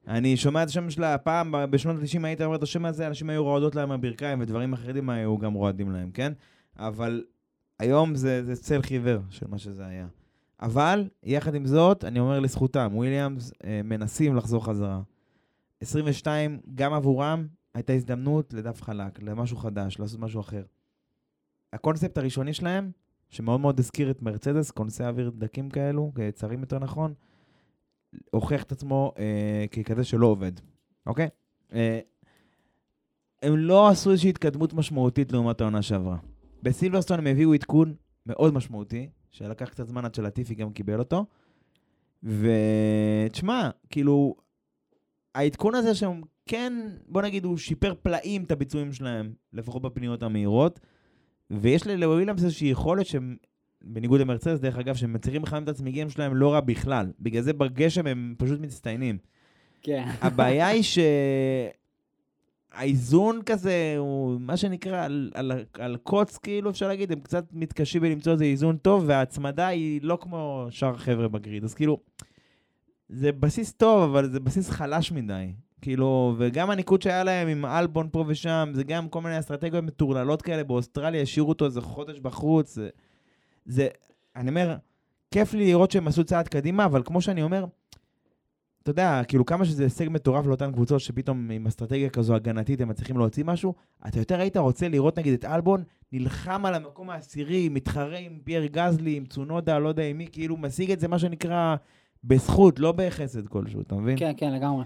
[0.07, 3.43] אני שומע את השם שלה, פעם בשנות ה-90 היית אומר את השם הזה, אנשים היו
[3.43, 6.33] רועדות להם הברכיים ודברים אחרים היו גם רועדים להם, כן?
[6.79, 7.23] אבל
[7.79, 10.07] היום זה, זה צל חיוור של מה שזה היה.
[10.61, 15.01] אבל, יחד עם זאת, אני אומר לזכותם, וויליאמס אה, מנסים לחזור חזרה.
[15.81, 20.63] 22, גם עבורם, הייתה הזדמנות לדף חלק, למשהו חדש, לעשות משהו אחר.
[21.73, 22.91] הקונספט הראשוני שלהם,
[23.29, 27.13] שמאוד מאוד הזכיר את מרצדס, כונסי אוויר דקים כאלו, צרים יותר נכון,
[28.31, 30.51] הוכיח את עצמו אה, ככזה שלא עובד,
[31.05, 31.29] אוקיי?
[31.73, 31.99] אה,
[33.41, 36.17] הם לא עשו איזושהי התקדמות משמעותית לעומת העונה שעברה.
[36.63, 37.95] בסילברסטון הם הביאו עדכון
[38.25, 41.25] מאוד משמעותי, שלקח קצת זמן עד שלטיפי גם קיבל אותו.
[42.23, 44.35] ותשמע, כאילו,
[45.35, 46.73] העדכון הזה שהם כן,
[47.07, 50.79] בוא נגיד, הוא שיפר פלאים את הביצועים שלהם, לפחות בפניות המהירות,
[51.51, 53.35] ויש לוויליאמס איזושהי יכולת שהם,
[53.81, 57.11] בניגוד למרצדס, דרך אגב, שהם מצליחים לחמם את הצמיגים שלהם לא רע בכלל.
[57.19, 59.17] בגלל זה בגשם הם פשוט מצטיינים.
[59.81, 60.05] כן.
[60.21, 60.83] הבעיה היא
[62.73, 68.01] שהאיזון כזה הוא מה שנקרא על, על, על קוץ, כאילו אפשר להגיד, הם קצת מתקשים
[68.01, 71.63] בלמצוא איזה איזון טוב, וההצמדה היא לא כמו שאר החבר'ה בגריד.
[71.63, 71.99] אז כאילו,
[73.09, 75.51] זה בסיס טוב, אבל זה בסיס חלש מדי.
[75.81, 80.41] כאילו, וגם הניקוד שהיה להם עם אלבון פה ושם, זה גם כל מיני אסטרטגיות מטורללות
[80.41, 82.73] כאלה באוסטרליה, השאירו אותו איזה חודש בחוץ.
[82.75, 82.89] זה,
[83.65, 83.87] זה,
[84.35, 84.75] אני אומר,
[85.31, 87.65] כיף לי לראות שהם עשו צעד קדימה, אבל כמו שאני אומר,
[88.83, 92.87] אתה יודע, כאילו כמה שזה הישג מטורף לאותן קבוצות שפתאום עם אסטרטגיה כזו הגנתית הם
[92.87, 93.73] מצליחים להוציא משהו,
[94.07, 98.65] אתה יותר היית רוצה לראות נגיד את אלבון נלחם על המקום העשירי, מתחרה עם פייר
[98.65, 101.75] גזלי, עם צונודה, לא יודע עם מי, כאילו משיג את זה מה שנקרא
[102.23, 104.17] בזכות, לא בחסד כלשהו, אתה מבין?
[104.19, 104.83] כן, כן, לגמרי.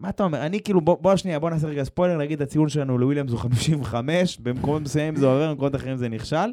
[0.00, 0.46] מה אתה אומר?
[0.46, 4.38] אני כאילו, בוא, בוא שנייה, בוא נעשה רגע ספוילר, נגיד הציון שלנו לוויליאמס הוא 55,
[4.38, 6.52] במקומות מסוימים זה עובר, במקומות אחרים זה נכשל.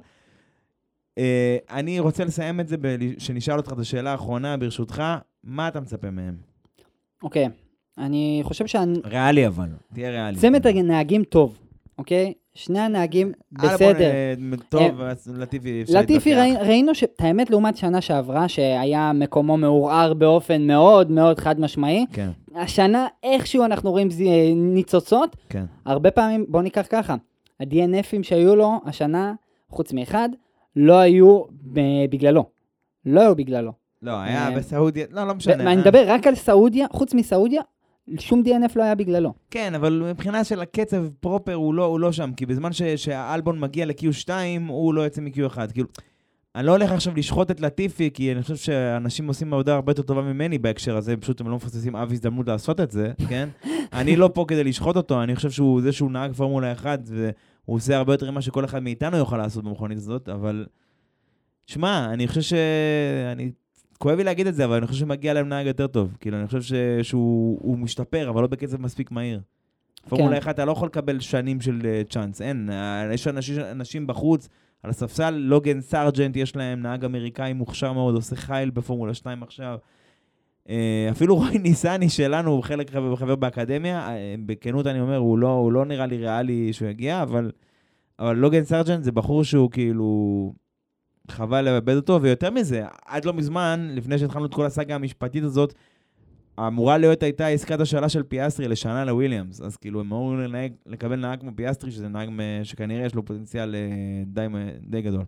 [1.16, 1.20] Uh,
[1.70, 5.04] אני רוצה לסיים את זה, ב- שנשאל אותך את השאלה האחרונה, ברשותך,
[5.44, 6.36] מה אתה מצפה מהם?
[7.24, 7.50] אוקיי,
[7.98, 10.38] אני חושב שהצמד ריאלי אבל, תהיה ריאלי.
[10.80, 11.60] הנהגים טוב,
[11.98, 12.34] אוקיי?
[12.54, 14.12] שני הנהגים אלבון, בסדר.
[14.12, 14.34] אה,
[14.70, 16.62] טוב, אז לטיפי אפשר לטיפי להתווכח.
[16.62, 17.04] ראי, ראינו ש...
[17.04, 23.08] את האמת לעומת שנה שעברה, שהיה מקומו מעורער באופן מאוד מאוד חד משמעי, כן, השנה
[23.24, 24.10] איכשהו אנחנו רואים.
[24.56, 25.66] ניצוצות, כן.
[25.86, 27.16] הרבה פעמים, בוא ניקח ככה,
[27.60, 29.34] ה-DNFים שהיו לו השנה,
[29.70, 30.30] חוץ מאחד,
[30.76, 31.44] לא היו
[31.74, 32.46] ב- בגללו.
[33.06, 33.72] לא היו בגללו.
[34.02, 35.56] לא, היה אה, בסעודיה, לא, לא משנה.
[35.58, 35.82] ואני אה.
[35.82, 37.62] מדבר רק על סעודיה, חוץ מסעודיה,
[38.20, 39.34] שום DNF לא היה בגללו.
[39.52, 43.60] כן, אבל מבחינה של הקצב פרופר הוא לא, הוא לא שם, כי בזמן ש, שהאלבון
[43.60, 44.30] מגיע ל-Q2,
[44.68, 45.74] הוא לא יוצא מ-Q1.
[45.74, 45.88] כאילו,
[46.56, 50.02] אני לא הולך עכשיו לשחוט את לטיפי, כי אני חושב שאנשים עושים עבודה הרבה יותר
[50.02, 53.50] טובה ממני בהקשר הזה, פשוט הם לא מפספסים אף הזדמנות לעשות את זה, כן?
[54.00, 57.76] אני לא פה כדי לשחוט אותו, אני חושב שהוא זה שהוא נהג פורמולה 1, והוא
[57.76, 60.66] עושה הרבה יותר ממה שכל אחד מאיתנו יוכל לעשות במכונית הזאת, אבל...
[61.66, 62.54] שמע, אני חושב ש...
[63.98, 66.18] כואב לי להגיד את זה, אבל אני חושב שמגיע להם נהג יותר טוב.
[66.20, 66.74] כאילו, אני חושב ש...
[67.02, 69.42] שהוא הוא משתפר, אבל לא בקצב מספיק מהיר.
[70.10, 72.70] פורמולה 1, אתה לא יכול לקבל שנים של אה, צ'אנס, אין.
[72.70, 74.50] אה, יש אנשים, אנשים בחוץ,
[74.84, 79.78] על הספסל, לוגן סארג'נט, יש להם נהג אמריקאי מוכשר מאוד, עושה חייל בפורמולה 2 עכשיו.
[80.70, 84.10] אה, אפילו רוי ניסני שלנו, הוא חלק חבר, חבר באקדמיה,
[84.46, 87.52] בכנות אני אומר, הוא לא, הוא לא נראה לי ריאלי שהוא יגיע, אבל,
[88.20, 90.67] אבל לוגן סארג'נט זה בחור שהוא כאילו...
[91.32, 95.74] חבל לאבד אותו, ויותר מזה, עד לא מזמן, לפני שהתחלנו את כל הסאגה המשפטית הזאת,
[96.60, 101.16] אמורה להיות הייתה עסקת השאלה של פיאסטרי לשנה לוויליאמס, אז כאילו הם אמורים לנהג, לקבל
[101.16, 102.30] נהג כמו פיאסטרי, שזה נהג
[102.64, 104.48] שכנראה יש לו פוטנציאל אה, די,
[104.90, 105.24] די גדול.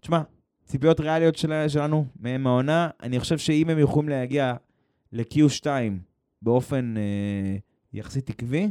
[0.00, 0.20] תשמע,
[0.64, 4.54] ציפיות ריאליות של, שלנו מהם העונה, אני חושב שאם הם יכולים להגיע
[5.12, 5.66] ל-Q2
[6.42, 7.56] באופן אה,
[7.92, 8.70] יחסית עקבי,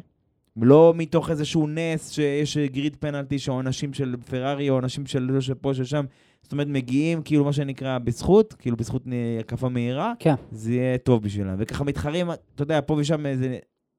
[0.61, 5.73] לא מתוך איזשהו נס שיש גריד פנלטי שעונשים של פרארי או עונשים של זה שפה
[5.73, 6.05] ששם,
[6.49, 9.03] זאת אומרת מגיעים כאילו מה שנקרא בזכות, כאילו בזכות
[9.39, 10.35] הקפה מהירה, כן.
[10.51, 11.55] זה יהיה טוב בשבילם.
[11.57, 13.57] וככה מתחרים, אתה יודע, פה ושם איזה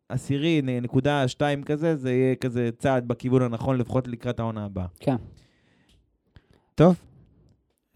[0.09, 4.86] עשירי, נקודה שתיים כזה, זה יהיה כזה צעד בכיוון הנכון, לפחות לקראת העונה הבאה.
[5.01, 5.16] כן.
[6.74, 6.97] טוב.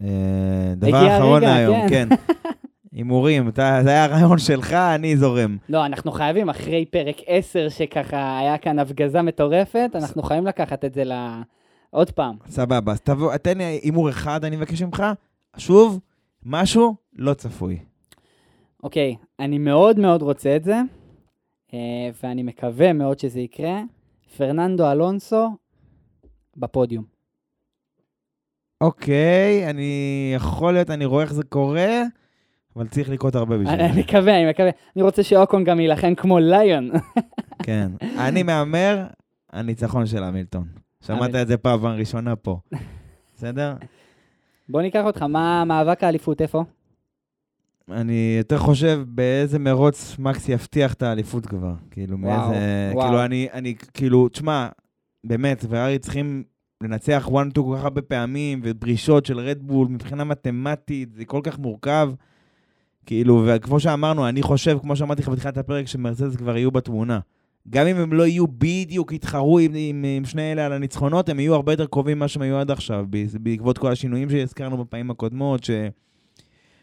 [0.01, 2.09] אה, דבר אחרון הרגע, היום, כן.
[2.09, 2.15] כן.
[2.91, 5.57] הימורים, זה היה הרעיון שלך, אני זורם.
[5.69, 10.93] לא, אנחנו חייבים, אחרי פרק 10, שככה היה כאן הפגזה מטורפת, אנחנו חייבים לקחת את
[10.93, 11.13] זה ל...
[11.95, 12.35] עוד פעם.
[12.49, 15.03] סבבה, אז תבוא, תן לי הימור אחד, אני מבקש ממך.
[15.57, 15.99] שוב,
[16.45, 17.79] משהו לא צפוי.
[18.83, 20.81] אוקיי, אני מאוד מאוד רוצה את זה,
[21.73, 21.79] אה,
[22.23, 23.81] ואני מקווה מאוד שזה יקרה.
[24.37, 25.49] פרננדו אלונסו
[26.57, 27.03] בפודיום.
[28.81, 30.31] אוקיי, אני...
[30.35, 32.01] יכול להיות, אני רואה איך זה קורה,
[32.75, 33.99] אבל צריך לקרות הרבה בשביל אני זה.
[33.99, 34.69] מקווה, אני מקווה.
[34.95, 36.91] אני רוצה שאוקון גם יילחם כמו ליון.
[37.63, 37.91] כן.
[38.17, 39.05] אני מהמר,
[39.53, 40.84] הניצחון של המילטון.
[41.05, 41.35] שמעת.
[41.35, 42.59] את זה פעם ראשונה פה.
[43.35, 43.73] בסדר?
[44.69, 46.63] בוא ניקח אותך, מה מאבק האליפות, איפה?
[47.91, 51.73] אני יותר חושב באיזה מרוץ מקס יבטיח את האליפות כבר.
[51.91, 52.91] כאילו, וואו, מאיזה...
[52.93, 53.07] וואו.
[53.07, 54.67] כאילו, אני, אני, כאילו, תשמע,
[55.23, 56.43] באמת, פרארי צריכים
[56.83, 62.11] לנצח 1-2 כל כך הרבה פעמים, ודרישות של רדבול מבחינה מתמטית, זה כל כך מורכב.
[63.05, 67.19] כאילו, וכמו שאמרנו, אני חושב, כמו שאמרתי לך בתחילת הפרק, שמרצדס כבר יהיו בתמונה.
[67.69, 71.39] גם אם הם לא יהיו בדיוק, יתחרו עם, עם, עם שני אלה על הניצחונות, הם
[71.39, 73.05] יהיו הרבה יותר קרובים ממה שהם היו עד עכשיו,
[73.39, 75.71] בעקבות כל השינויים שהזכרנו בפעמים הקודמות, ש...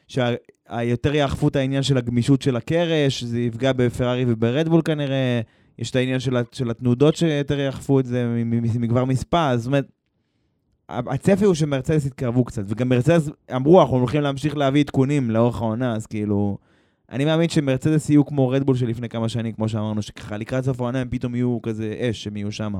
[0.09, 5.41] שהיותר יאכפו את העניין של הגמישות של הקרש, זה יפגע בפרארי וברדבול כנראה,
[5.79, 9.67] יש את העניין של, של התנודות שיותר יאכפו את זה מ- מ- מגבר מספא, זאת
[9.67, 9.87] אומרת,
[10.89, 15.95] הצפי הוא שמרצדס יתקרבו קצת, וגם מרצדס אמרו, אנחנו הולכים להמשיך להביא עדכונים לאורך העונה,
[15.95, 16.59] אז כאילו,
[17.12, 20.80] אני מאמין שמרצדס יהיו כמו רדבול של לפני כמה שנים, כמו שאמרנו, שככה לקראת סוף
[20.80, 22.78] העונה הם פתאום יהיו כזה אש, הם יהיו שמה.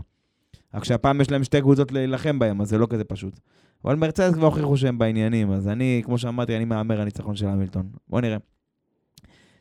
[0.75, 3.41] רק שהפעם יש להם שתי קבוצות להילחם בהם, אז זה לא כזה פשוט.
[3.85, 7.87] אבל מרצדס כבר הוכיחו שהם בעניינים, אז אני, כמו שאמרתי, אני מהמר הניצחון של המילטון.
[8.09, 8.37] בוא נראה.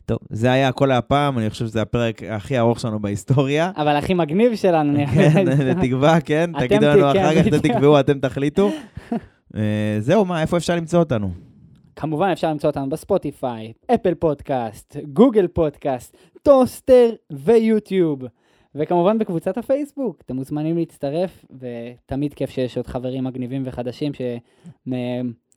[0.05, 3.71] טוב, זה היה הכל להפעם, אני חושב שזה הפרק הכי ארוך שלנו בהיסטוריה.
[3.75, 5.75] אבל הכי מגניב שלנו, נראה כן, לי.
[5.75, 7.57] בתקווה, כן, תגידו לנו אחר כך, אתם.
[7.57, 8.71] תקבעו, אתם תחליטו.
[9.55, 11.50] אה, זהו, מה, איפה אפשר למצוא אותנו?
[12.01, 18.19] כמובן אפשר למצוא אותנו בספוטיפיי, אפל פודקאסט, גוגל פודקאסט, תוסיפו ויוטיוב.
[18.75, 24.21] וכמובן בקבוצת הפייסבוק, אתם מוזמנים להצטרף, ותמיד כיף שיש עוד חברים מגניבים וחדשים ש...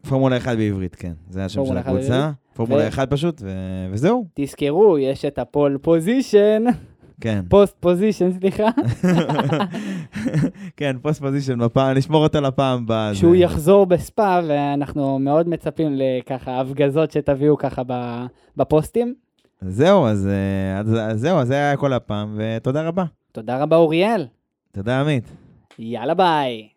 [0.08, 2.30] פורמולה 1 בעברית, כן, זה השם של פורמולה 1 הקבוצה.
[2.54, 6.64] פורמולה ו- 1 פשוט, ו- וזהו, תזכרו, יש את ה pole position,
[7.20, 7.44] כן.
[7.48, 8.64] פוסט פוזיישן, סליחה,
[10.76, 11.58] כן, post position
[11.94, 13.14] נשמור אותה לפעם הבאה.
[13.14, 17.82] שהוא זה- יחזור בספא, ואנחנו מאוד מצפים לככה הפגזות שתביאו ככה
[18.56, 19.14] בפוסטים.
[19.60, 23.04] זהו, אז אה, אז- אז זהו, אז זה היה כל הפעם, ותודה רבה.
[23.32, 24.26] תודה רבה אוריאל,
[24.72, 25.24] תודה, עמית.
[25.78, 26.68] יאללה ביי.